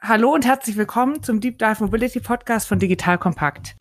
Hallo 0.00 0.32
und 0.32 0.46
herzlich 0.46 0.76
willkommen 0.76 1.22
zum 1.24 1.40
Deep 1.40 1.58
Dive 1.58 1.82
Mobility 1.82 2.20
Podcast 2.20 2.68
von 2.68 2.78
Digital 2.78 3.18
Compact. 3.18 3.76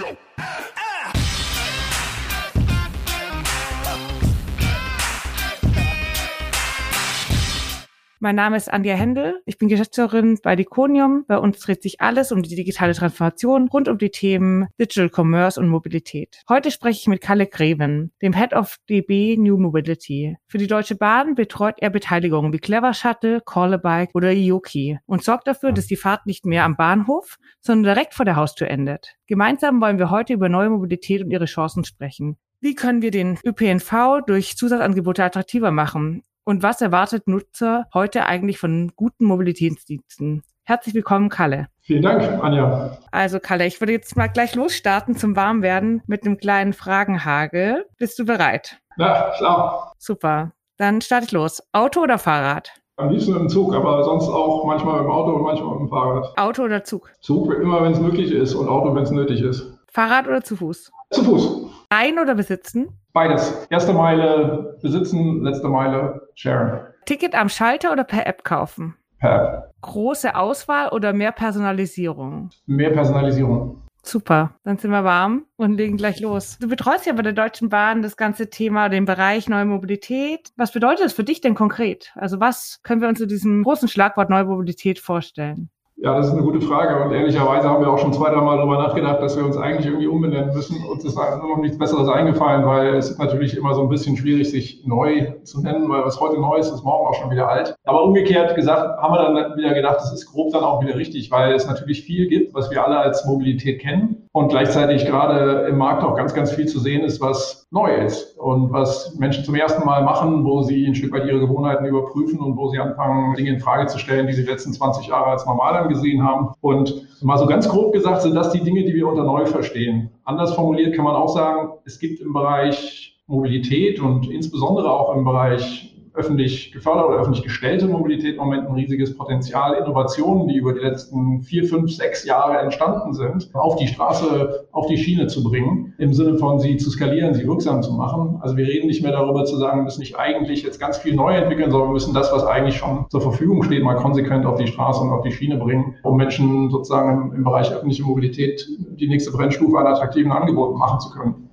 Mein 8.20 8.36
Name 8.36 8.58
ist 8.58 8.74
Anja 8.74 8.96
Händel. 8.96 9.44
Ich 9.46 9.60
bin 9.60 9.68
Geschäftsführerin 9.68 10.40
bei 10.42 10.56
Diconium. 10.56 11.24
Bei 11.28 11.38
uns 11.38 11.60
dreht 11.60 11.84
sich 11.84 12.02
alles 12.02 12.32
um 12.32 12.42
die 12.42 12.56
digitale 12.56 12.96
Transformation 12.96 13.68
rund 13.68 13.88
um 13.88 14.00
die 14.00 14.10
Themen 14.10 14.66
Digital 14.80 15.12
Commerce 15.14 15.60
und 15.60 15.68
Mobilität. 15.70 16.42
Heute 16.50 16.72
spreche 16.72 17.00
ich 17.00 17.08
mit 17.08 17.22
Kalle 17.22 17.46
Greven, 17.46 18.12
dem 18.24 18.34
Head 18.34 18.54
of 18.54 18.78
DB 18.90 19.38
New 19.38 19.58
Mobility. 19.58 20.36
Für 20.48 20.58
die 20.58 20.66
Deutsche 20.66 20.96
Bahn 20.96 21.36
betreut 21.36 21.76
er 21.78 21.92
Beteiligungen 21.92 22.52
wie 22.54 22.58
Clever 22.58 22.96
Shuttle, 22.96 23.40
Callabike 23.46 24.12
oder 24.16 24.32
Yoki 24.32 24.98
und 25.06 25.24
sorgt 25.24 25.48
dafür, 25.48 25.72
dass 25.72 25.86
die 25.86 25.96
Fahrt 25.96 26.26
nicht 26.26 26.44
mehr 26.44 26.64
am 26.64 26.76
Bahnhof, 26.76 27.38
sondern 27.60 27.94
direkt 27.94 28.16
vor 28.16 28.26
der 28.26 28.36
Haustür 28.36 28.68
endet. 28.68 29.14
Gemeinsam 29.28 29.80
wollen 29.80 30.00
wir 30.00 30.10
heute 30.10 30.34
über 30.34 30.50
neue 30.50 30.72
Mobilität 30.72 31.24
und 31.24 31.30
ihre 31.30 31.46
Chancen 31.46 31.84
sprechen. 31.84 32.38
Wie 32.62 32.74
können 32.74 33.04
wir 33.04 33.12
den 33.12 33.38
ÖPNV 33.46 34.26
durch 34.26 34.58
Zusatzangebote 34.58 35.24
attraktiver 35.24 35.70
machen? 35.70 36.24
Und 36.48 36.64
was 36.64 36.80
erwartet 36.80 37.28
Nutzer 37.28 37.88
heute 37.94 38.26
eigentlich 38.26 38.58
von 38.58 38.94
guten 38.96 39.26
Mobilitätsdiensten? 39.26 40.44
Herzlich 40.64 40.96
willkommen, 40.96 41.28
Kalle. 41.28 41.68
Vielen 41.82 42.04
Dank, 42.04 42.24
Anja. 42.42 42.98
Also, 43.12 43.42
Kalle, 43.42 43.66
ich 43.66 43.82
würde 43.82 43.92
jetzt 43.92 44.16
mal 44.16 44.28
gleich 44.28 44.56
losstarten 44.56 45.18
zum 45.18 45.36
Warmwerden 45.36 46.04
mit 46.08 46.26
einem 46.26 46.38
kleinen 46.38 46.72
Fragenhagel. 46.72 47.86
Bist 47.98 48.18
du 48.18 48.24
bereit? 48.24 48.80
Ja, 48.96 49.34
klar. 49.38 49.92
Super. 49.98 50.54
Dann 50.78 51.02
starte 51.02 51.26
ich 51.26 51.34
los. 51.34 51.62
Auto 51.74 52.00
oder 52.00 52.18
Fahrrad? 52.18 52.72
Am 52.96 53.10
liebsten 53.10 53.36
im 53.36 53.50
Zug, 53.50 53.76
aber 53.76 54.06
sonst 54.06 54.30
auch 54.30 54.64
manchmal 54.66 55.02
im 55.02 55.12
Auto 55.12 55.34
und 55.34 55.42
manchmal 55.42 55.72
mit 55.72 55.80
dem 55.82 55.90
Fahrrad. 55.90 56.38
Auto 56.38 56.64
oder 56.64 56.82
Zug? 56.86 57.12
Zug 57.20 57.54
immer, 57.56 57.84
wenn 57.84 57.92
es 57.92 58.00
möglich 58.00 58.32
ist 58.32 58.56
und 58.56 58.70
Auto, 58.70 58.96
wenn 58.96 59.04
es 59.04 59.12
nötig 59.12 59.42
ist. 59.42 59.78
Fahrrad 59.92 60.30
oder 60.30 60.42
zu 60.42 60.56
Fuß? 60.56 60.94
Zu 61.12 61.24
Fuß. 61.26 61.68
Ein 61.90 62.20
oder 62.20 62.36
besitzen? 62.36 62.88
Beides. 63.18 63.66
Erste 63.72 63.94
Meile 63.94 64.78
besitzen, 64.80 65.42
letzte 65.42 65.68
Meile 65.70 66.30
sharen. 66.36 66.82
Ticket 67.06 67.34
am 67.34 67.50
Schalter 67.50 67.92
oder 67.92 68.04
per 68.04 68.28
App 68.28 68.44
kaufen? 68.44 68.94
Per 69.18 69.32
App. 69.32 69.74
Große 69.82 70.36
Auswahl 70.36 70.90
oder 70.90 71.14
mehr 71.14 71.32
Personalisierung? 71.32 72.52
Mehr 72.68 72.92
Personalisierung. 72.92 73.82
Super, 74.04 74.52
dann 74.64 74.78
sind 74.78 74.92
wir 74.92 75.04
warm 75.04 75.46
und 75.56 75.74
legen 75.74 75.98
gleich 75.98 76.20
los. 76.20 76.60
Du 76.60 76.68
betreust 76.68 77.08
ja 77.08 77.14
bei 77.14 77.24
der 77.24 77.34
Deutschen 77.34 77.70
Bahn 77.70 78.04
das 78.04 78.18
ganze 78.18 78.52
Thema, 78.52 78.88
den 78.88 79.06
Bereich 79.06 79.50
Neue 79.50 79.66
Mobilität. 79.66 80.52
Was 80.56 80.72
bedeutet 80.72 81.06
das 81.06 81.14
für 81.14 81.24
dich 81.24 81.42
denn 81.42 81.56
konkret? 81.56 82.14
Also 82.14 82.40
was 82.40 82.82
können 82.84 83.02
wir 83.02 83.08
uns 83.10 83.18
zu 83.18 83.26
diesem 83.26 83.64
großen 83.64 83.88
Schlagwort 83.88 84.30
Neue 84.30 84.46
Mobilität 84.46 85.00
vorstellen? 85.00 85.72
Ja, 86.00 86.16
das 86.16 86.28
ist 86.28 86.34
eine 86.34 86.44
gute 86.44 86.62
Frage 86.62 87.04
und 87.04 87.12
ehrlicherweise 87.12 87.68
haben 87.68 87.84
wir 87.84 87.92
auch 87.92 87.98
schon 87.98 88.14
zwei, 88.14 88.30
drei 88.30 88.40
Mal 88.40 88.58
darüber 88.58 88.78
nachgedacht, 88.78 89.20
dass 89.20 89.36
wir 89.36 89.44
uns 89.44 89.58
eigentlich 89.58 89.88
irgendwie 89.88 90.06
umbenennen 90.06 90.54
müssen. 90.54 90.78
Uns 90.86 91.04
ist 91.04 91.16
nur 91.16 91.50
noch 91.50 91.58
nichts 91.58 91.80
Besseres 91.80 92.08
eingefallen, 92.08 92.68
weil 92.68 92.94
es 92.98 93.10
ist 93.10 93.18
natürlich 93.18 93.58
immer 93.58 93.74
so 93.74 93.82
ein 93.82 93.90
bisschen 93.90 94.16
schwierig, 94.16 94.48
sich 94.52 94.84
neu 94.86 95.34
zu 95.44 95.60
nennen, 95.60 95.90
weil 95.90 96.04
was 96.06 96.20
heute 96.20 96.40
neu 96.40 96.58
ist, 96.58 96.72
ist 96.72 96.84
morgen 96.84 97.08
auch 97.08 97.16
schon 97.16 97.32
wieder 97.32 97.50
alt. 97.50 97.76
Aber 97.86 98.04
umgekehrt 98.04 98.56
gesagt, 98.56 99.02
haben 99.02 99.12
wir 99.12 99.24
dann 99.24 99.58
wieder 99.58 99.74
gedacht, 99.74 99.96
das 99.96 100.14
ist 100.14 100.28
grob 100.28 100.54
dann 100.54 100.64
auch 100.64 100.84
wieder 100.84 100.96
richtig, 100.96 101.32
weil 101.32 101.56
es 101.56 101.66
natürlich 101.66 102.04
viel 102.04 102.28
gibt, 102.28 102.54
was 102.54 102.70
wir 102.70 102.86
alle 102.86 103.00
als 103.00 103.26
Mobilität 103.26 103.82
kennen 103.82 104.28
und 104.34 104.50
gleichzeitig 104.50 105.08
gerade 105.08 105.66
im 105.68 105.80
Markt 105.80 106.04
auch 106.04 106.16
ganz, 106.16 106.36
ganz 106.36 106.52
viel 106.52 106.68
zu 106.68 106.78
sehen 106.78 107.04
ist, 107.04 107.22
was 107.22 107.67
neu 107.70 107.94
ist 107.94 108.38
und 108.38 108.72
was 108.72 109.16
Menschen 109.16 109.44
zum 109.44 109.56
ersten 109.56 109.86
Mal 109.86 110.04
machen, 110.04 110.46
wo 110.46 110.62
sie 110.62 110.86
ein 110.86 110.96
Stück 110.96 111.12
weit 111.12 111.26
ihre 111.26 111.40
Gewohnheiten 111.40 111.86
überprüfen 111.86 112.40
und 112.40 112.56
wo 112.56 112.70
sie 112.70 112.80
anfangen, 112.80 113.36
Dinge 113.36 113.50
in 113.50 113.60
Frage 113.60 113.88
zu 113.88 114.00
stellen, 114.00 114.28
die 114.28 114.34
sie 114.34 114.44
die 114.44 114.50
letzten 114.50 114.72
20 114.72 115.08
Jahre 115.08 115.32
als 115.32 115.46
normal 115.46 115.76
angesehen 115.76 116.24
haben. 116.24 116.54
Und 116.62 117.08
mal 117.22 117.38
so 117.38 117.46
ganz 117.46 117.68
grob 117.68 117.92
gesagt 117.92 118.22
sind 118.22 118.36
das 118.36 118.52
die 118.52 118.62
Dinge, 118.62 118.86
die 118.86 118.94
wir 118.94 119.08
unter 119.08 119.24
neu 119.24 119.46
verstehen. 119.46 120.12
Anders 120.24 120.54
formuliert 120.54 120.96
kann 120.96 121.04
man 121.04 121.16
auch 121.16 121.30
sagen, 121.30 121.74
es 121.86 122.00
gibt 122.00 122.22
im 122.22 122.32
Bereich 122.32 123.20
Mobilität 123.28 124.00
und 124.00 124.30
insbesondere 124.30 124.90
auch 124.90 125.14
im 125.14 125.26
Bereich 125.26 125.97
öffentlich 126.18 126.72
geförderte 126.72 127.10
oder 127.10 127.20
öffentlich 127.20 127.44
gestellte 127.44 127.88
Mobilität 127.88 128.34
im 128.36 128.42
Moment 128.42 128.68
ein 128.68 128.74
riesiges 128.74 129.16
Potenzial, 129.16 129.76
Innovationen, 129.76 130.48
die 130.48 130.58
über 130.58 130.74
die 130.74 130.80
letzten 130.80 131.44
vier, 131.44 131.64
fünf, 131.66 131.92
sechs 131.92 132.26
Jahre 132.26 132.58
entstanden 132.58 133.14
sind, 133.14 133.50
auf 133.54 133.76
die 133.76 133.88
Straße, 133.88 134.68
auf 134.72 134.88
die 134.88 134.98
Schiene 134.98 135.28
zu 135.28 135.44
bringen, 135.44 135.94
im 136.00 136.14
Sinne 136.14 136.38
von 136.38 136.60
sie 136.60 136.78
zu 136.78 136.90
skalieren, 136.90 137.34
sie 137.36 137.48
wirksam 137.48 137.84
zu 137.84 137.94
machen. 137.94 138.40
Also 138.42 138.58
wir 138.58 138.68
reden 138.68 138.88
nicht 138.88 139.04
mehr 139.04 139.12
darüber 139.12 139.46
zu 139.46 139.58
sagen, 139.58 139.80
wir 139.80 139.84
müssen 139.84 140.00
nicht 140.00 140.18
eigentlich 140.18 140.64
jetzt 140.64 140.80
ganz 140.80 140.98
viel 140.98 141.16
neu 141.16 141.36
entwickeln, 141.36 141.70
sondern 141.70 141.90
wir 141.90 141.94
müssen 141.94 142.14
das, 142.14 142.32
was 142.32 142.44
eigentlich 142.44 142.78
schon 142.78 143.06
zur 143.10 143.22
Verfügung 143.22 143.64
steht, 143.64 143.84
mal 143.84 143.96
konsequent 143.96 144.46
auf 144.46 144.58
die 144.58 144.68
Straße 144.68 145.02
und 145.02 145.12
auf 145.12 145.22
die 145.22 145.32
Schiene 145.32 145.58
bringen, 145.58 145.96
um 146.04 146.18
Menschen 146.18 146.70
sozusagen 146.72 147.30
im, 147.30 147.36
im 147.36 147.44
Bereich 147.44 147.72
öffentliche 147.72 148.04
Mobilität 148.04 148.68
die 148.78 149.08
nächste 149.08 149.32
Brennstufe 149.32 149.78
an 149.78 149.88
attraktiven 149.88 150.32
Angeboten 150.32 150.78
machen 150.78 151.00
zu 151.00 151.12
können. 151.12 151.50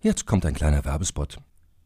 Jetzt 0.00 0.26
kommt 0.26 0.46
ein 0.46 0.54
kleiner 0.54 0.84
Werbespot. 0.84 1.38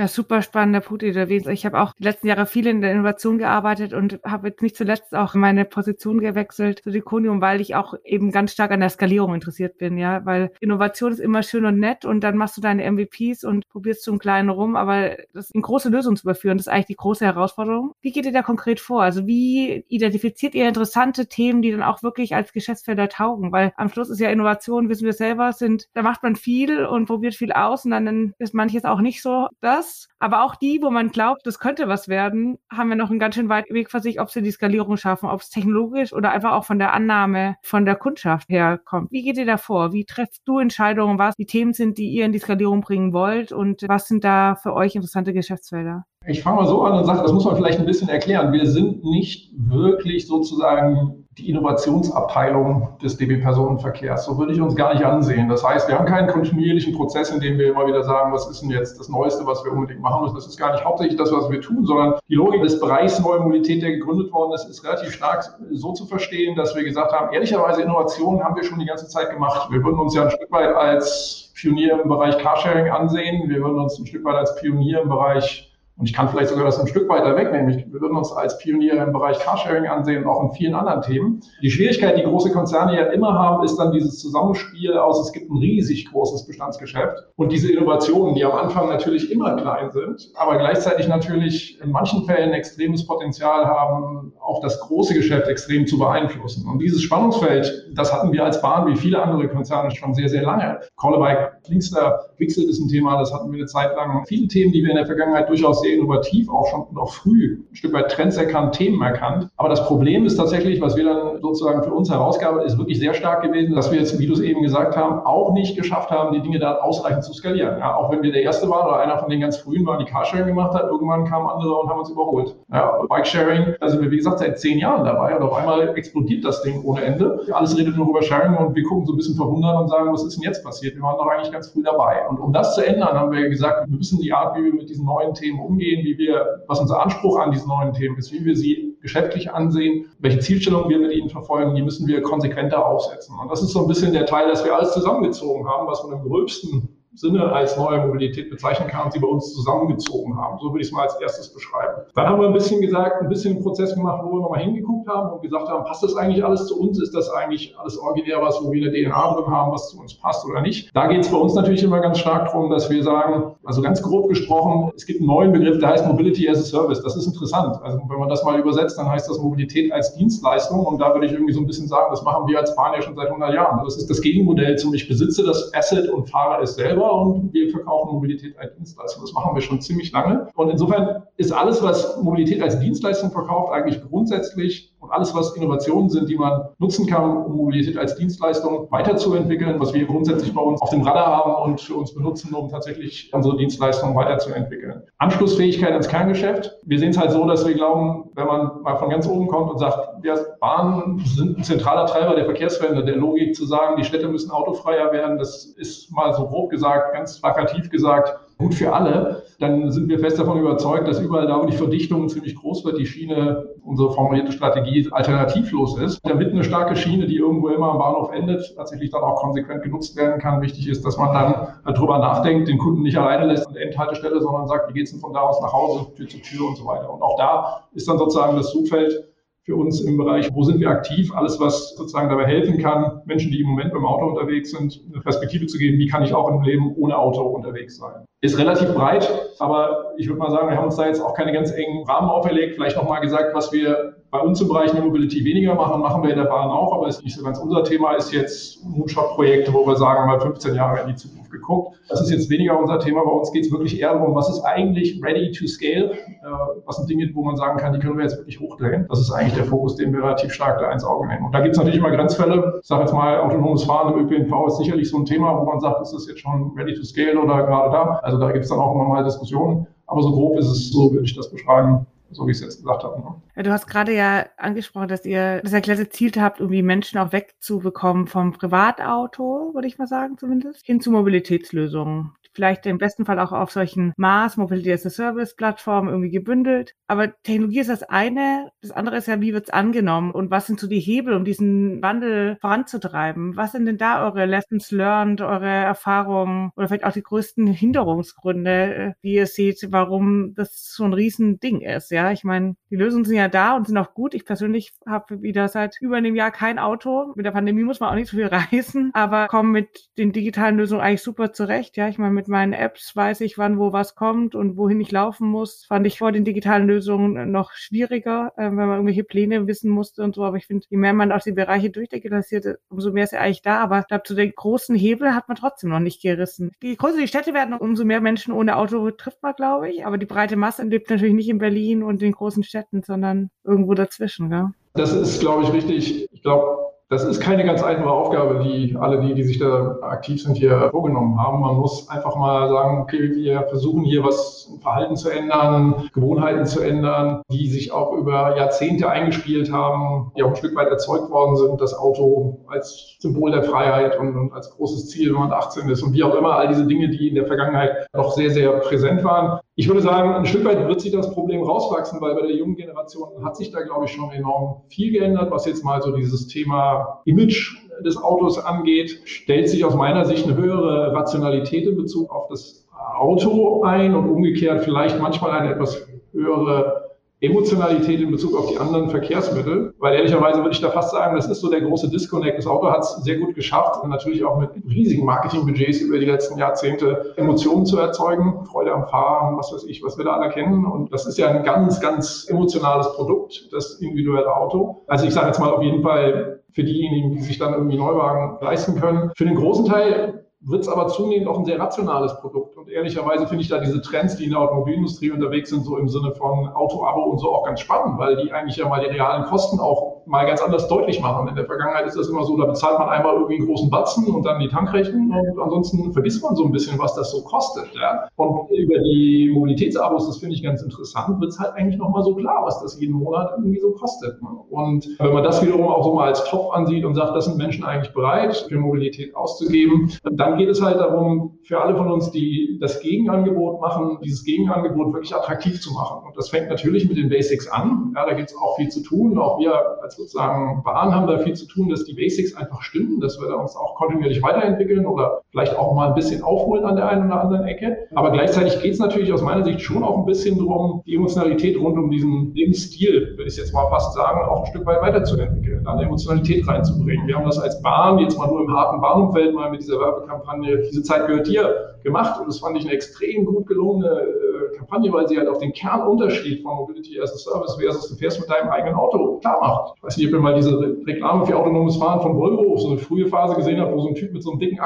Ja, 0.00 0.08
super 0.08 0.40
spannender 0.40 0.80
Punkt, 0.80 1.02
den 1.02 1.12
du 1.12 1.20
erwähnst. 1.20 1.46
Ich 1.46 1.66
habe 1.66 1.78
auch 1.78 1.92
die 1.92 2.04
letzten 2.04 2.26
Jahre 2.26 2.46
viel 2.46 2.66
in 2.66 2.80
der 2.80 2.90
Innovation 2.90 3.36
gearbeitet 3.36 3.92
und 3.92 4.18
habe 4.24 4.48
jetzt 4.48 4.62
nicht 4.62 4.74
zuletzt 4.74 5.14
auch 5.14 5.34
meine 5.34 5.66
Position 5.66 6.20
gewechselt 6.20 6.80
zu 6.82 6.90
Diconium, 6.90 7.42
weil 7.42 7.60
ich 7.60 7.74
auch 7.74 7.92
eben 8.02 8.32
ganz 8.32 8.52
stark 8.52 8.70
an 8.70 8.80
der 8.80 8.88
Skalierung 8.88 9.34
interessiert 9.34 9.76
bin, 9.76 9.98
ja, 9.98 10.24
weil 10.24 10.52
Innovation 10.60 11.12
ist 11.12 11.18
immer 11.18 11.42
schön 11.42 11.66
und 11.66 11.78
nett 11.78 12.06
und 12.06 12.22
dann 12.22 12.38
machst 12.38 12.56
du 12.56 12.62
deine 12.62 12.90
MVPs 12.90 13.44
und 13.44 13.68
probierst 13.68 14.02
zum 14.02 14.18
Kleinen 14.18 14.48
rum, 14.48 14.74
aber 14.74 15.18
das 15.34 15.50
in 15.50 15.60
große 15.60 15.90
Lösungen 15.90 16.16
zu 16.16 16.22
überführen, 16.22 16.56
das 16.56 16.66
ist 16.66 16.72
eigentlich 16.72 16.86
die 16.86 16.96
große 16.96 17.26
Herausforderung. 17.26 17.92
Wie 18.00 18.12
geht 18.12 18.24
ihr 18.24 18.32
da 18.32 18.40
konkret 18.40 18.80
vor? 18.80 19.02
Also 19.02 19.26
wie 19.26 19.84
identifiziert 19.88 20.54
ihr 20.54 20.66
interessante 20.66 21.26
Themen, 21.26 21.60
die 21.60 21.72
dann 21.72 21.82
auch 21.82 22.02
wirklich 22.02 22.34
als 22.34 22.54
Geschäftsfelder 22.54 23.10
taugen? 23.10 23.52
Weil 23.52 23.74
am 23.76 23.90
Schluss 23.90 24.08
ist 24.08 24.20
ja 24.20 24.30
Innovation, 24.30 24.88
wissen 24.88 25.04
wir 25.04 25.12
selber, 25.12 25.52
sind, 25.52 25.90
da 25.92 26.00
macht 26.00 26.22
man 26.22 26.36
viel 26.36 26.86
und 26.86 27.04
probiert 27.04 27.34
viel 27.34 27.52
aus 27.52 27.84
und 27.84 27.90
dann 27.90 28.32
ist 28.38 28.54
manches 28.54 28.86
auch 28.86 29.02
nicht 29.02 29.20
so 29.20 29.48
das 29.60 29.89
aber 30.18 30.44
auch 30.44 30.54
die, 30.54 30.80
wo 30.82 30.90
man 30.90 31.10
glaubt, 31.10 31.46
das 31.46 31.58
könnte 31.58 31.88
was 31.88 32.08
werden, 32.08 32.58
haben 32.70 32.88
wir 32.88 32.96
noch 32.96 33.10
einen 33.10 33.18
ganz 33.18 33.34
schön 33.34 33.48
weiten 33.48 33.74
Weg 33.74 33.90
vor 33.90 34.00
sich, 34.00 34.20
ob 34.20 34.30
sie 34.30 34.42
die 34.42 34.50
Skalierung 34.50 34.96
schaffen, 34.96 35.28
ob 35.28 35.40
es 35.40 35.50
technologisch 35.50 36.12
oder 36.12 36.30
einfach 36.30 36.52
auch 36.52 36.64
von 36.64 36.78
der 36.78 36.92
Annahme 36.92 37.56
von 37.62 37.84
der 37.84 37.96
Kundschaft 37.96 38.48
herkommt. 38.48 39.10
Wie 39.10 39.22
geht 39.22 39.38
ihr 39.38 39.46
da 39.46 39.56
vor? 39.56 39.92
Wie 39.92 40.04
trefft 40.04 40.42
du 40.44 40.58
Entscheidungen, 40.58 41.18
was 41.18 41.36
die 41.36 41.46
Themen 41.46 41.72
sind, 41.72 41.98
die 41.98 42.10
ihr 42.10 42.26
in 42.26 42.32
die 42.32 42.38
Skalierung 42.38 42.82
bringen 42.82 43.12
wollt 43.12 43.52
und 43.52 43.82
was 43.88 44.08
sind 44.08 44.24
da 44.24 44.56
für 44.56 44.74
euch 44.74 44.94
interessante 44.94 45.32
Geschäftsfelder? 45.32 46.04
Ich 46.26 46.42
fange 46.42 46.56
mal 46.56 46.66
so 46.66 46.82
an 46.82 46.98
und 46.98 47.06
sage, 47.06 47.22
das 47.22 47.32
muss 47.32 47.46
man 47.46 47.56
vielleicht 47.56 47.78
ein 47.78 47.86
bisschen 47.86 48.10
erklären. 48.10 48.52
Wir 48.52 48.66
sind 48.66 49.02
nicht 49.02 49.52
wirklich 49.56 50.26
sozusagen 50.26 51.26
die 51.40 51.50
Innovationsabteilung 51.50 52.88
des 53.02 53.16
DB 53.16 53.38
Personenverkehrs. 53.38 54.24
So 54.24 54.38
würde 54.38 54.52
ich 54.52 54.60
uns 54.60 54.76
gar 54.76 54.92
nicht 54.94 55.04
ansehen. 55.04 55.48
Das 55.48 55.64
heißt, 55.64 55.88
wir 55.88 55.98
haben 55.98 56.06
keinen 56.06 56.28
kontinuierlichen 56.28 56.94
Prozess, 56.94 57.30
in 57.30 57.40
dem 57.40 57.58
wir 57.58 57.70
immer 57.70 57.86
wieder 57.86 58.04
sagen, 58.04 58.32
was 58.32 58.48
ist 58.48 58.62
denn 58.62 58.70
jetzt 58.70 58.98
das 58.98 59.08
Neueste, 59.08 59.46
was 59.46 59.64
wir 59.64 59.72
unbedingt 59.72 60.00
machen 60.00 60.22
müssen. 60.22 60.34
Das 60.34 60.46
ist 60.46 60.58
gar 60.58 60.72
nicht 60.72 60.84
hauptsächlich 60.84 61.18
das, 61.18 61.32
was 61.32 61.50
wir 61.50 61.60
tun, 61.60 61.84
sondern 61.86 62.14
die 62.28 62.34
Logik 62.34 62.62
des 62.62 62.78
Bereichs 62.78 63.18
Neue 63.20 63.40
Mobilität, 63.40 63.82
der 63.82 63.92
gegründet 63.92 64.32
worden 64.32 64.52
ist, 64.52 64.68
ist 64.68 64.84
relativ 64.84 65.12
stark 65.12 65.44
so 65.72 65.92
zu 65.92 66.06
verstehen, 66.06 66.56
dass 66.56 66.74
wir 66.74 66.84
gesagt 66.84 67.12
haben, 67.12 67.32
ehrlicherweise 67.32 67.82
Innovationen 67.82 68.42
haben 68.42 68.56
wir 68.56 68.64
schon 68.64 68.78
die 68.78 68.86
ganze 68.86 69.08
Zeit 69.08 69.30
gemacht. 69.30 69.70
Wir 69.70 69.82
würden 69.82 69.98
uns 69.98 70.14
ja 70.14 70.24
ein 70.24 70.30
Stück 70.30 70.50
weit 70.50 70.74
als 70.74 71.52
Pionier 71.54 72.00
im 72.02 72.08
Bereich 72.08 72.38
Carsharing 72.38 72.90
ansehen. 72.90 73.48
Wir 73.48 73.60
würden 73.60 73.78
uns 73.78 73.98
ein 73.98 74.06
Stück 74.06 74.24
weit 74.24 74.36
als 74.36 74.54
Pionier 74.56 75.02
im 75.02 75.08
Bereich 75.08 75.69
Und 76.00 76.06
ich 76.06 76.14
kann 76.14 76.30
vielleicht 76.30 76.48
sogar 76.48 76.64
das 76.64 76.80
ein 76.80 76.86
Stück 76.86 77.10
weiter 77.10 77.36
wegnehmen. 77.36 77.84
Wir 77.92 78.00
würden 78.00 78.16
uns 78.16 78.32
als 78.32 78.56
Pionier 78.56 78.94
im 79.02 79.12
Bereich 79.12 79.38
Carsharing 79.38 79.86
ansehen 79.86 80.24
und 80.24 80.30
auch 80.30 80.42
in 80.44 80.50
vielen 80.52 80.74
anderen 80.74 81.02
Themen. 81.02 81.42
Die 81.62 81.70
Schwierigkeit, 81.70 82.16
die 82.16 82.22
große 82.22 82.52
Konzerne 82.52 82.96
ja 82.96 83.04
immer 83.08 83.34
haben, 83.34 83.62
ist 83.64 83.76
dann 83.76 83.92
dieses 83.92 84.18
Zusammenspiel 84.18 84.96
aus, 84.96 85.20
es 85.20 85.30
gibt 85.30 85.50
ein 85.50 85.58
riesig 85.58 86.10
großes 86.10 86.46
Bestandsgeschäft 86.46 87.16
und 87.36 87.52
diese 87.52 87.70
Innovationen, 87.70 88.34
die 88.34 88.42
am 88.46 88.52
Anfang 88.52 88.88
natürlich 88.88 89.30
immer 89.30 89.56
klein 89.56 89.90
sind, 89.90 90.30
aber 90.36 90.56
gleichzeitig 90.56 91.06
natürlich 91.06 91.78
in 91.82 91.90
manchen 91.90 92.24
Fällen 92.24 92.52
extremes 92.52 93.06
Potenzial 93.06 93.66
haben, 93.66 94.32
auch 94.40 94.62
das 94.62 94.80
große 94.80 95.12
Geschäft 95.12 95.48
extrem 95.48 95.86
zu 95.86 95.98
beeinflussen. 95.98 96.66
Und 96.66 96.78
dieses 96.78 97.02
Spannungsfeld, 97.02 97.90
das 97.92 98.10
hatten 98.10 98.32
wir 98.32 98.42
als 98.42 98.62
Bahn 98.62 98.86
wie 98.86 98.96
viele 98.96 99.22
andere 99.22 99.48
Konzerne 99.48 99.90
schon 99.90 100.14
sehr, 100.14 100.30
sehr 100.30 100.44
lange. 100.44 100.80
Callaway, 100.98 101.48
Linkster, 101.68 102.20
Wixel 102.38 102.64
ist 102.70 102.80
ein 102.80 102.88
Thema, 102.88 103.18
das 103.18 103.34
hatten 103.34 103.52
wir 103.52 103.58
eine 103.58 103.66
Zeit 103.66 103.94
lang. 103.96 104.24
Viele 104.26 104.48
Themen, 104.48 104.72
die 104.72 104.82
wir 104.82 104.90
in 104.90 104.96
der 104.96 105.06
Vergangenheit 105.06 105.46
durchaus 105.50 105.82
sehr 105.90 105.98
innovativ 105.98 106.48
auch 106.48 106.66
schon 106.66 106.86
auch 106.96 107.12
früh 107.12 107.58
ein 107.70 107.74
Stück 107.74 107.92
weit 107.92 108.10
Trends 108.10 108.36
erkannt, 108.36 108.74
Themen 108.74 109.00
erkannt. 109.02 109.48
Aber 109.56 109.68
das 109.68 109.86
Problem 109.86 110.24
ist 110.24 110.36
tatsächlich, 110.36 110.80
was 110.80 110.96
wir 110.96 111.04
dann 111.04 111.40
sozusagen 111.40 111.82
für 111.82 111.92
uns 111.92 112.10
herausgaben, 112.10 112.60
ist 112.60 112.78
wirklich 112.78 112.98
sehr 112.98 113.14
stark 113.14 113.42
gewesen, 113.42 113.74
dass 113.74 113.90
wir 113.90 113.98
jetzt, 113.98 114.18
wie 114.18 114.26
du 114.26 114.32
es 114.32 114.40
eben 114.40 114.62
gesagt 114.62 114.96
haben, 114.96 115.20
auch 115.24 115.52
nicht 115.52 115.76
geschafft 115.76 116.10
haben, 116.10 116.32
die 116.32 116.40
Dinge 116.40 116.58
da 116.58 116.76
ausreichend 116.76 117.24
zu 117.24 117.32
skalieren. 117.32 117.78
Ja, 117.78 117.96
auch 117.96 118.10
wenn 118.10 118.22
wir 118.22 118.32
der 118.32 118.42
Erste 118.42 118.68
waren 118.68 118.86
oder 118.86 118.98
einer 118.98 119.18
von 119.18 119.28
den 119.28 119.40
ganz 119.40 119.56
frühen 119.56 119.86
waren, 119.86 119.98
die 119.98 120.10
Carsharing 120.10 120.46
gemacht 120.46 120.74
hat, 120.74 120.84
irgendwann 120.84 121.24
kamen 121.24 121.48
andere 121.48 121.76
und 121.76 121.88
haben 121.88 122.00
uns 122.00 122.10
überholt. 122.10 122.56
Ja, 122.72 123.00
Bikesharing, 123.08 123.74
da 123.80 123.88
sind 123.88 124.02
wir, 124.02 124.10
wie 124.10 124.16
gesagt, 124.16 124.38
seit 124.38 124.58
zehn 124.58 124.78
Jahren 124.78 125.04
dabei 125.04 125.36
und 125.36 125.42
auf 125.42 125.54
einmal 125.54 125.96
explodiert 125.96 126.44
das 126.44 126.62
Ding 126.62 126.82
ohne 126.84 127.02
Ende. 127.02 127.40
Alles 127.52 127.76
redet 127.76 127.96
nur 127.96 128.08
über 128.08 128.22
Sharing 128.22 128.56
und 128.56 128.74
wir 128.74 128.82
gucken 128.84 129.06
so 129.06 129.12
ein 129.12 129.16
bisschen 129.16 129.36
verwundert 129.36 129.80
und 129.80 129.88
sagen, 129.88 130.12
was 130.12 130.24
ist 130.24 130.36
denn 130.36 130.44
jetzt 130.44 130.64
passiert? 130.64 130.94
Wir 130.94 131.02
waren 131.02 131.16
doch 131.16 131.26
eigentlich 131.26 131.52
ganz 131.52 131.70
früh 131.70 131.82
dabei. 131.82 132.28
Und 132.28 132.38
um 132.38 132.52
das 132.52 132.74
zu 132.74 132.86
ändern, 132.86 133.18
haben 133.18 133.32
wir 133.32 133.48
gesagt, 133.48 133.88
wir 133.88 133.96
müssen 133.96 134.20
die 134.20 134.32
Art, 134.32 134.56
wie 134.56 134.64
wir 134.64 134.72
mit 134.72 134.88
diesen 134.88 135.04
neuen 135.04 135.34
Themen 135.34 135.60
umgehen, 135.60 135.69
wie 135.78 136.16
wir, 136.18 136.64
was 136.66 136.80
unser 136.80 137.02
Anspruch 137.02 137.38
an 137.38 137.50
diesen 137.50 137.68
neuen 137.68 137.92
Themen 137.92 138.16
ist, 138.16 138.32
wie 138.32 138.44
wir 138.44 138.56
sie 138.56 138.96
geschäftlich 139.00 139.50
ansehen, 139.50 140.06
welche 140.18 140.40
Zielstellungen 140.40 140.88
wir 140.88 140.98
mit 140.98 141.12
ihnen 141.12 141.30
verfolgen, 141.30 141.74
die 141.74 141.82
müssen 141.82 142.06
wir 142.06 142.22
konsequenter 142.22 142.84
aufsetzen. 142.84 143.38
Und 143.38 143.50
das 143.50 143.62
ist 143.62 143.70
so 143.70 143.80
ein 143.80 143.88
bisschen 143.88 144.12
der 144.12 144.26
Teil, 144.26 144.48
dass 144.48 144.64
wir 144.64 144.74
alles 144.74 144.92
zusammengezogen 144.92 145.66
haben, 145.68 145.86
was 145.86 146.00
von 146.00 146.10
dem 146.10 146.22
gröbsten 146.22 146.99
Sinne 147.20 147.52
als 147.52 147.76
neue 147.76 148.06
Mobilität 148.06 148.50
bezeichnen 148.50 148.88
kann 148.88 149.06
und 149.06 149.12
sie 149.12 149.18
bei 149.18 149.28
uns 149.28 149.52
zusammengezogen 149.54 150.36
haben. 150.36 150.58
So 150.58 150.70
würde 150.70 150.80
ich 150.80 150.88
es 150.88 150.92
mal 150.92 151.02
als 151.02 151.20
erstes 151.20 151.52
beschreiben. 151.52 152.02
Dann 152.14 152.26
haben 152.26 152.40
wir 152.40 152.48
ein 152.48 152.52
bisschen 152.52 152.80
gesagt, 152.80 153.20
ein 153.22 153.28
bisschen 153.28 153.54
einen 153.54 153.62
Prozess 153.62 153.94
gemacht, 153.94 154.22
wo 154.24 154.32
wir 154.32 154.40
nochmal 154.40 154.60
hingeguckt 154.60 155.08
haben 155.08 155.32
und 155.32 155.42
gesagt 155.42 155.68
haben, 155.68 155.84
passt 155.84 156.02
das 156.02 156.14
eigentlich 156.16 156.44
alles 156.44 156.66
zu 156.66 156.80
uns? 156.80 157.00
Ist 157.00 157.14
das 157.14 157.30
eigentlich 157.30 157.74
alles 157.78 157.98
originär 157.98 158.40
was, 158.42 158.62
wo 158.62 158.70
wir 158.72 158.82
eine 158.82 158.92
DNA 158.92 159.34
drin 159.34 159.50
haben, 159.50 159.72
was 159.72 159.90
zu 159.90 160.00
uns 160.00 160.14
passt 160.14 160.46
oder 160.46 160.60
nicht? 160.60 160.90
Da 160.94 161.06
geht 161.06 161.20
es 161.20 161.30
bei 161.30 161.38
uns 161.38 161.54
natürlich 161.54 161.82
immer 161.82 162.00
ganz 162.00 162.18
stark 162.18 162.46
darum, 162.46 162.70
dass 162.70 162.90
wir 162.90 163.02
sagen, 163.02 163.54
also 163.64 163.82
ganz 163.82 164.02
grob 164.02 164.28
gesprochen, 164.28 164.92
es 164.96 165.06
gibt 165.06 165.20
einen 165.20 165.28
neuen 165.28 165.52
Begriff, 165.52 165.78
der 165.78 165.90
heißt 165.90 166.06
Mobility 166.06 166.48
as 166.48 166.58
a 166.58 166.62
Service. 166.62 167.02
Das 167.02 167.16
ist 167.16 167.26
interessant. 167.26 167.76
Also 167.82 168.00
wenn 168.08 168.18
man 168.18 168.28
das 168.28 168.44
mal 168.44 168.58
übersetzt, 168.58 168.98
dann 168.98 169.08
heißt 169.08 169.28
das 169.28 169.38
Mobilität 169.38 169.92
als 169.92 170.14
Dienstleistung 170.14 170.84
und 170.84 170.98
da 170.98 171.12
würde 171.14 171.26
ich 171.26 171.32
irgendwie 171.32 171.52
so 171.52 171.60
ein 171.60 171.66
bisschen 171.66 171.88
sagen, 171.88 172.06
das 172.10 172.22
machen 172.22 172.48
wir 172.48 172.58
als 172.58 172.74
Bahn 172.74 172.94
ja 172.94 173.02
schon 173.02 173.14
seit 173.14 173.26
100 173.26 173.54
Jahren. 173.54 173.80
Das 173.84 173.96
ist 173.96 174.08
das 174.08 174.20
Gegenmodell 174.20 174.76
zum 174.76 174.90
ich 174.94 175.08
besitze 175.08 175.44
das 175.44 175.72
Asset 175.74 176.08
und 176.10 176.28
fahre 176.28 176.62
es 176.62 176.74
selber 176.74 177.09
und 177.10 177.52
wir 177.52 177.70
verkaufen 177.70 178.14
Mobilität 178.14 178.58
als 178.58 178.74
Dienstleistung. 178.76 179.22
Das 179.22 179.32
machen 179.32 179.54
wir 179.54 179.62
schon 179.62 179.80
ziemlich 179.80 180.12
lange. 180.12 180.48
Und 180.54 180.70
insofern 180.70 181.22
ist 181.36 181.52
alles, 181.52 181.82
was 181.82 182.20
Mobilität 182.22 182.62
als 182.62 182.78
Dienstleistung 182.78 183.30
verkauft, 183.30 183.72
eigentlich 183.72 184.02
grundsätzlich 184.02 184.89
und 185.00 185.10
alles, 185.10 185.34
was 185.34 185.56
Innovationen 185.56 186.10
sind, 186.10 186.28
die 186.28 186.36
man 186.36 186.62
nutzen 186.78 187.06
kann, 187.06 187.44
um 187.44 187.56
Mobilität 187.56 187.96
als 187.98 188.16
Dienstleistung 188.16 188.86
weiterzuentwickeln, 188.90 189.80
was 189.80 189.94
wir 189.94 190.06
grundsätzlich 190.06 190.54
bei 190.54 190.60
uns 190.60 190.80
auf 190.82 190.90
dem 190.90 191.02
Radar 191.02 191.36
haben 191.36 191.70
und 191.70 191.80
für 191.80 191.94
uns 191.94 192.14
benutzen, 192.14 192.54
um 192.54 192.68
tatsächlich 192.68 193.30
unsere 193.32 193.56
Dienstleistungen 193.56 194.14
weiterzuentwickeln. 194.14 195.02
Anschlussfähigkeit 195.18 195.94
ins 195.94 196.08
Kerngeschäft. 196.08 196.76
Wir 196.84 196.98
sehen 196.98 197.10
es 197.10 197.18
halt 197.18 197.32
so, 197.32 197.46
dass 197.46 197.66
wir 197.66 197.74
glauben, 197.74 198.30
wenn 198.34 198.46
man 198.46 198.82
mal 198.82 198.96
von 198.96 199.08
ganz 199.08 199.26
oben 199.26 199.48
kommt 199.48 199.70
und 199.70 199.78
sagt, 199.78 200.22
wir 200.22 200.36
Bahnen 200.60 201.18
sind 201.24 201.58
ein 201.58 201.64
zentraler 201.64 202.06
Treiber 202.06 202.34
der 202.34 202.44
Verkehrswende, 202.44 203.04
der 203.04 203.16
Logik 203.16 203.54
zu 203.54 203.64
sagen, 203.64 203.96
die 203.96 204.04
Städte 204.04 204.28
müssen 204.28 204.50
autofreier 204.50 205.12
werden, 205.12 205.38
das 205.38 205.64
ist 205.64 206.12
mal 206.12 206.34
so 206.34 206.46
grob 206.46 206.70
gesagt, 206.70 207.14
ganz 207.14 207.40
plakativ 207.40 207.90
gesagt, 207.90 208.38
gut 208.60 208.74
für 208.74 208.92
alle, 208.92 209.42
dann 209.58 209.90
sind 209.90 210.08
wir 210.08 210.18
fest 210.18 210.38
davon 210.38 210.60
überzeugt, 210.60 211.08
dass 211.08 211.18
überall 211.18 211.46
da, 211.46 211.60
wo 211.60 211.66
die 211.66 211.76
Verdichtung 211.76 212.28
ziemlich 212.28 212.54
groß 212.54 212.84
wird, 212.84 212.98
die 212.98 213.06
Schiene, 213.06 213.68
unsere 213.84 214.12
formulierte 214.12 214.52
Strategie, 214.52 215.08
alternativlos 215.10 215.98
ist. 215.98 216.20
Damit 216.24 216.52
eine 216.52 216.62
starke 216.62 216.94
Schiene, 216.94 217.26
die 217.26 217.36
irgendwo 217.36 217.68
immer 217.68 217.90
am 217.90 217.98
Bahnhof 217.98 218.32
endet, 218.32 218.74
tatsächlich 218.76 219.10
dann 219.10 219.22
auch 219.22 219.36
konsequent 219.36 219.82
genutzt 219.82 220.16
werden 220.16 220.40
kann. 220.40 220.60
Wichtig 220.60 220.88
ist, 220.88 221.04
dass 221.04 221.16
man 221.16 221.32
dann 221.32 221.68
darüber 221.84 222.18
nachdenkt, 222.18 222.68
den 222.68 222.78
Kunden 222.78 223.02
nicht 223.02 223.16
alleine 223.16 223.46
lässt 223.46 223.66
an 223.66 223.74
der 223.74 223.86
Endhaltestelle, 223.86 224.40
sondern 224.40 224.66
sagt, 224.66 224.88
wie 224.90 224.94
geht's 224.94 225.10
denn 225.10 225.20
von 225.20 225.32
da 225.32 225.40
aus 225.40 225.60
nach 225.60 225.72
Hause, 225.72 226.06
Tür 226.14 226.28
zu 226.28 226.38
Tür 226.38 226.68
und 226.68 226.76
so 226.76 226.86
weiter. 226.86 227.12
Und 227.12 227.22
auch 227.22 227.36
da 227.36 227.84
ist 227.92 228.08
dann 228.08 228.18
sozusagen 228.18 228.56
das 228.56 228.70
Suchfeld 228.72 229.29
für 229.70 229.76
uns 229.76 230.00
im 230.00 230.16
Bereich, 230.16 230.48
wo 230.52 230.64
sind 230.64 230.80
wir 230.80 230.90
aktiv, 230.90 231.32
alles, 231.32 231.60
was 231.60 231.94
sozusagen 231.94 232.28
dabei 232.28 232.44
helfen 232.44 232.78
kann, 232.78 233.22
Menschen, 233.24 233.52
die 233.52 233.60
im 233.60 233.68
Moment 233.68 233.92
beim 233.92 234.04
Auto 234.04 234.26
unterwegs 234.26 234.72
sind, 234.72 235.00
eine 235.12 235.22
Perspektive 235.22 235.66
zu 235.66 235.78
geben, 235.78 235.98
wie 235.98 236.08
kann 236.08 236.24
ich 236.24 236.34
auch 236.34 236.48
im 236.48 236.62
Leben 236.62 236.92
ohne 236.96 237.16
Auto 237.16 237.42
unterwegs 237.42 237.96
sein. 237.96 238.24
Ist 238.40 238.58
relativ 238.58 238.92
breit, 238.94 239.30
aber 239.60 240.12
ich 240.16 240.26
würde 240.26 240.40
mal 240.40 240.50
sagen, 240.50 240.68
wir 240.70 240.76
haben 240.76 240.86
uns 240.86 240.96
da 240.96 241.06
jetzt 241.06 241.20
auch 241.20 241.34
keine 241.34 241.52
ganz 241.52 241.70
engen 241.70 242.04
Rahmen 242.04 242.28
auferlegt. 242.28 242.74
Vielleicht 242.74 242.96
nochmal 242.96 243.20
gesagt, 243.20 243.54
was 243.54 243.72
wir 243.72 244.16
bei 244.30 244.38
uns 244.40 244.60
im 244.60 244.68
Bereich 244.68 244.94
New 244.94 245.02
Mobility 245.02 245.44
weniger 245.44 245.74
machen, 245.74 246.00
machen 246.00 246.22
wir 246.22 246.30
in 246.30 246.36
der 246.36 246.44
Bahn 246.44 246.70
auch, 246.70 246.94
aber 246.94 247.08
ist 247.08 247.24
nicht 247.24 247.36
so 247.36 247.42
ganz 247.42 247.58
unser 247.58 247.82
Thema, 247.82 248.14
ist 248.14 248.32
jetzt 248.32 248.84
Moonshot-Projekte, 248.84 249.72
wo 249.72 249.84
wir 249.86 249.96
sagen, 249.96 250.28
mal 250.28 250.40
15 250.40 250.74
Jahre 250.74 251.00
in 251.00 251.08
die 251.08 251.16
Zukunft 251.16 251.50
geguckt. 251.50 251.98
Das 252.08 252.20
ist 252.20 252.30
jetzt 252.30 252.48
weniger 252.48 252.78
unser 252.78 253.00
Thema. 253.00 253.24
Bei 253.24 253.30
uns 253.30 253.50
geht 253.52 253.64
es 253.64 253.72
wirklich 253.72 254.00
eher 254.00 254.12
darum, 254.12 254.34
was 254.36 254.48
ist 254.48 254.62
eigentlich 254.62 255.20
ready 255.22 255.50
to 255.50 255.66
scale? 255.66 256.12
Äh, 256.12 256.46
was 256.84 256.96
sind 256.96 257.10
Dinge, 257.10 257.28
wo 257.34 257.42
man 257.42 257.56
sagen 257.56 257.78
kann, 257.78 257.92
die 257.92 257.98
können 257.98 258.16
wir 258.16 258.22
jetzt 258.22 258.38
wirklich 258.38 258.60
hochdrehen? 258.60 259.06
Das 259.08 259.20
ist 259.20 259.32
eigentlich 259.32 259.54
der 259.54 259.64
Fokus, 259.64 259.96
den 259.96 260.12
wir 260.12 260.22
relativ 260.22 260.52
stark 260.52 260.78
da 260.78 260.92
ins 260.92 261.04
Auge 261.04 261.26
nehmen. 261.26 261.46
Und 261.46 261.52
da 261.52 261.60
gibt 261.60 261.72
es 261.72 261.78
natürlich 261.78 261.98
immer 261.98 262.10
Grenzfälle. 262.10 262.78
Ich 262.80 262.86
sage 262.86 263.02
jetzt 263.02 263.12
mal, 263.12 263.40
autonomes 263.40 263.82
Fahren 263.82 264.14
im 264.14 264.26
ÖPNV 264.26 264.66
ist 264.68 264.76
sicherlich 264.76 265.10
so 265.10 265.18
ein 265.18 265.24
Thema, 265.24 265.58
wo 265.60 265.64
man 265.64 265.80
sagt, 265.80 266.02
ist 266.02 266.12
das 266.12 266.28
jetzt 266.28 266.40
schon 266.40 266.72
ready 266.76 266.94
to 266.94 267.02
scale 267.02 267.36
oder 267.38 267.64
gerade 267.64 267.90
da? 267.90 268.20
Also 268.22 268.38
da 268.38 268.52
gibt 268.52 268.64
es 268.64 268.70
dann 268.70 268.78
auch 268.78 268.94
immer 268.94 269.08
mal 269.08 269.24
Diskussionen. 269.24 269.88
Aber 270.06 270.22
so 270.22 270.30
grob 270.30 270.56
ist 270.58 270.66
es, 270.66 270.90
so 270.90 271.12
würde 271.12 271.24
ich 271.24 271.36
das 271.36 271.50
beschreiben 271.50 272.06
so 272.30 272.46
wie 272.46 272.52
ich 272.52 272.58
es 272.58 272.62
jetzt 272.62 272.78
gesagt 272.78 273.04
habe. 273.04 273.20
Ne? 273.20 273.62
Du 273.62 273.72
hast 273.72 273.86
gerade 273.86 274.14
ja 274.14 274.46
angesprochen, 274.56 275.08
dass 275.08 275.24
ihr 275.24 275.60
das 275.62 275.72
erklärte 275.72 276.08
Ziel 276.08 276.32
habt, 276.36 276.60
irgendwie 276.60 276.82
Menschen 276.82 277.18
auch 277.18 277.32
wegzubekommen 277.32 278.26
vom 278.26 278.52
Privatauto, 278.52 279.74
würde 279.74 279.88
ich 279.88 279.98
mal 279.98 280.06
sagen 280.06 280.38
zumindest, 280.38 280.86
hin 280.86 281.00
zu 281.00 281.10
Mobilitätslösungen 281.10 282.32
vielleicht 282.60 282.84
im 282.84 282.98
besten 282.98 283.24
Fall 283.24 283.38
auch 283.38 283.52
auf 283.52 283.70
solchen 283.70 284.12
Mars, 284.18 284.58
Mobility 284.58 284.92
as 284.92 285.06
a 285.06 285.10
Service 285.10 285.56
Plattformen 285.56 286.10
irgendwie 286.10 286.30
gebündelt. 286.30 286.92
Aber 287.06 287.32
Technologie 287.42 287.80
ist 287.80 287.88
das 287.88 288.02
eine. 288.02 288.70
Das 288.82 288.90
andere 288.90 289.16
ist 289.16 289.28
ja, 289.28 289.40
wie 289.40 289.54
wird 289.54 289.64
es 289.64 289.70
angenommen 289.70 290.30
und 290.30 290.50
was 290.50 290.66
sind 290.66 290.78
so 290.78 290.86
die 290.86 291.00
Hebel, 291.00 291.32
um 291.32 291.46
diesen 291.46 292.02
Wandel 292.02 292.58
voranzutreiben? 292.60 293.56
Was 293.56 293.72
sind 293.72 293.86
denn 293.86 293.96
da 293.96 294.26
eure 294.26 294.44
Lessons 294.44 294.90
learned, 294.90 295.40
eure 295.40 295.70
Erfahrungen 295.70 296.70
oder 296.76 296.88
vielleicht 296.88 297.06
auch 297.06 297.14
die 297.14 297.22
größten 297.22 297.66
Hinderungsgründe, 297.66 299.14
wie 299.22 299.36
ihr 299.36 299.46
seht, 299.46 299.88
warum 299.88 300.52
das 300.54 300.92
so 300.92 301.04
ein 301.04 301.14
Riesending 301.14 301.80
ist? 301.80 302.10
Ja, 302.10 302.30
ich 302.30 302.44
meine, 302.44 302.76
die 302.90 302.96
Lösungen 302.96 303.24
sind 303.24 303.36
ja 303.36 303.48
da 303.48 303.74
und 303.74 303.86
sind 303.86 303.96
auch 303.96 304.12
gut. 304.12 304.34
Ich 304.34 304.44
persönlich 304.44 304.92
habe 305.06 305.40
wieder 305.40 305.68
seit 305.68 305.96
über 306.02 306.18
einem 306.18 306.36
Jahr 306.36 306.50
kein 306.50 306.78
Auto. 306.78 307.32
Mit 307.36 307.46
der 307.46 307.52
Pandemie 307.52 307.84
muss 307.84 308.00
man 308.00 308.10
auch 308.10 308.14
nicht 308.16 308.30
so 308.30 308.36
viel 308.36 308.46
reisen, 308.52 309.12
aber 309.14 309.46
komme 309.46 309.70
mit 309.70 310.10
den 310.18 310.32
digitalen 310.32 310.76
Lösungen 310.76 311.00
eigentlich 311.00 311.22
super 311.22 311.54
zurecht. 311.54 311.96
Ja, 311.96 312.06
ich 312.06 312.18
meine, 312.18 312.34
mit 312.34 312.49
meinen 312.50 312.74
Apps 312.74 313.16
weiß 313.16 313.40
ich, 313.40 313.56
wann 313.56 313.78
wo 313.78 313.92
was 313.92 314.14
kommt 314.14 314.54
und 314.54 314.76
wohin 314.76 315.00
ich 315.00 315.10
laufen 315.10 315.48
muss. 315.48 315.84
Fand 315.86 316.06
ich 316.06 316.18
vor 316.18 316.32
den 316.32 316.44
digitalen 316.44 316.86
Lösungen 316.86 317.50
noch 317.50 317.72
schwieriger, 317.72 318.52
äh, 318.56 318.64
wenn 318.64 318.74
man 318.74 318.90
irgendwelche 318.90 319.24
Pläne 319.24 319.66
wissen 319.66 319.90
musste 319.90 320.22
und 320.22 320.34
so. 320.34 320.44
Aber 320.44 320.58
ich 320.58 320.66
finde, 320.66 320.86
je 320.90 320.98
mehr 320.98 321.14
man 321.14 321.32
auch 321.32 321.40
die 321.40 321.52
Bereiche 321.52 321.90
durchdigitalisiert, 321.90 322.78
umso 322.90 323.12
mehr 323.12 323.24
ist 323.24 323.32
er 323.32 323.40
eigentlich 323.40 323.62
da. 323.62 323.78
Aber 323.78 324.00
ich 324.00 324.06
glaube, 324.06 324.24
zu 324.24 324.34
den 324.34 324.52
großen 324.54 324.94
Hebel 324.94 325.34
hat 325.34 325.48
man 325.48 325.56
trotzdem 325.56 325.90
noch 325.90 326.00
nicht 326.00 326.20
gerissen. 326.20 326.72
Je 326.82 326.96
größer 326.96 327.18
die 327.18 327.28
Städte 327.28 327.54
werden, 327.54 327.74
umso 327.74 328.04
mehr 328.04 328.20
Menschen 328.20 328.52
ohne 328.52 328.76
Auto 328.76 329.10
trifft 329.12 329.42
man, 329.42 329.54
glaube 329.54 329.88
ich. 329.88 330.04
Aber 330.04 330.18
die 330.18 330.26
breite 330.26 330.56
Masse 330.56 330.82
lebt 330.82 331.08
natürlich 331.08 331.34
nicht 331.34 331.48
in 331.48 331.58
Berlin 331.58 332.02
und 332.02 332.20
den 332.20 332.32
großen 332.32 332.64
Städten, 332.64 333.02
sondern 333.02 333.50
irgendwo 333.64 333.94
dazwischen. 333.94 334.50
Gell? 334.50 334.66
Das 334.94 335.12
ist, 335.12 335.40
glaube 335.40 335.62
ich, 335.62 335.72
richtig. 335.72 336.28
Ich 336.32 336.42
glaube, 336.42 336.89
das 337.10 337.24
ist 337.24 337.40
keine 337.40 337.64
ganz 337.64 337.82
einfache 337.82 338.08
Aufgabe, 338.08 338.62
die 338.62 338.96
alle 338.96 339.20
die, 339.20 339.34
die 339.34 339.42
sich 339.42 339.58
da 339.58 339.98
aktiv 340.00 340.40
sind, 340.40 340.56
hier 340.56 340.90
vorgenommen 340.92 341.40
haben. 341.42 341.60
Man 341.60 341.74
muss 341.74 342.08
einfach 342.08 342.36
mal 342.36 342.68
sagen, 342.68 343.02
okay, 343.02 343.34
wir 343.34 343.62
versuchen 343.62 344.04
hier 344.04 344.22
was 344.22 344.72
Verhalten 344.80 345.16
zu 345.16 345.28
ändern, 345.28 346.08
Gewohnheiten 346.12 346.66
zu 346.66 346.80
ändern, 346.80 347.42
die 347.50 347.66
sich 347.66 347.90
auch 347.90 348.12
über 348.12 348.56
Jahrzehnte 348.56 349.10
eingespielt 349.10 349.72
haben, 349.72 350.30
die 350.36 350.44
auch 350.44 350.50
ein 350.50 350.56
Stück 350.56 350.76
weit 350.76 350.86
erzeugt 350.86 351.32
worden 351.32 351.56
sind. 351.56 351.80
Das 351.80 351.98
Auto 351.98 352.60
als 352.68 353.16
Symbol 353.18 353.50
der 353.50 353.64
Freiheit 353.64 354.16
und, 354.16 354.36
und 354.36 354.52
als 354.52 354.70
großes 354.70 355.08
Ziel, 355.08 355.32
wenn 355.32 355.40
man 355.40 355.52
18 355.52 355.88
ist 355.90 356.04
und 356.04 356.12
wie 356.12 356.22
auch 356.22 356.36
immer, 356.36 356.54
all 356.54 356.68
diese 356.68 356.86
Dinge, 356.86 357.08
die 357.08 357.26
in 357.26 357.34
der 357.34 357.46
Vergangenheit 357.46 358.06
noch 358.12 358.30
sehr, 358.30 358.50
sehr 358.50 358.70
präsent 358.78 359.24
waren. 359.24 359.58
Ich 359.80 359.88
würde 359.88 360.02
sagen, 360.02 360.34
ein 360.34 360.44
Stück 360.44 360.66
weit 360.66 360.86
wird 360.86 361.00
sich 361.00 361.10
das 361.10 361.32
Problem 361.32 361.62
rauswachsen, 361.62 362.20
weil 362.20 362.34
bei 362.34 362.42
der 362.42 362.54
jungen 362.54 362.76
Generation 362.76 363.42
hat 363.42 363.56
sich 363.56 363.70
da, 363.70 363.80
glaube 363.80 364.04
ich, 364.04 364.12
schon 364.12 364.30
enorm 364.30 364.82
viel 364.88 365.10
geändert, 365.10 365.50
was 365.50 365.64
jetzt 365.64 365.82
mal 365.86 366.02
so 366.02 366.14
dieses 366.14 366.48
Thema 366.48 367.22
Image 367.24 367.78
des 368.04 368.18
Autos 368.18 368.62
angeht, 368.62 369.22
stellt 369.24 369.70
sich 369.70 369.82
aus 369.86 369.94
meiner 369.94 370.26
Sicht 370.26 370.46
eine 370.46 370.54
höhere 370.54 371.14
Rationalität 371.14 371.86
in 371.86 371.96
Bezug 371.96 372.30
auf 372.30 372.48
das 372.48 372.86
Auto 373.18 373.82
ein 373.82 374.14
und 374.14 374.28
umgekehrt 374.28 374.84
vielleicht 374.84 375.18
manchmal 375.18 375.52
eine 375.52 375.72
etwas 375.72 376.06
höhere 376.32 376.99
Emotionalität 377.42 378.20
in 378.20 378.30
Bezug 378.30 378.54
auf 378.54 378.70
die 378.70 378.78
anderen 378.78 379.08
Verkehrsmittel, 379.08 379.94
weil 379.98 380.14
ehrlicherweise 380.14 380.58
würde 380.58 380.72
ich 380.72 380.80
da 380.80 380.90
fast 380.90 381.10
sagen, 381.10 381.36
das 381.36 381.48
ist 381.48 381.60
so 381.60 381.70
der 381.70 381.80
große 381.80 382.10
Disconnect. 382.10 382.58
Das 382.58 382.66
Auto 382.66 382.90
hat 382.90 383.00
es 383.00 383.16
sehr 383.22 383.38
gut 383.38 383.54
geschafft, 383.54 384.06
natürlich 384.06 384.44
auch 384.44 384.58
mit 384.58 384.70
riesigen 384.86 385.24
Marketingbudgets 385.24 386.00
über 386.00 386.18
die 386.18 386.26
letzten 386.26 386.58
Jahrzehnte 386.58 387.32
Emotionen 387.36 387.86
zu 387.86 387.98
erzeugen, 387.98 388.66
Freude 388.66 388.92
am 388.92 389.06
Fahren, 389.08 389.56
was 389.56 389.72
weiß 389.72 389.84
ich, 389.84 390.02
was 390.02 390.18
wir 390.18 390.26
da 390.26 390.32
alle 390.32 390.50
kennen. 390.50 390.84
Und 390.84 391.12
das 391.12 391.26
ist 391.26 391.38
ja 391.38 391.48
ein 391.48 391.64
ganz, 391.64 392.00
ganz 392.00 392.46
emotionales 392.48 393.10
Produkt, 393.14 393.68
das 393.72 394.00
individuelle 394.00 394.54
Auto. 394.54 395.02
Also 395.06 395.26
ich 395.26 395.32
sage 395.32 395.46
jetzt 395.46 395.60
mal 395.60 395.70
auf 395.70 395.82
jeden 395.82 396.02
Fall 396.02 396.60
für 396.72 396.84
diejenigen, 396.84 397.32
die 397.32 397.40
sich 397.40 397.58
dann 397.58 397.72
irgendwie 397.72 397.96
Neuwagen 397.96 398.58
leisten 398.60 399.00
können. 399.00 399.30
Für 399.34 399.46
den 399.46 399.56
großen 399.56 399.86
Teil 399.86 400.44
wird 400.62 400.82
es 400.82 400.88
aber 400.88 401.08
zunehmend 401.08 401.48
auch 401.48 401.58
ein 401.58 401.64
sehr 401.64 401.78
rationales 401.78 402.36
Produkt. 402.40 402.76
Und 402.76 402.88
ehrlicherweise 402.90 403.46
finde 403.46 403.62
ich 403.62 403.68
da 403.68 403.78
diese 403.78 404.02
Trends, 404.02 404.36
die 404.36 404.44
in 404.44 404.50
der 404.50 404.60
Automobilindustrie 404.60 405.30
unterwegs 405.30 405.70
sind, 405.70 405.84
so 405.84 405.96
im 405.96 406.08
Sinne 406.08 406.34
von 406.34 406.68
Auto-Abo 406.68 407.22
und 407.22 407.38
so 407.38 407.54
auch 407.54 407.64
ganz 407.64 407.80
spannend, 407.80 408.18
weil 408.18 408.36
die 408.36 408.52
eigentlich 408.52 408.76
ja 408.76 408.88
mal 408.88 409.00
die 409.00 409.06
realen 409.06 409.44
Kosten 409.44 409.80
auch 409.80 410.09
mal 410.30 410.46
ganz 410.46 410.62
anders 410.62 410.86
deutlich 410.88 411.20
machen. 411.20 411.48
In 411.48 411.56
der 411.56 411.66
Vergangenheit 411.66 412.06
ist 412.06 412.16
das 412.16 412.28
immer 412.28 412.44
so, 412.44 412.56
da 412.56 412.66
bezahlt 412.66 412.98
man 412.98 413.08
einmal 413.08 413.34
irgendwie 413.34 413.56
einen 413.56 413.66
großen 413.66 413.90
Batzen 413.90 414.26
und 414.28 414.44
dann 414.46 414.60
die 414.60 414.68
Tankrechnung 414.68 415.30
und 415.30 415.60
ansonsten 415.60 416.12
vergisst 416.12 416.42
man 416.42 416.54
so 416.54 416.64
ein 416.64 416.72
bisschen, 416.72 416.98
was 416.98 417.14
das 417.16 417.32
so 417.32 417.42
kostet. 417.42 417.92
Ja? 417.94 418.28
Und 418.36 418.70
über 418.70 418.98
die 419.00 419.50
Mobilitätsabos, 419.52 420.28
das 420.28 420.38
finde 420.38 420.54
ich 420.54 420.62
ganz 420.62 420.82
interessant, 420.82 421.40
wird 421.40 421.50
es 421.50 421.58
halt 421.58 421.74
eigentlich 421.74 421.98
nochmal 421.98 422.22
so 422.22 422.36
klar, 422.36 422.64
was 422.64 422.80
das 422.80 423.00
jeden 423.00 423.14
Monat 423.14 423.50
irgendwie 423.56 423.80
so 423.80 423.90
kostet. 423.92 424.40
Ne? 424.40 424.48
Und 424.70 425.08
wenn 425.18 425.32
man 425.32 425.42
das 425.42 425.62
wiederum 425.64 425.88
auch 425.88 426.04
so 426.04 426.14
mal 426.14 426.28
als 426.28 426.44
Topf 426.44 426.70
ansieht 426.72 427.04
und 427.04 427.14
sagt, 427.14 427.34
das 427.34 427.46
sind 427.46 427.58
Menschen 427.58 427.84
eigentlich 427.84 428.14
bereit, 428.14 428.54
für 428.68 428.78
Mobilität 428.78 429.34
auszugeben, 429.34 430.12
dann 430.22 430.58
geht 430.58 430.68
es 430.68 430.80
halt 430.80 431.00
darum, 431.00 431.58
für 431.64 431.80
alle 431.80 431.96
von 431.96 432.10
uns, 432.10 432.30
die 432.30 432.78
das 432.80 433.00
Gegenangebot 433.00 433.80
machen, 433.80 434.18
dieses 434.22 434.44
Gegenangebot 434.44 435.12
wirklich 435.12 435.34
attraktiv 435.34 435.80
zu 435.80 435.92
machen. 435.92 436.22
Und 436.26 436.36
das 436.36 436.50
fängt 436.50 436.68
natürlich 436.68 437.08
mit 437.08 437.16
den 437.16 437.28
Basics 437.28 437.68
an. 437.68 438.12
Ja, 438.14 438.26
da 438.26 438.34
gibt 438.34 438.50
es 438.50 438.56
auch 438.56 438.76
viel 438.76 438.88
zu 438.88 439.02
tun. 439.02 439.36
Auch 439.38 439.58
wir 439.58 439.72
als 440.02 440.19
sozusagen 440.20 440.82
Bahn 440.82 441.14
haben 441.14 441.26
da 441.26 441.38
viel 441.38 441.54
zu 441.54 441.66
tun, 441.66 441.88
dass 441.88 442.04
die 442.04 442.14
Basics 442.14 442.54
einfach 442.54 442.82
stimmen, 442.82 443.20
dass 443.20 443.40
wir 443.40 443.48
da 443.48 443.54
uns 443.54 443.74
auch 443.76 443.94
kontinuierlich 443.96 444.42
weiterentwickeln 444.42 445.06
oder 445.06 445.42
vielleicht 445.50 445.76
auch 445.76 445.94
mal 445.94 446.08
ein 446.08 446.14
bisschen 446.14 446.42
aufholen 446.42 446.84
an 446.84 446.96
der 446.96 447.08
einen 447.08 447.26
oder 447.26 447.42
anderen 447.42 447.66
Ecke. 447.66 448.06
Aber 448.14 448.30
gleichzeitig 448.30 448.80
geht 448.80 448.94
es 448.94 448.98
natürlich 448.98 449.32
aus 449.32 449.42
meiner 449.42 449.64
Sicht 449.64 449.80
schon 449.80 450.04
auch 450.04 450.18
ein 450.18 450.24
bisschen 450.24 450.58
darum, 450.58 451.02
die 451.06 451.16
Emotionalität 451.16 451.78
rund 451.78 451.98
um 451.98 452.10
diesen 452.10 452.54
Lebensstil, 452.54 453.34
würde 453.36 453.48
ich 453.48 453.56
jetzt 453.56 453.74
mal 453.74 453.88
fast 453.88 454.14
sagen, 454.14 454.48
auch 454.48 454.60
ein 454.60 454.66
Stück 454.66 454.86
weit 454.86 455.02
weiterzuentwickeln, 455.02 455.82
da 455.84 455.92
eine 455.92 456.04
Emotionalität 456.04 456.66
reinzubringen. 456.66 457.26
Wir 457.26 457.36
haben 457.36 457.46
das 457.46 457.58
als 457.58 457.80
Bahn 457.82 458.18
jetzt 458.18 458.38
mal 458.38 458.46
nur 458.46 458.60
im 458.60 458.72
harten 458.72 459.00
Bahnumfeld 459.00 459.54
mal 459.54 459.70
mit 459.70 459.80
dieser 459.80 459.98
Werbekampagne 459.98 460.82
Diese 460.90 461.02
Zeit 461.02 461.26
gehört 461.26 461.46
dir 461.46 461.96
gemacht 462.04 462.40
und 462.40 462.48
das 462.48 462.60
fand 462.60 462.76
ich 462.76 462.84
eine 462.84 462.94
extrem 462.94 463.44
gut 463.44 463.66
gelungene 463.66 464.08
äh, 464.08 464.76
Kampagne, 464.76 465.12
weil 465.12 465.28
sie 465.28 465.36
halt 465.36 465.48
auch 465.48 465.58
den 465.58 465.72
Kernunterschied 465.72 466.62
von 466.62 466.76
Mobility 466.76 467.20
as 467.20 467.32
a 467.32 467.36
Service 467.36 467.76
versus 467.76 468.08
du 468.08 468.16
fährst 468.16 468.40
mit 468.40 468.48
deinem 468.50 468.70
eigenen 468.70 468.94
Auto 468.94 469.38
klar 469.38 469.60
macht. 469.60 469.94
Ich 469.96 470.02
weiß 470.02 470.16
nicht, 470.16 470.28
ob 470.28 470.34
ihr 470.34 470.40
mal 470.40 470.54
diese 470.54 470.78
Reklame 471.06 471.44
für 471.46 471.56
autonomes 471.56 471.96
Fahren 471.96 472.20
von 472.20 472.36
Volvo 472.36 472.76
so 472.78 472.90
eine 472.90 472.98
frühe 472.98 473.26
Phase 473.26 473.54
gesehen 473.54 473.80
habt, 473.80 473.92
wo 473.92 474.00
so 474.00 474.08
ein 474.08 474.14
Typ 474.14 474.32
mit 474.32 474.42
so 474.42 474.50
einem 474.50 474.60
dicken 474.60 474.80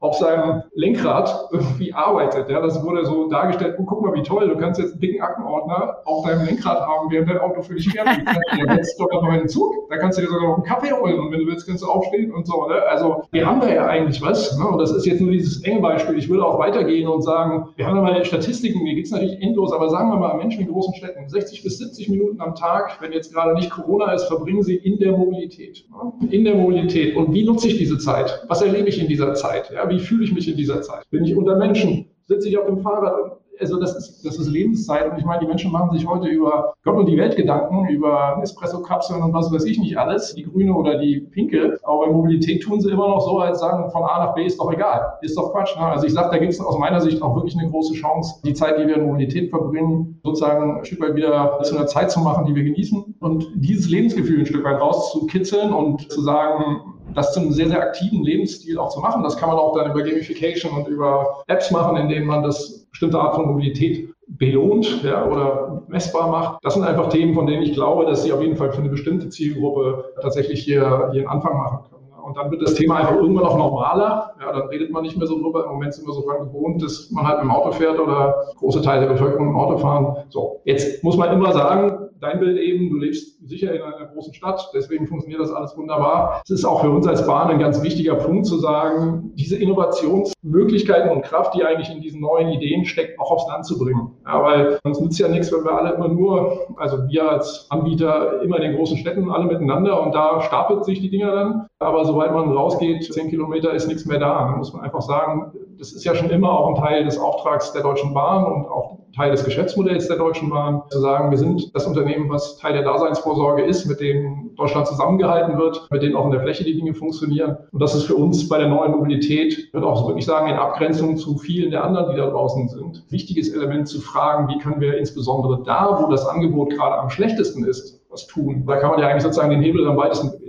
Auf 0.00 0.16
seinem 0.16 0.62
Lenkrad 0.74 1.48
irgendwie 1.52 1.92
arbeitet. 1.92 2.48
Ja, 2.50 2.60
das 2.60 2.82
wurde 2.84 3.04
so 3.04 3.28
dargestellt, 3.28 3.76
oh, 3.78 3.84
guck 3.84 4.02
mal, 4.02 4.14
wie 4.14 4.22
toll, 4.22 4.48
du 4.48 4.56
kannst 4.56 4.80
jetzt 4.80 4.92
einen 4.92 5.00
dicken 5.00 5.22
Aktenordner 5.22 5.98
auf 6.04 6.26
deinem 6.26 6.46
Lenkrad 6.46 6.80
haben, 6.80 7.10
während 7.10 7.30
dein 7.30 7.38
Auto 7.38 7.62
für 7.62 7.74
dich 7.74 7.88
fährt. 7.90 8.08
Ja, 8.50 8.74
jetzt 8.74 8.98
doch 8.98 9.10
noch 9.10 9.24
einen 9.24 9.48
Zug, 9.48 9.88
da 9.88 9.96
kannst 9.96 10.18
du 10.18 10.22
dir 10.22 10.28
sogar 10.28 10.48
noch 10.48 10.54
einen 10.56 10.64
Kaffee 10.64 10.92
holen 10.92 11.18
und 11.20 11.32
wenn 11.32 11.40
du 11.40 11.46
willst, 11.46 11.66
kannst 11.66 11.82
du 11.82 11.86
aufstehen 11.86 12.32
und 12.32 12.46
so. 12.46 12.66
Ne? 12.66 12.74
Also 12.88 13.22
wir 13.30 13.46
haben 13.46 13.60
da 13.60 13.72
ja 13.72 13.86
eigentlich 13.86 14.20
was. 14.22 14.56
Ne? 14.58 14.66
Und 14.66 14.78
das 14.78 14.90
ist 14.90 15.06
jetzt 15.06 15.20
nur 15.20 15.30
dieses 15.30 15.62
enge 15.62 15.80
Beispiel. 15.80 16.18
Ich 16.18 16.28
würde 16.28 16.44
auch 16.44 16.58
weitergehen 16.58 17.08
und 17.08 17.22
sagen, 17.22 17.68
wir 17.76 17.86
haben 17.86 17.96
da 17.96 18.02
mal 18.02 18.24
Statistiken, 18.24 18.82
mir 18.82 18.94
geht 18.94 19.06
es 19.06 19.12
natürlich 19.12 19.40
endlos, 19.40 19.72
aber 19.72 19.88
sagen 19.88 20.10
wir 20.10 20.16
mal, 20.16 20.36
Menschen 20.36 20.62
in 20.62 20.72
großen 20.72 20.94
Städten, 20.94 21.28
60 21.28 21.62
bis 21.62 21.78
70 21.78 22.08
Minuten 22.08 22.40
am 22.40 22.54
Tag, 22.54 22.98
wenn 23.00 23.12
jetzt 23.12 23.32
gerade 23.32 23.54
nicht 23.54 23.70
Corona 23.70 24.12
ist, 24.12 24.24
verbringen 24.24 24.62
sie 24.62 24.76
in 24.76 24.98
der 24.98 25.12
Mobilität. 25.12 25.84
In 26.30 26.44
der 26.44 26.54
Mobilität. 26.54 27.16
Und 27.16 27.32
wie 27.34 27.44
nutze 27.44 27.68
ich 27.68 27.78
diese 27.78 27.98
Zeit? 27.98 28.44
Was 28.48 28.62
erlebe 28.62 28.88
ich 28.88 29.00
in 29.00 29.08
dieser 29.08 29.34
Zeit? 29.34 29.69
Ja, 29.72 29.88
wie 29.88 30.00
fühle 30.00 30.24
ich 30.24 30.32
mich 30.32 30.48
in 30.48 30.56
dieser 30.56 30.82
Zeit? 30.82 31.08
Bin 31.10 31.24
ich 31.24 31.36
unter 31.36 31.56
Menschen? 31.56 32.06
Sitze 32.26 32.48
ich 32.48 32.58
auf 32.58 32.66
dem 32.66 32.78
Fahrrad? 32.78 33.40
also 33.60 33.78
das 33.78 33.94
ist, 33.96 34.24
das 34.24 34.38
ist 34.38 34.48
Lebenszeit. 34.48 35.10
Und 35.10 35.18
ich 35.18 35.24
meine, 35.24 35.40
die 35.40 35.46
Menschen 35.46 35.70
machen 35.70 35.96
sich 35.96 36.06
heute 36.06 36.28
über 36.28 36.74
Gott 36.82 36.96
und 36.96 37.06
die 37.06 37.16
Welt 37.16 37.36
Gedanken, 37.36 37.88
über 37.88 38.38
Espresso-Kapseln 38.42 39.22
und 39.22 39.32
was 39.32 39.52
weiß 39.52 39.64
ich 39.64 39.78
nicht 39.78 39.98
alles, 39.98 40.34
die 40.34 40.44
grüne 40.44 40.74
oder 40.74 40.98
die 40.98 41.20
pinke. 41.20 41.78
Aber 41.82 42.06
bei 42.06 42.12
Mobilität 42.12 42.62
tun 42.62 42.80
sie 42.80 42.90
immer 42.90 43.08
noch 43.08 43.20
so, 43.20 43.38
als 43.38 43.60
sagen, 43.60 43.90
von 43.90 44.02
A 44.02 44.24
nach 44.24 44.34
B 44.34 44.44
ist 44.44 44.58
doch 44.58 44.72
egal. 44.72 45.18
Ist 45.22 45.36
doch 45.36 45.52
Quatsch. 45.52 45.76
Ne? 45.76 45.84
Also 45.84 46.06
ich 46.06 46.12
sage, 46.12 46.30
da 46.30 46.38
gibt 46.38 46.52
es 46.52 46.60
aus 46.60 46.78
meiner 46.78 47.00
Sicht 47.00 47.22
auch 47.22 47.36
wirklich 47.36 47.56
eine 47.58 47.70
große 47.70 47.94
Chance, 47.94 48.40
die 48.44 48.54
Zeit, 48.54 48.78
die 48.78 48.86
wir 48.86 48.96
in 48.96 49.06
Mobilität 49.06 49.50
verbringen, 49.50 50.20
sozusagen 50.24 50.78
ein 50.78 50.84
Stück 50.84 51.00
weit 51.00 51.14
wieder 51.14 51.60
zu 51.62 51.76
einer 51.76 51.86
Zeit 51.86 52.10
zu 52.10 52.20
machen, 52.20 52.46
die 52.46 52.54
wir 52.54 52.64
genießen. 52.64 53.16
Und 53.20 53.48
dieses 53.54 53.88
Lebensgefühl 53.88 54.40
ein 54.40 54.46
Stück 54.46 54.64
weit 54.64 54.80
rauszukitzeln 54.80 55.72
und 55.72 56.10
zu 56.10 56.22
sagen, 56.22 56.94
das 57.14 57.32
zu 57.32 57.40
einem 57.40 57.52
sehr, 57.52 57.68
sehr 57.68 57.80
aktiven 57.80 58.22
Lebensstil 58.22 58.78
auch 58.78 58.90
zu 58.90 59.00
machen. 59.00 59.22
Das 59.22 59.36
kann 59.36 59.48
man 59.48 59.58
auch 59.58 59.76
dann 59.76 59.90
über 59.90 60.02
Gamification 60.02 60.72
und 60.72 60.88
über 60.88 61.42
Apps 61.46 61.70
machen, 61.70 61.96
in 61.96 62.08
denen 62.08 62.26
man 62.26 62.42
das 62.42 62.86
bestimmte 62.90 63.18
Art 63.18 63.34
von 63.34 63.46
Mobilität 63.46 64.10
belohnt 64.28 65.02
ja, 65.02 65.26
oder 65.26 65.82
messbar 65.88 66.28
macht. 66.30 66.64
Das 66.64 66.74
sind 66.74 66.84
einfach 66.84 67.08
Themen, 67.08 67.34
von 67.34 67.46
denen 67.46 67.62
ich 67.62 67.72
glaube, 67.72 68.06
dass 68.06 68.22
sie 68.22 68.32
auf 68.32 68.40
jeden 68.40 68.56
Fall 68.56 68.72
für 68.72 68.80
eine 68.80 68.88
bestimmte 68.88 69.28
Zielgruppe 69.28 70.12
tatsächlich 70.20 70.62
hier, 70.62 71.08
hier 71.12 71.22
einen 71.22 71.28
Anfang 71.28 71.56
machen 71.56 71.78
können. 71.90 72.00
Und 72.22 72.36
dann 72.36 72.50
wird 72.50 72.62
das 72.62 72.74
Thema 72.74 72.96
einfach 72.96 73.16
irgendwann 73.16 73.44
auch 73.44 73.56
normaler. 73.56 74.34
Ja, 74.40 74.52
dann 74.52 74.68
redet 74.68 74.92
man 74.92 75.02
nicht 75.02 75.16
mehr 75.16 75.26
so 75.26 75.40
drüber. 75.40 75.64
Im 75.64 75.72
Moment 75.72 75.94
sind 75.94 76.06
wir 76.06 76.14
so 76.14 76.24
dran 76.24 76.46
gewohnt, 76.46 76.82
dass 76.82 77.10
man 77.10 77.26
halt 77.26 77.38
mit 77.38 77.44
dem 77.44 77.50
Auto 77.50 77.72
fährt 77.72 77.98
oder 77.98 78.44
große 78.58 78.82
Teile 78.82 79.06
der 79.06 79.14
Bevölkerung 79.14 79.48
im 79.48 79.56
Auto 79.56 79.78
fahren. 79.78 80.16
So, 80.28 80.60
jetzt 80.64 81.02
muss 81.02 81.16
man 81.16 81.32
immer 81.32 81.52
sagen, 81.52 82.09
dein 82.20 82.38
Bild 82.38 82.58
eben, 82.58 82.90
du 82.90 82.96
lebst 82.96 83.46
sicher 83.48 83.74
in 83.74 83.82
einer 83.82 84.06
großen 84.06 84.34
Stadt, 84.34 84.70
deswegen 84.74 85.06
funktioniert 85.06 85.40
das 85.40 85.52
alles 85.52 85.76
wunderbar. 85.76 86.42
Es 86.44 86.50
ist 86.50 86.64
auch 86.64 86.82
für 86.82 86.90
uns 86.90 87.06
als 87.06 87.26
Bahn 87.26 87.50
ein 87.50 87.58
ganz 87.58 87.82
wichtiger 87.82 88.14
Punkt 88.14 88.46
zu 88.46 88.58
sagen, 88.58 89.32
diese 89.34 89.56
Innovationsmöglichkeiten 89.56 91.10
und 91.10 91.22
Kraft, 91.22 91.54
die 91.54 91.64
eigentlich 91.64 91.90
in 91.90 92.00
diesen 92.00 92.20
neuen 92.20 92.48
Ideen 92.48 92.84
steckt, 92.84 93.18
auch 93.18 93.30
aufs 93.30 93.48
Land 93.48 93.66
zu 93.66 93.78
bringen. 93.78 94.12
Ja, 94.26 94.42
weil 94.42 94.78
uns 94.84 95.00
nützt 95.00 95.18
ja 95.18 95.28
nichts, 95.28 95.52
wenn 95.52 95.64
wir 95.64 95.72
alle 95.72 95.94
immer 95.94 96.08
nur, 96.08 96.74
also 96.76 96.98
wir 97.08 97.30
als 97.30 97.66
Anbieter 97.70 98.42
immer 98.42 98.56
in 98.56 98.62
den 98.62 98.76
großen 98.76 98.98
Städten 98.98 99.30
alle 99.30 99.46
miteinander 99.46 100.02
und 100.02 100.14
da 100.14 100.42
stapelt 100.42 100.84
sich 100.84 101.00
die 101.00 101.10
Dinger 101.10 101.32
dann. 101.32 101.66
Aber 101.82 102.04
sobald 102.04 102.32
man 102.32 102.52
rausgeht, 102.52 103.10
zehn 103.10 103.30
Kilometer 103.30 103.72
ist 103.72 103.88
nichts 103.88 104.04
mehr 104.04 104.18
da. 104.18 104.48
Dann 104.48 104.58
muss 104.58 104.74
man 104.74 104.82
einfach 104.82 105.00
sagen, 105.00 105.50
das 105.78 105.92
ist 105.92 106.04
ja 106.04 106.14
schon 106.14 106.28
immer 106.28 106.52
auch 106.52 106.68
ein 106.68 106.74
Teil 106.74 107.04
des 107.04 107.18
Auftrags 107.18 107.72
der 107.72 107.82
Deutschen 107.82 108.12
Bahn 108.12 108.44
und 108.44 108.66
auch 108.66 108.98
Teil 109.16 109.30
des 109.30 109.44
Geschäftsmodells 109.44 110.06
der 110.06 110.18
Deutschen 110.18 110.50
Bahn, 110.50 110.82
zu 110.90 111.00
sagen, 111.00 111.30
wir 111.30 111.38
sind 111.38 111.74
das 111.74 111.86
Unternehmen, 111.86 112.28
was 112.28 112.58
Teil 112.58 112.74
der 112.74 112.82
Daseinsvorsorge 112.82 113.62
ist, 113.62 113.86
mit 113.86 113.98
dem 113.98 114.50
Deutschland 114.56 114.88
zusammengehalten 114.88 115.58
wird, 115.58 115.88
mit 115.90 116.02
denen 116.02 116.16
auch 116.16 116.26
in 116.26 116.32
der 116.32 116.42
Fläche 116.42 116.64
die 116.64 116.74
Dinge 116.74 116.92
funktionieren. 116.92 117.56
Und 117.72 117.80
das 117.80 117.94
ist 117.94 118.04
für 118.04 118.14
uns 118.14 118.46
bei 118.46 118.58
der 118.58 118.68
neuen 118.68 118.92
Mobilität, 118.92 119.58
ich 119.58 119.72
würde 119.72 119.86
auch 119.86 120.06
wirklich 120.06 120.26
sagen, 120.26 120.48
in 120.48 120.56
Abgrenzung 120.56 121.16
zu 121.16 121.38
vielen 121.38 121.70
der 121.70 121.82
anderen, 121.82 122.10
die 122.10 122.16
da 122.18 122.28
draußen 122.28 122.68
sind, 122.68 123.04
wichtiges 123.08 123.54
Element 123.54 123.88
zu 123.88 124.02
fragen, 124.02 124.48
wie 124.48 124.58
können 124.58 124.82
wir 124.82 124.98
insbesondere 124.98 125.62
da, 125.64 125.98
wo 126.00 126.10
das 126.10 126.26
Angebot 126.26 126.70
gerade 126.70 126.98
am 126.98 127.08
schlechtesten 127.08 127.64
ist, 127.64 128.02
was 128.10 128.26
tun. 128.26 128.64
Da 128.66 128.76
kann 128.76 128.90
man 128.90 129.00
ja 129.00 129.08
eigentlich 129.08 129.22
sozusagen 129.22 129.50
den 129.50 129.62
Hebel 129.62 129.88
am 129.88 129.96
weitesten. 129.96 130.39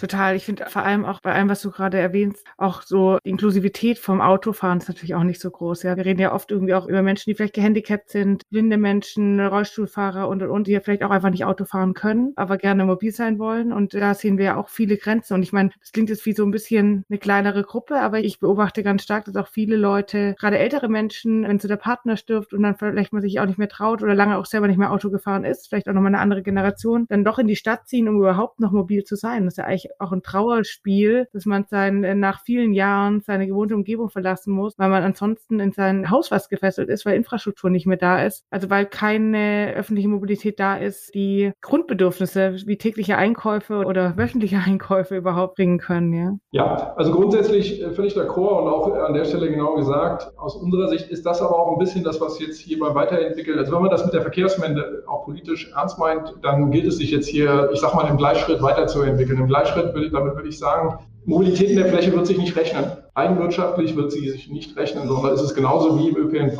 Total. 0.00 0.34
Ich 0.34 0.46
finde 0.46 0.64
vor 0.66 0.82
allem 0.82 1.04
auch 1.04 1.20
bei 1.20 1.34
allem, 1.34 1.50
was 1.50 1.60
du 1.60 1.70
gerade 1.70 1.98
erwähnst, 1.98 2.46
auch 2.56 2.80
so 2.80 3.18
die 3.22 3.28
Inklusivität 3.28 3.98
vom 3.98 4.22
Autofahren 4.22 4.78
ist 4.78 4.88
natürlich 4.88 5.14
auch 5.14 5.24
nicht 5.24 5.42
so 5.42 5.50
groß. 5.50 5.82
Ja, 5.82 5.94
wir 5.94 6.06
reden 6.06 6.22
ja 6.22 6.32
oft 6.32 6.50
irgendwie 6.50 6.72
auch 6.72 6.86
über 6.86 7.02
Menschen, 7.02 7.28
die 7.28 7.34
vielleicht 7.34 7.52
gehandicapt 7.52 8.08
sind, 8.08 8.48
blinde 8.48 8.78
Menschen, 8.78 9.38
Rollstuhlfahrer 9.38 10.26
und 10.26 10.42
und 10.42 10.48
und, 10.48 10.66
die 10.66 10.72
ja 10.72 10.80
vielleicht 10.80 11.02
auch 11.02 11.10
einfach 11.10 11.28
nicht 11.28 11.44
Auto 11.44 11.66
fahren 11.66 11.92
können, 11.92 12.32
aber 12.36 12.56
gerne 12.56 12.86
mobil 12.86 13.12
sein 13.12 13.38
wollen. 13.38 13.74
Und 13.74 13.92
da 13.92 14.14
sehen 14.14 14.38
wir 14.38 14.44
ja 14.46 14.56
auch 14.56 14.70
viele 14.70 14.96
Grenzen. 14.96 15.34
Und 15.34 15.42
ich 15.42 15.52
meine, 15.52 15.68
das 15.78 15.92
klingt 15.92 16.08
jetzt 16.08 16.24
wie 16.24 16.32
so 16.32 16.46
ein 16.46 16.50
bisschen 16.50 17.04
eine 17.10 17.18
kleinere 17.18 17.62
Gruppe, 17.62 18.00
aber 18.00 18.20
ich 18.20 18.40
beobachte 18.40 18.82
ganz 18.82 19.02
stark, 19.02 19.26
dass 19.26 19.36
auch 19.36 19.48
viele 19.48 19.76
Leute, 19.76 20.34
gerade 20.38 20.56
ältere 20.56 20.88
Menschen, 20.88 21.42
wenn 21.42 21.58
so 21.58 21.68
der 21.68 21.76
Partner 21.76 22.16
stirbt 22.16 22.54
und 22.54 22.62
dann 22.62 22.76
vielleicht 22.76 23.12
man 23.12 23.20
sich 23.20 23.38
auch 23.38 23.44
nicht 23.44 23.58
mehr 23.58 23.68
traut 23.68 24.02
oder 24.02 24.14
lange 24.14 24.38
auch 24.38 24.46
selber 24.46 24.66
nicht 24.66 24.78
mehr 24.78 24.92
Auto 24.92 25.10
gefahren 25.10 25.44
ist, 25.44 25.68
vielleicht 25.68 25.90
auch 25.90 25.92
nochmal 25.92 26.14
eine 26.14 26.22
andere 26.22 26.42
Generation, 26.42 27.04
dann 27.10 27.22
doch 27.22 27.38
in 27.38 27.48
die 27.48 27.56
Stadt 27.56 27.86
ziehen, 27.86 28.08
um 28.08 28.16
überhaupt 28.16 28.60
noch 28.60 28.72
mobil 28.72 29.04
zu 29.04 29.14
sein. 29.14 29.44
Das 29.44 29.52
ist 29.54 29.58
ja 29.58 29.64
eigentlich 29.64 29.89
auch 29.98 30.12
ein 30.12 30.22
Trauerspiel, 30.22 31.28
dass 31.32 31.46
man 31.46 31.64
sein, 31.68 32.04
äh, 32.04 32.14
nach 32.14 32.40
vielen 32.42 32.72
Jahren 32.72 33.20
seine 33.20 33.46
gewohnte 33.46 33.74
Umgebung 33.74 34.10
verlassen 34.10 34.52
muss, 34.52 34.78
weil 34.78 34.88
man 34.88 35.02
ansonsten 35.02 35.60
in 35.60 35.72
sein 35.72 36.10
Haus 36.10 36.30
was 36.30 36.48
gefesselt 36.48 36.88
ist, 36.88 37.06
weil 37.06 37.16
Infrastruktur 37.16 37.70
nicht 37.70 37.86
mehr 37.86 37.96
da 37.96 38.24
ist. 38.24 38.44
Also 38.50 38.70
weil 38.70 38.86
keine 38.86 39.74
öffentliche 39.74 40.08
Mobilität 40.08 40.60
da 40.60 40.76
ist, 40.76 41.14
die 41.14 41.52
Grundbedürfnisse 41.60 42.56
wie 42.66 42.76
tägliche 42.76 43.16
Einkäufe 43.16 43.84
oder 43.84 44.16
wöchentliche 44.16 44.58
Einkäufe 44.58 45.16
überhaupt 45.16 45.56
bringen 45.56 45.78
können. 45.78 46.12
Ja, 46.12 46.38
ja 46.52 46.94
also 46.96 47.12
grundsätzlich 47.12 47.82
äh, 47.82 47.90
völlig 47.92 48.16
d'accord 48.16 48.62
und 48.62 48.68
auch 48.68 48.94
an 48.94 49.14
der 49.14 49.24
Stelle 49.24 49.50
genau 49.50 49.74
gesagt, 49.74 50.30
aus 50.36 50.56
unserer 50.56 50.88
Sicht 50.88 51.08
ist 51.08 51.24
das 51.26 51.42
aber 51.42 51.58
auch 51.58 51.72
ein 51.72 51.78
bisschen 51.78 52.04
das, 52.04 52.20
was 52.20 52.38
jetzt 52.40 52.58
hier 52.58 52.78
beim 52.78 52.94
Weiterentwickeln, 52.94 53.58
also 53.58 53.72
wenn 53.72 53.82
man 53.82 53.90
das 53.90 54.04
mit 54.04 54.14
der 54.14 54.22
Verkehrswende 54.22 55.04
auch 55.06 55.24
politisch 55.24 55.70
ernst 55.74 55.98
meint, 55.98 56.34
dann 56.42 56.70
gilt 56.70 56.86
es 56.86 56.96
sich 56.96 57.10
jetzt 57.10 57.28
hier, 57.28 57.70
ich 57.72 57.80
sag 57.80 57.94
mal, 57.94 58.08
im 58.08 58.16
Gleichschritt 58.16 58.62
weiterzuentwickeln. 58.62 59.38
Im 59.38 59.46
Gleichschritt 59.46 59.79
will, 59.94 60.10
damit 60.10 60.34
würde 60.34 60.48
ich 60.48 60.58
sagen, 60.58 60.98
Mobilität 61.24 61.70
in 61.70 61.76
der 61.76 61.86
Fläche 61.86 62.12
wird 62.12 62.26
sich 62.26 62.38
nicht 62.38 62.56
rechnen. 62.56 62.84
Eigenwirtschaftlich 63.14 63.94
wird 63.96 64.12
sie 64.12 64.28
sich 64.30 64.50
nicht 64.50 64.76
rechnen, 64.76 65.06
sondern 65.06 65.34
es 65.34 65.42
ist 65.42 65.54
genauso 65.54 65.98
wie 65.98 66.08
im 66.08 66.16
ÖPNV, 66.16 66.58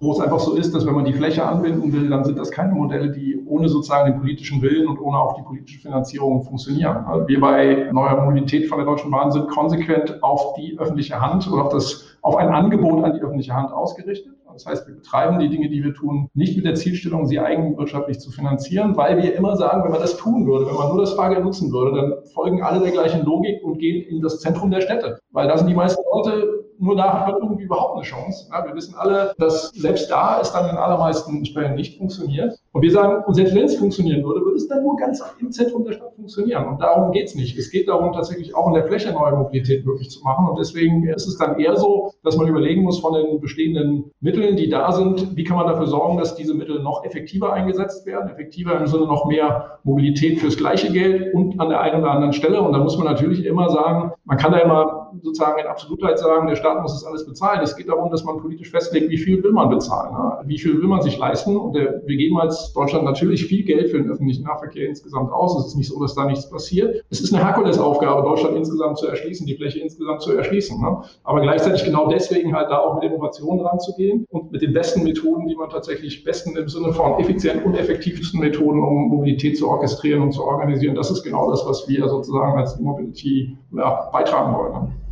wo 0.00 0.12
es 0.12 0.20
einfach 0.20 0.40
so 0.40 0.54
ist, 0.56 0.74
dass 0.74 0.86
wenn 0.86 0.94
man 0.94 1.06
die 1.06 1.14
Fläche 1.14 1.44
anbinden 1.44 1.92
will, 1.92 2.10
dann 2.10 2.24
sind 2.24 2.38
das 2.38 2.50
keine 2.50 2.74
Modelle, 2.74 3.10
die 3.10 3.42
ohne 3.46 3.68
sozusagen 3.68 4.12
den 4.12 4.20
politischen 4.20 4.60
Willen 4.60 4.86
und 4.86 5.00
ohne 5.00 5.18
auch 5.18 5.34
die 5.36 5.42
politische 5.42 5.80
Finanzierung 5.80 6.42
funktionieren. 6.42 7.04
Also 7.06 7.26
wir 7.26 7.40
bei 7.40 7.88
Neuer 7.92 8.22
Mobilität 8.22 8.68
von 8.68 8.78
der 8.78 8.86
Deutschen 8.86 9.10
Bahn 9.10 9.32
sind 9.32 9.48
konsequent 9.48 10.22
auf 10.22 10.54
die 10.54 10.78
öffentliche 10.78 11.18
Hand 11.18 11.50
oder 11.50 11.64
auf 11.64 11.72
das 11.72 12.04
auf 12.20 12.36
ein 12.36 12.48
Angebot 12.48 13.04
an 13.04 13.14
die 13.14 13.20
öffentliche 13.20 13.54
Hand 13.54 13.72
ausgerichtet. 13.72 14.35
Das 14.56 14.64
heißt, 14.64 14.86
wir 14.86 14.94
betreiben 14.94 15.38
die 15.38 15.50
Dinge, 15.50 15.68
die 15.68 15.84
wir 15.84 15.92
tun, 15.92 16.30
nicht 16.32 16.56
mit 16.56 16.64
der 16.64 16.74
Zielstellung, 16.74 17.26
sie 17.26 17.38
eigenwirtschaftlich 17.38 18.18
zu 18.20 18.30
finanzieren, 18.30 18.96
weil 18.96 19.22
wir 19.22 19.34
immer 19.34 19.54
sagen, 19.56 19.84
wenn 19.84 19.92
man 19.92 20.00
das 20.00 20.16
tun 20.16 20.46
würde, 20.46 20.66
wenn 20.66 20.74
man 20.74 20.88
nur 20.88 21.00
das 21.00 21.12
Fahrgeld 21.12 21.44
nutzen 21.44 21.70
würde, 21.72 21.96
dann 21.96 22.14
folgen 22.32 22.62
alle 22.62 22.80
der 22.80 22.92
gleichen 22.92 23.24
Logik 23.24 23.62
und 23.62 23.78
gehen 23.78 24.02
in 24.08 24.22
das 24.22 24.40
Zentrum 24.40 24.70
der 24.70 24.80
Städte. 24.80 25.18
Weil 25.32 25.46
da 25.46 25.58
sind 25.58 25.68
die 25.68 25.74
meisten 25.74 26.02
Leute 26.10 26.56
nur 26.78 26.96
da 26.96 27.20
hat 27.20 27.32
man 27.32 27.42
irgendwie 27.42 27.64
überhaupt 27.64 27.96
eine 27.96 28.04
Chance. 28.04 28.48
Ja, 28.50 28.64
wir 28.66 28.74
wissen 28.74 28.94
alle, 28.96 29.34
dass 29.38 29.70
selbst 29.70 30.10
da 30.10 30.40
es 30.40 30.52
dann 30.52 30.68
in 30.68 30.76
allermeisten 30.76 31.44
Fällen 31.46 31.74
nicht 31.74 31.96
funktioniert. 31.98 32.58
Und 32.76 32.82
wir 32.82 32.90
sagen, 32.90 33.24
und 33.24 33.32
selbst 33.32 33.54
wenn 33.54 33.64
es 33.64 33.76
funktionieren 33.76 34.22
würde, 34.22 34.44
würde 34.44 34.58
es 34.58 34.68
dann 34.68 34.82
nur 34.82 34.96
ganz 34.96 35.24
im 35.40 35.50
Zentrum 35.50 35.82
der 35.84 35.92
Stadt 35.92 36.12
funktionieren. 36.14 36.66
Und 36.68 36.82
darum 36.82 37.10
geht 37.10 37.28
es 37.28 37.34
nicht. 37.34 37.56
Es 37.56 37.70
geht 37.70 37.88
darum, 37.88 38.12
tatsächlich 38.12 38.54
auch 38.54 38.68
in 38.68 38.74
der 38.74 38.84
Fläche 38.84 39.14
neue 39.14 39.34
Mobilität 39.34 39.86
möglich 39.86 40.10
zu 40.10 40.22
machen. 40.22 40.46
Und 40.46 40.58
deswegen 40.58 41.08
ist 41.08 41.26
es 41.26 41.38
dann 41.38 41.58
eher 41.58 41.74
so, 41.76 42.12
dass 42.22 42.36
man 42.36 42.46
überlegen 42.48 42.82
muss 42.82 42.98
von 42.98 43.14
den 43.14 43.40
bestehenden 43.40 44.12
Mitteln, 44.20 44.56
die 44.56 44.68
da 44.68 44.92
sind, 44.92 45.34
wie 45.34 45.42
kann 45.42 45.56
man 45.56 45.68
dafür 45.68 45.86
sorgen, 45.86 46.18
dass 46.18 46.36
diese 46.36 46.52
Mittel 46.52 46.82
noch 46.82 47.02
effektiver 47.02 47.50
eingesetzt 47.50 48.04
werden, 48.04 48.28
effektiver 48.28 48.78
im 48.78 48.86
Sinne 48.86 49.06
noch 49.06 49.24
mehr 49.24 49.78
Mobilität 49.84 50.40
fürs 50.40 50.58
gleiche 50.58 50.92
Geld 50.92 51.32
und 51.32 51.58
an 51.58 51.70
der 51.70 51.80
einen 51.80 52.02
oder 52.02 52.10
anderen 52.10 52.34
Stelle. 52.34 52.60
Und 52.60 52.74
da 52.74 52.78
muss 52.78 52.98
man 52.98 53.06
natürlich 53.06 53.46
immer 53.46 53.70
sagen, 53.70 54.12
man 54.26 54.36
kann 54.36 54.52
da 54.52 54.58
immer 54.58 55.12
sozusagen 55.22 55.58
in 55.58 55.66
Absolutheit 55.66 56.18
sagen, 56.18 56.46
der 56.46 56.56
Staat 56.56 56.82
muss 56.82 56.92
das 56.92 57.06
alles 57.06 57.24
bezahlen. 57.24 57.60
Es 57.62 57.74
geht 57.74 57.88
darum, 57.88 58.10
dass 58.10 58.24
man 58.24 58.36
politisch 58.36 58.70
festlegt, 58.70 59.08
wie 59.08 59.16
viel 59.16 59.42
will 59.42 59.52
man 59.52 59.70
bezahlen, 59.70 60.12
ne? 60.12 60.42
wie 60.44 60.58
viel 60.58 60.78
will 60.78 60.88
man 60.88 61.00
sich 61.00 61.16
leisten. 61.16 61.56
Und 61.56 61.74
wir 61.74 62.16
geben 62.16 62.38
als 62.38 62.65
Deutschland 62.72 63.04
natürlich 63.04 63.46
viel 63.46 63.64
Geld 63.64 63.90
für 63.90 63.98
den 63.98 64.10
öffentlichen 64.10 64.44
Nahverkehr 64.44 64.88
insgesamt 64.88 65.32
aus. 65.32 65.58
Es 65.58 65.66
ist 65.68 65.76
nicht 65.76 65.88
so, 65.88 66.00
dass 66.00 66.14
da 66.14 66.24
nichts 66.26 66.48
passiert. 66.48 67.04
Es 67.10 67.20
ist 67.20 67.34
eine 67.34 67.44
Herkulesaufgabe, 67.44 68.22
Deutschland 68.22 68.56
insgesamt 68.56 68.98
zu 68.98 69.06
erschließen, 69.06 69.46
die 69.46 69.56
Fläche 69.56 69.80
insgesamt 69.80 70.22
zu 70.22 70.32
erschließen. 70.32 70.80
Ne? 70.80 71.02
Aber 71.24 71.40
gleichzeitig 71.40 71.84
genau 71.84 72.08
deswegen 72.08 72.54
halt 72.54 72.70
da 72.70 72.78
auch 72.78 72.94
mit 72.94 73.04
Innovationen 73.04 73.64
ranzugehen 73.64 74.26
und 74.30 74.52
mit 74.52 74.62
den 74.62 74.72
besten 74.72 75.02
Methoden, 75.02 75.48
die 75.48 75.56
man 75.56 75.70
tatsächlich 75.70 76.24
besten 76.24 76.56
im 76.56 76.68
Sinne 76.68 76.92
von 76.92 77.18
effizient 77.20 77.64
und 77.64 77.74
effektivsten 77.74 78.40
Methoden, 78.40 78.82
um 78.82 79.08
Mobilität 79.08 79.56
zu 79.56 79.68
orchestrieren 79.68 80.22
und 80.22 80.32
zu 80.32 80.44
organisieren. 80.44 80.94
Das 80.94 81.10
ist 81.10 81.22
genau 81.22 81.50
das, 81.50 81.64
was 81.66 81.88
wir 81.88 82.08
sozusagen 82.08 82.58
als 82.58 82.78
Mobility 82.78 83.56
ja, 83.72 84.08
beitragen 84.12 84.56
wollen. 84.56 85.05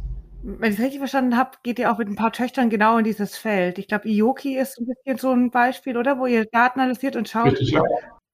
Wenn 0.47 0.73
ich 0.73 0.79
es 0.79 0.85
richtig 0.85 0.99
verstanden 0.99 1.39
habe, 1.39 1.53
geht 1.63 1.79
ihr 1.79 1.91
auch 1.91 1.97
mit 1.97 2.07
ein 2.07 2.17
paar 2.17 2.33
Töchtern 2.33 2.69
genau 2.69 2.99
in 2.99 3.05
dieses 3.05 3.39
Feld. 3.39 3.79
Ich 3.79 3.89
glaube, 3.89 4.07
Ioki 4.11 4.59
ist 4.59 4.79
ein 4.79 4.85
bisschen 4.85 5.17
so 5.17 5.33
ein 5.33 5.51
Beispiel, 5.51 5.97
oder? 5.97 6.19
Wo 6.19 6.27
ihr 6.27 6.45
Daten 6.45 6.81
analysiert 6.81 7.17
und 7.17 7.31
schaut, 7.31 7.53
Richtig, 7.53 7.71
ja. 7.71 7.83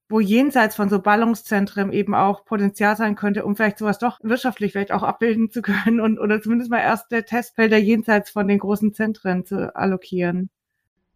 wo 0.09 0.19
jenseits 0.19 0.75
von 0.75 0.89
so 0.89 1.01
Ballungszentren 1.01 1.93
eben 1.93 2.17
auch 2.17 2.45
Potenzial 2.45 2.97
sein 2.97 3.15
könnte, 3.15 3.45
um 3.45 3.55
vielleicht 3.55 3.79
sowas 3.79 4.01
doch 4.01 4.19
wirtschaftlich 4.25 4.73
vielleicht 4.73 4.91
auch 4.91 5.05
abbilden 5.05 5.51
zu 5.51 5.63
können 5.63 6.01
und 6.01 6.19
oder 6.19 6.43
zumindest 6.43 6.69
mal 6.73 6.81
erste 6.81 7.25
Testfelder 7.25 7.79
jenseits 7.79 8.31
von 8.31 8.49
den 8.49 8.59
großen 8.59 8.93
Zentren 8.93 9.45
zu 9.45 9.75
allokieren. 9.77 10.51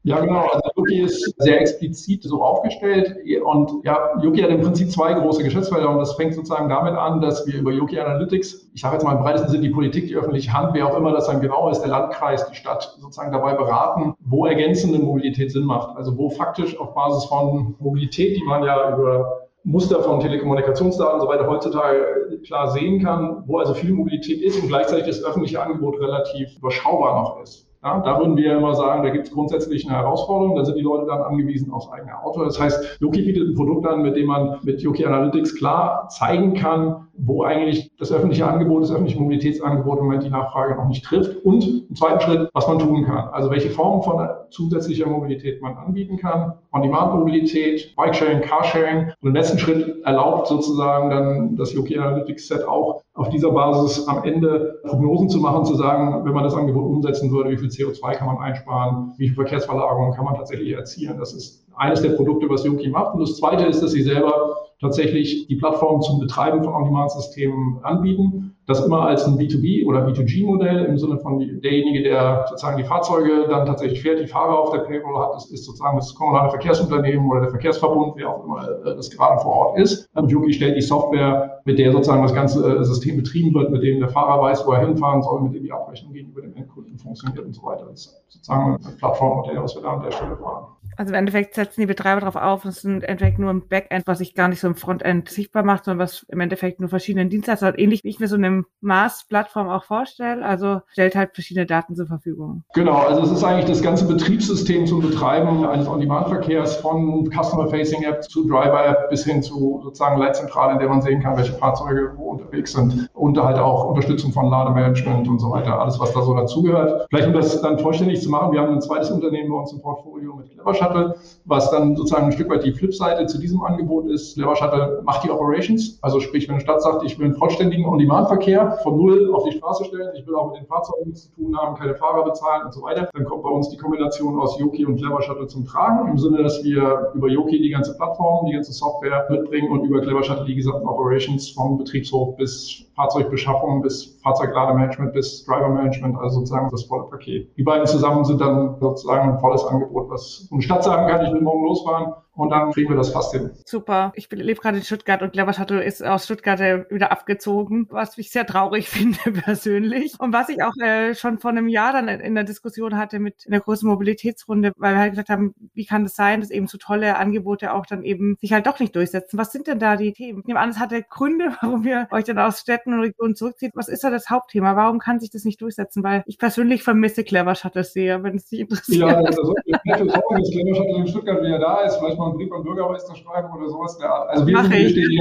Ja, 0.07 0.21
genau. 0.21 0.47
Also 0.53 0.69
Yuki 0.77 1.01
ist 1.01 1.35
sehr 1.39 1.59
explizit 1.63 2.23
so 2.25 2.45
aufgestellt 2.45 3.17
und 3.43 3.73
ja, 3.85 4.11
Yuki 4.23 4.43
hat 4.43 4.51
im 4.51 4.61
Prinzip 4.61 4.91
zwei 4.91 5.15
große 5.15 5.43
Geschäftsfelder 5.43 5.89
und 5.89 5.99
das 5.99 6.13
fängt 6.13 6.35
sozusagen 6.35 6.69
damit 6.69 6.93
an, 6.93 7.23
dass 7.23 7.47
wir 7.47 7.59
über 7.59 7.73
Yuki 7.73 7.99
Analytics, 7.99 8.69
ich 8.75 8.83
sage 8.83 8.97
jetzt 8.97 9.05
mal 9.05 9.17
im 9.17 9.23
breitesten 9.23 9.51
Sinne 9.51 9.63
die 9.63 9.71
Politik, 9.71 10.09
die 10.09 10.15
öffentliche 10.15 10.53
Hand, 10.53 10.75
wer 10.75 10.87
auch 10.87 10.99
immer 10.99 11.13
das 11.13 11.27
dann 11.27 11.41
genau 11.41 11.71
ist, 11.71 11.81
der 11.81 11.89
Landkreis, 11.89 12.47
die 12.51 12.55
Stadt 12.55 12.97
sozusagen 13.01 13.33
dabei 13.33 13.55
beraten, 13.55 14.15
wo 14.21 14.45
ergänzende 14.45 14.99
Mobilität 14.99 15.51
Sinn 15.51 15.65
macht. 15.65 15.97
Also 15.97 16.19
wo 16.19 16.29
faktisch 16.29 16.79
auf 16.79 16.93
Basis 16.95 17.25
von 17.25 17.75
Mobilität, 17.79 18.37
die 18.37 18.45
man 18.45 18.63
ja 18.63 18.95
über 18.95 19.49
Muster 19.63 20.03
von 20.03 20.21
Telekommunikationsdaten 20.21 21.15
und 21.15 21.21
so 21.23 21.29
weiter 21.29 21.47
heutzutage 21.47 22.41
klar 22.45 22.71
sehen 22.71 23.03
kann, 23.03 23.43
wo 23.47 23.57
also 23.57 23.73
viel 23.73 23.95
Mobilität 23.95 24.43
ist 24.43 24.61
und 24.61 24.69
gleichzeitig 24.69 25.07
das 25.07 25.25
öffentliche 25.25 25.63
Angebot 25.63 25.99
relativ 25.99 26.55
überschaubar 26.59 27.23
noch 27.23 27.43
ist. 27.43 27.67
Ja, 27.85 28.01
da 28.01 28.19
würden 28.19 28.35
wir 28.39 28.57
immer 28.57 28.75
sagen, 28.75 29.03
da 29.03 29.11
gibt 29.11 29.27
es 29.27 29.33
grundsätzlich 29.33 29.87
eine 29.87 29.99
Herausforderung. 29.99 30.57
Da 30.57 30.65
sind 30.65 30.79
die 30.79 30.83
Leute 30.83 31.05
dann 31.07 31.21
angewiesen 31.21 31.71
aufs 31.71 31.93
eigene 31.93 32.19
Auto. 32.19 32.43
Das 32.43 32.59
heißt, 32.59 32.99
Yoki 33.01 33.21
bietet 33.21 33.47
ein 33.47 33.55
Produkt 33.55 33.87
an, 33.87 34.01
mit 34.01 34.17
dem 34.17 34.27
man 34.27 34.59
mit 34.63 34.81
Yoki 34.81 35.05
Analytics 35.05 35.55
klar 35.57 36.09
zeigen 36.09 36.55
kann, 36.55 37.04
wo 37.17 37.45
eigentlich 37.45 37.91
das 37.99 38.13
öffentliche 38.13 38.47
Angebot, 38.47 38.83
das 38.83 38.91
öffentliche 38.91 39.21
Mobilitätsangebot 39.21 39.99
im 39.99 40.05
Moment 40.07 40.25
die 40.25 40.31
Nachfrage 40.31 40.75
noch 40.75 40.89
nicht 40.89 41.05
trifft. 41.05 41.45
Und 41.45 41.87
im 41.89 41.95
zweiten 41.95 42.21
Schritt, 42.21 42.49
was 42.53 42.67
man 42.67 42.79
tun 42.79 43.05
kann. 43.05 43.29
Also 43.29 43.51
welche 43.51 43.71
Formen 43.71 44.03
von 44.03 44.29
zusätzlicher 44.51 45.07
Mobilität 45.07 45.63
man 45.63 45.77
anbieten 45.77 46.17
kann. 46.17 46.55
On-Demand-Mobilität, 46.73 47.95
Bike-Sharing, 47.97 48.41
Carsharing. 48.43 49.13
Und 49.21 49.29
im 49.29 49.35
letzten 49.35 49.59
Schritt 49.59 50.05
erlaubt 50.05 50.49
sozusagen 50.49 51.11
dann 51.11 51.57
das 51.57 51.73
Yoki 51.73 51.99
Analytics 51.99 52.49
Set 52.49 52.67
auch 52.67 53.03
auf 53.15 53.29
dieser 53.29 53.53
Basis 53.53 54.09
am 54.09 54.25
Ende 54.25 54.81
Prognosen 54.85 55.29
zu 55.29 55.39
machen, 55.39 55.65
zu 55.65 55.77
sagen, 55.77 56.25
wenn 56.25 56.35
man 56.35 56.43
das 56.43 56.55
Angebot 56.55 56.85
umsetzen 56.85 57.31
würde, 57.31 57.51
wie 57.51 57.57
viel 57.57 57.69
CO2 57.69 58.13
kann 58.15 58.27
man 58.27 58.39
einsparen, 58.39 59.13
wie 59.19 59.29
viel 59.29 59.37
Verkehrsverlagerung 59.37 60.15
kann 60.15 60.25
man 60.25 60.35
tatsächlich 60.35 60.73
erzielen. 60.73 61.17
Das 61.19 61.33
ist 61.33 61.65
eines 61.77 62.03
der 62.03 62.11
Produkte, 62.11 62.49
was 62.49 62.65
Yoki 62.65 62.89
macht. 62.89 63.15
Und 63.15 63.21
das 63.21 63.37
zweite 63.37 63.65
ist, 63.65 63.83
dass 63.83 63.93
sie 63.93 64.03
selber 64.03 64.57
tatsächlich 64.85 65.49
die 65.49 65.57
Plattform 65.57 66.01
zum 66.03 66.21
Betreiben 66.21 66.63
von 66.63 66.75
On-Demand-Systemen 66.75 67.79
anbieten. 67.83 68.55
Das 68.67 68.85
immer 68.85 69.03
als 69.03 69.27
ein 69.27 69.37
B2B 69.37 69.87
oder 69.87 70.07
B2G-Modell 70.07 70.87
im 70.87 70.97
Sinne 70.97 71.19
von 71.19 71.39
derjenige, 71.39 72.03
der 72.03 72.47
sozusagen 72.49 72.79
die 72.79 72.85
Fahrzeuge 72.85 73.47
dann 73.49 73.67
tatsächlich 73.67 74.01
fährt, 74.01 74.21
die 74.21 74.27
Fahrer 74.27 74.59
auf 74.59 74.71
der 74.71 74.79
Payroll 74.79 75.21
hat, 75.21 75.35
das 75.35 75.51
ist 75.51 75.67
sozusagen 75.67 75.97
das 75.97 76.15
kommunale 76.15 76.49
Verkehrsunternehmen 76.49 77.29
oder 77.31 77.41
der 77.43 77.51
Verkehrsverbund, 77.51 78.15
wer 78.17 78.31
auch 78.31 78.45
immer 78.45 78.63
äh, 78.63 78.97
das 78.97 79.11
gerade 79.11 79.41
vor 79.41 79.53
Ort 79.53 79.79
ist. 79.79 80.09
Und 80.15 80.31
Yuki 80.31 80.55
stellt 80.55 80.77
die 80.77 80.83
Software, 80.83 81.61
mit 81.67 81.79
der 81.79 81.93
sozusagen 81.93 82.23
das 82.23 82.35
ganze 82.35 82.79
äh, 82.79 82.85
System 82.85 83.17
betrieben 83.17 83.55
wird, 83.55 83.71
mit 83.71 83.83
dem 83.83 84.01
der 84.01 84.09
Fahrer 84.09 84.41
weiß, 84.41 84.67
wo 84.67 84.73
er 84.73 84.87
hinfahren 84.87 85.23
soll, 85.23 85.43
mit 85.43 85.55
dem 85.55 85.63
die 85.63 85.73
Abrechnung 85.73 86.15
gegenüber 86.15 86.41
dem 86.41 86.55
Endkunden 86.55 86.97
funktioniert 86.99 87.45
und 87.45 87.53
so 87.55 87.63
weiter. 87.65 87.85
Das 87.91 88.07
ist 88.07 88.25
sozusagen 88.29 88.77
ein 88.77 88.97
Plattformmodell, 88.97 89.63
was 89.63 89.75
wir 89.75 89.83
da 89.83 89.95
an 89.95 90.03
der 90.03 90.11
Stelle 90.11 90.37
fahren. 90.37 90.67
Also 90.97 91.13
im 91.13 91.19
Endeffekt 91.19 91.55
setzen 91.55 91.81
die 91.81 91.87
Betreiber 91.87 92.21
darauf 92.21 92.37
auf, 92.37 92.65
es 92.65 92.79
ist 92.79 92.85
im 92.85 93.03
Endeffekt 93.03 93.39
nur 93.39 93.51
ein 93.51 93.67
Backend, 93.69 94.07
was 94.07 94.19
sich 94.19 94.35
gar 94.35 94.49
nicht 94.49 94.61
so 94.61 94.69
im 94.69 94.75
Frontend 94.75 95.29
sichtbar 95.29 95.63
macht, 95.63 95.85
sondern 95.85 96.05
was 96.05 96.25
im 96.29 96.41
Endeffekt 96.41 96.81
nur 96.81 96.89
verschiedene 96.89 97.27
Dienstleister 97.27 97.67
hat, 97.67 97.79
ähnlich 97.79 98.05
wie 98.05 98.09
ich 98.09 98.21
mir 98.21 98.29
so 98.29 98.37
eine 98.37 98.65
Maß-Plattform 98.81 99.69
auch 99.69 99.85
vorstelle. 99.85 100.45
Also 100.45 100.81
stellt 100.89 101.17
halt 101.17 101.35
verschiedene 101.35 101.67
Daten 101.67 101.95
zur 101.95 102.07
Verfügung. 102.07 102.65
Genau, 102.75 102.99
also 102.99 103.23
es 103.23 103.31
ist 103.31 103.45
eigentlich 103.45 103.67
das 103.67 103.83
ganze 103.83 104.07
Betriebssystem 104.07 104.87
zum 104.87 105.01
Betreiben 105.01 105.65
eines 105.67 105.89
On-Demand-Verkehrs 105.89 106.77
von 106.77 107.31
Customer-Facing-App 107.31 108.23
zu 108.25 108.49
Driver-App 108.49 109.11
bis 109.11 109.25
hin 109.25 109.43
zu 109.43 109.81
sozusagen 109.83 110.19
Leitzentrale, 110.19 110.75
in 110.75 110.79
der 110.79 110.89
man 110.89 111.03
sehen 111.03 111.23
kann, 111.23 111.37
welche 111.37 111.53
Fahrzeuge 111.55 112.13
wo 112.17 112.31
unterwegs 112.33 112.73
sind 112.73 113.09
und 113.15 113.39
halt 113.39 113.59
auch 113.59 113.87
Unterstützung 113.87 114.33
von 114.33 114.51
Lademanagement 114.51 115.29
und 115.29 115.39
so 115.39 115.51
weiter, 115.51 115.79
alles 115.81 115.99
was 116.01 116.13
da 116.13 116.23
so 116.23 116.35
dazugehört. 116.35 117.07
Vielleicht 117.11 117.29
um 117.29 117.35
das 117.35 117.61
dann 117.61 117.79
vollständig 117.79 118.23
zu 118.23 118.31
machen, 118.31 118.53
wir 118.53 118.61
haben 118.61 118.73
ein 118.73 118.81
zweites 118.81 119.11
Unternehmen 119.11 119.51
bei 119.51 119.57
uns 119.57 119.73
im 119.73 119.81
Portfolio 119.81 120.35
mit 120.35 120.51
Clever 120.51 120.75
Shuttle, 120.85 121.15
was 121.45 121.71
dann 121.71 121.97
sozusagen 121.97 122.27
ein 122.27 122.33
Stück 122.33 122.49
weit 122.51 122.65
die 122.65 122.73
Flipseite 122.73 123.27
zu 123.27 123.39
diesem 123.39 123.63
Angebot 123.63 124.07
ist. 124.07 124.35
Clever 124.35 124.57
Shuttle 124.57 125.01
macht 125.05 125.25
die 125.25 125.31
Operations, 125.31 125.99
also 126.03 126.21
sprich, 126.21 126.49
wenn 126.49 126.55
eine 126.55 126.63
Stadt 126.63 126.83
sagt, 126.83 127.05
ich 127.05 127.19
will 127.19 127.27
einen 127.27 127.35
vollständigen 127.35 127.87
On-Demand-Verkehr 127.87 128.79
von 128.83 128.97
null 128.97 129.33
auf 129.35 129.45
die 129.45 129.53
Straße 129.53 129.85
stellen, 129.85 130.11
ich 130.15 130.27
will 130.27 130.35
auch 130.35 130.53
mit 130.53 130.61
den 130.61 130.67
Fahrzeugen 130.67 131.09
nichts 131.09 131.25
zu 131.25 131.33
tun 131.33 131.57
haben, 131.57 131.77
keine 131.77 131.95
Fahrer 131.95 132.25
bezahlen 132.25 132.67
und 132.67 132.73
so 132.73 132.83
weiter, 132.83 133.09
dann 133.13 133.25
kommt 133.25 133.43
bei 133.43 133.51
uns 133.51 133.69
die 133.71 133.77
Kombination 133.77 134.39
aus 134.39 134.59
Yoki 134.59 134.85
und 134.87 134.97
Clever 134.97 135.23
Shuttle 135.23 135.47
zum 135.47 135.65
Tragen, 135.65 136.09
im 136.09 136.19
Sinne, 136.19 136.43
dass 136.43 136.63
wir 136.65 137.13
über 137.15 137.29
Yoki 137.29 137.61
die 137.61 137.71
ganze 137.71 137.97
Plattform, 137.97 138.47
die 138.47 138.53
ganze 138.53 138.73
Software 138.73 139.27
mitbringen 139.31 139.71
und 139.71 139.85
über 139.85 140.01
Clever 140.01 140.23
Shuttle 140.23 140.45
die 140.45 140.55
gesamten 140.55 140.87
Operations 140.87 141.51
vom 141.51 141.79
Betriebshof 141.79 142.37
bis 142.37 142.87
Fahrzeugbeschaffung 142.95 143.83
bis 143.83 144.19
Fahrzeuglademanagement 144.23 145.13
bis 145.13 145.45
Drivermanagement, 145.45 146.17
also 146.19 146.41
sozusagen 146.41 146.71
das 146.71 146.85
volle 146.85 147.05
Paket. 147.05 147.51
Die 147.57 147.63
beiden 147.63 147.87
zusammen 147.87 148.25
sind 148.25 148.41
dann 148.41 148.77
sozusagen 148.81 149.33
ein 149.33 149.41
volles 149.41 149.65
Angebot, 149.65 150.11
was 150.11 150.49
eine 150.51 150.63
Stadt 150.63 150.85
sagen 150.85 151.09
kann, 151.09 151.27
ich 151.27 151.33
will 151.33 151.41
morgen 151.41 151.65
losfahren 151.65 152.15
und 152.35 152.51
dann 152.51 152.73
kriegen 152.73 152.91
wir 152.91 152.97
das 152.97 153.11
fast 153.11 153.33
hin. 153.33 153.51
Super. 153.65 154.13
Ich 154.17 154.31
lebe 154.31 154.61
gerade 154.61 154.79
in 154.79 154.85
Stuttgart 154.85 155.23
und 155.23 155.33
Clever 155.33 155.53
Shuttle 155.53 155.83
ist 155.83 156.05
aus 156.05 156.25
Stuttgart 156.25 156.61
äh, 156.61 156.85
wieder 156.91 157.13
abgezogen, 157.13 157.87
was 157.91 158.19
ich 158.19 158.31
sehr 158.31 158.47
traurig 158.47 158.89
finde 158.95 159.19
persönlich. 159.41 160.15
Und 160.19 160.33
was 160.33 160.49
ich 160.49 160.63
auch 160.63 160.77
äh, 160.83 161.15
schon 161.15 161.39
vor 161.39 161.51
einem 161.51 161.69
Jahr 161.69 161.93
dann 161.93 162.09
in 162.09 162.35
der 162.35 162.45
Diskussion 162.45 162.97
hatte 162.97 163.19
mit 163.19 163.45
einer 163.47 163.61
großen 163.61 163.89
Mobilitätsrunde, 163.89 164.73
weil 164.77 164.95
wir 164.95 165.01
halt 165.01 165.13
gesagt 165.13 165.29
haben, 165.29 165.55
wie 165.75 165.87
kann 165.87 166.05
das 166.05 166.17
sein, 166.17 166.41
dass 166.41 166.51
eben 166.51 166.67
so 166.67 166.79
tolle 166.79 167.17
Angebote 167.17 167.73
auch 167.73 167.87
dann 167.87 168.03
eben 168.03 168.37
sich 168.41 168.53
halt 168.53 168.67
doch 168.67 168.81
nicht 168.81 168.97
durchsetzen. 168.97 169.39
Was 169.39 169.53
sind 169.53 169.67
denn 169.67 169.79
da 169.79 169.97
die 169.97 170.13
Themen? 170.13 170.41
Ich 170.41 170.47
nehme 170.47 170.61
an, 170.61 170.71
es 170.71 170.79
hatte 170.79 171.03
Gründe, 171.03 171.55
warum 171.63 171.85
wir 171.85 172.09
euch 172.11 172.25
dann 172.25 172.39
aus 172.39 172.61
Städten 172.61 172.93
und 172.95 173.01
Regionen 173.01 173.37
zurückzieht. 173.37 173.73
Was 173.75 173.89
ist 173.89 174.03
da 174.05 174.11
das 174.11 174.29
Hauptthema? 174.29 174.77
Warum 174.77 174.99
kann 174.99 175.21
sich 175.21 175.31
das 175.31 175.45
nicht 175.45 175.61
durchsetzen? 175.61 176.03
Weil 176.03 176.25
ich 176.27 176.39
persönlich 176.39 176.83
vermisse 176.83 177.25
Clever 177.25 177.55
Shuttle 177.55 177.85
sehr, 177.85 178.23
wenn 178.23 178.37
es 178.37 178.47
dich 178.47 178.61
interessiert. 178.61 179.09
Ja, 179.09 179.17
also 179.17 179.55
ich 179.65 179.77
sorgen, 179.87 180.41
dass 180.41 180.51
Clever 180.51 180.75
Shuttle 180.75 180.97
in 180.97 181.07
Stuttgart 181.07 181.43
wieder 181.43 181.59
da 181.59 181.81
ist. 181.83 181.97
Vielleicht 181.97 182.19
mal 182.19 182.24
einen 182.25 182.37
Brief 182.37 182.53
an 182.53 182.63
Bürgermeister 182.63 183.15
schreiben 183.15 183.49
oder 183.57 183.69
sowas. 183.69 183.99
Also 184.01 184.47
wir, 184.47 184.55
wir 184.55 184.89
stehen 184.89 185.21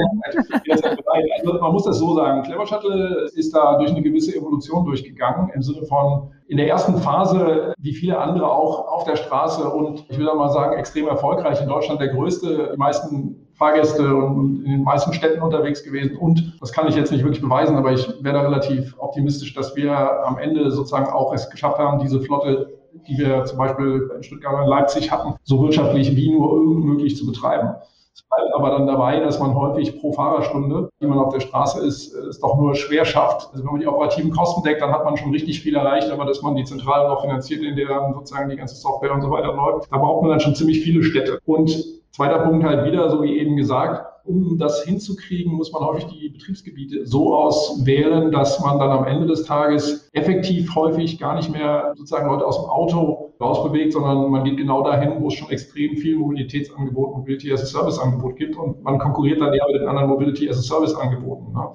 derzeit 0.66 0.96
bereit. 0.96 1.24
Also 1.38 1.60
man 1.60 1.72
muss 1.72 1.84
das 1.84 1.98
so 1.98 2.14
sagen. 2.14 2.42
Clever 2.42 2.66
Shuttle 2.66 3.28
ist 3.34 3.54
da 3.54 3.78
durch 3.78 3.90
eine 3.90 4.02
gewisse 4.02 4.36
Evolution 4.36 4.84
durchgegangen 4.84 5.50
im 5.54 5.62
Sinne 5.62 5.84
von 5.86 6.30
in 6.46 6.58
der 6.58 6.68
ersten 6.68 6.96
Phase, 6.98 7.74
wie 7.78 7.94
viele 7.94 8.18
andere 8.18 8.50
auch 8.50 8.86
auf 8.88 9.04
der 9.04 9.16
Straße 9.16 9.66
und 9.68 10.04
ich 10.08 10.18
will 10.18 10.26
mal 10.26 10.50
sagen, 10.50 10.76
extrem 10.76 11.08
erfolgreich 11.08 11.60
in 11.62 11.68
Deutschland 11.68 12.00
der 12.00 12.08
größte, 12.08 12.70
die 12.74 12.78
meisten 12.78 13.44
Fahrgäste 13.54 14.14
und 14.14 14.64
in 14.64 14.70
den 14.70 14.82
meisten 14.82 15.12
Städten 15.12 15.40
unterwegs 15.40 15.82
gewesen. 15.82 16.16
Und 16.16 16.56
das 16.60 16.72
kann 16.72 16.88
ich 16.88 16.96
jetzt 16.96 17.12
nicht 17.12 17.22
wirklich 17.22 17.42
beweisen, 17.42 17.76
aber 17.76 17.92
ich 17.92 18.06
wäre 18.22 18.34
da 18.34 18.40
relativ 18.42 18.94
optimistisch, 18.98 19.54
dass 19.54 19.74
wir 19.76 19.96
am 20.26 20.38
Ende 20.38 20.70
sozusagen 20.70 21.06
auch 21.06 21.32
es 21.32 21.48
geschafft 21.48 21.78
haben, 21.78 22.00
diese 22.00 22.20
Flotte, 22.20 22.74
die 23.08 23.18
wir 23.18 23.44
zum 23.44 23.58
Beispiel 23.58 24.10
in 24.16 24.22
Stuttgart 24.22 24.62
und 24.62 24.68
Leipzig 24.68 25.10
hatten, 25.10 25.34
so 25.42 25.62
wirtschaftlich 25.62 26.14
wie 26.16 26.30
nur 26.30 26.52
irgend 26.52 26.84
möglich 26.84 27.16
zu 27.16 27.26
betreiben. 27.26 27.74
Es 28.14 28.22
bleibt 28.22 28.54
aber 28.54 28.70
dann 28.70 28.86
dabei, 28.86 29.18
dass 29.18 29.40
man 29.40 29.54
häufig 29.54 30.00
pro 30.00 30.12
Fahrerstunde, 30.12 30.88
die 31.00 31.06
man 31.06 31.18
auf 31.18 31.32
der 31.32 31.40
Straße 31.40 31.84
ist, 31.84 32.14
es 32.14 32.38
doch 32.38 32.56
nur 32.56 32.76
schwer 32.76 33.04
schafft. 33.04 33.48
Also 33.50 33.64
wenn 33.64 33.72
man 33.72 33.80
die 33.80 33.88
operativen 33.88 34.30
Kosten 34.30 34.62
deckt, 34.62 34.82
dann 34.82 34.92
hat 34.92 35.04
man 35.04 35.16
schon 35.16 35.32
richtig 35.32 35.60
viel 35.60 35.74
erreicht, 35.74 36.10
aber 36.10 36.24
dass 36.24 36.40
man 36.40 36.54
die 36.54 36.64
Zentrale 36.64 37.08
noch 37.08 37.22
finanziert, 37.22 37.62
in 37.62 37.74
der 37.74 37.88
dann 37.88 38.14
sozusagen 38.14 38.48
die 38.50 38.56
ganze 38.56 38.76
Software 38.76 39.12
und 39.12 39.22
so 39.22 39.30
weiter 39.30 39.52
läuft, 39.52 39.90
da 39.90 39.98
braucht 39.98 40.22
man 40.22 40.30
dann 40.30 40.40
schon 40.40 40.54
ziemlich 40.54 40.80
viele 40.80 41.02
Städte. 41.02 41.40
Und 41.44 41.84
zweiter 42.12 42.38
Punkt 42.38 42.64
halt 42.64 42.84
wieder, 42.84 43.10
so 43.10 43.20
wie 43.22 43.36
eben 43.36 43.56
gesagt, 43.56 44.13
um 44.24 44.58
das 44.58 44.84
hinzukriegen, 44.84 45.52
muss 45.52 45.72
man 45.72 45.84
häufig 45.84 46.06
die 46.06 46.30
Betriebsgebiete 46.30 47.06
so 47.06 47.36
auswählen, 47.36 48.32
dass 48.32 48.58
man 48.60 48.78
dann 48.78 48.90
am 48.90 49.04
Ende 49.04 49.26
des 49.26 49.44
Tages 49.44 50.08
effektiv 50.12 50.74
häufig 50.74 51.18
gar 51.18 51.36
nicht 51.36 51.50
mehr 51.50 51.92
sozusagen 51.96 52.28
Leute 52.28 52.46
aus 52.46 52.60
dem 52.60 52.70
Auto 52.70 53.32
rausbewegt, 53.40 53.92
sondern 53.92 54.30
man 54.30 54.44
geht 54.44 54.56
genau 54.56 54.82
dahin, 54.82 55.20
wo 55.20 55.28
es 55.28 55.34
schon 55.34 55.50
extrem 55.50 55.96
viel 55.96 56.16
Mobilitätsangebot, 56.16 57.16
Mobility 57.16 57.52
as 57.52 57.62
a 57.62 57.66
Service 57.66 57.98
Angebot 57.98 58.36
gibt 58.36 58.56
und 58.56 58.82
man 58.82 58.98
konkurriert 58.98 59.40
dann 59.40 59.52
eher 59.52 59.66
mit 59.66 59.82
den 59.82 59.88
anderen 59.88 60.08
Mobility 60.08 60.48
as 60.48 60.58
a 60.58 60.62
Service 60.62 60.94
Angeboten. 60.94 61.52
Ne? 61.52 61.68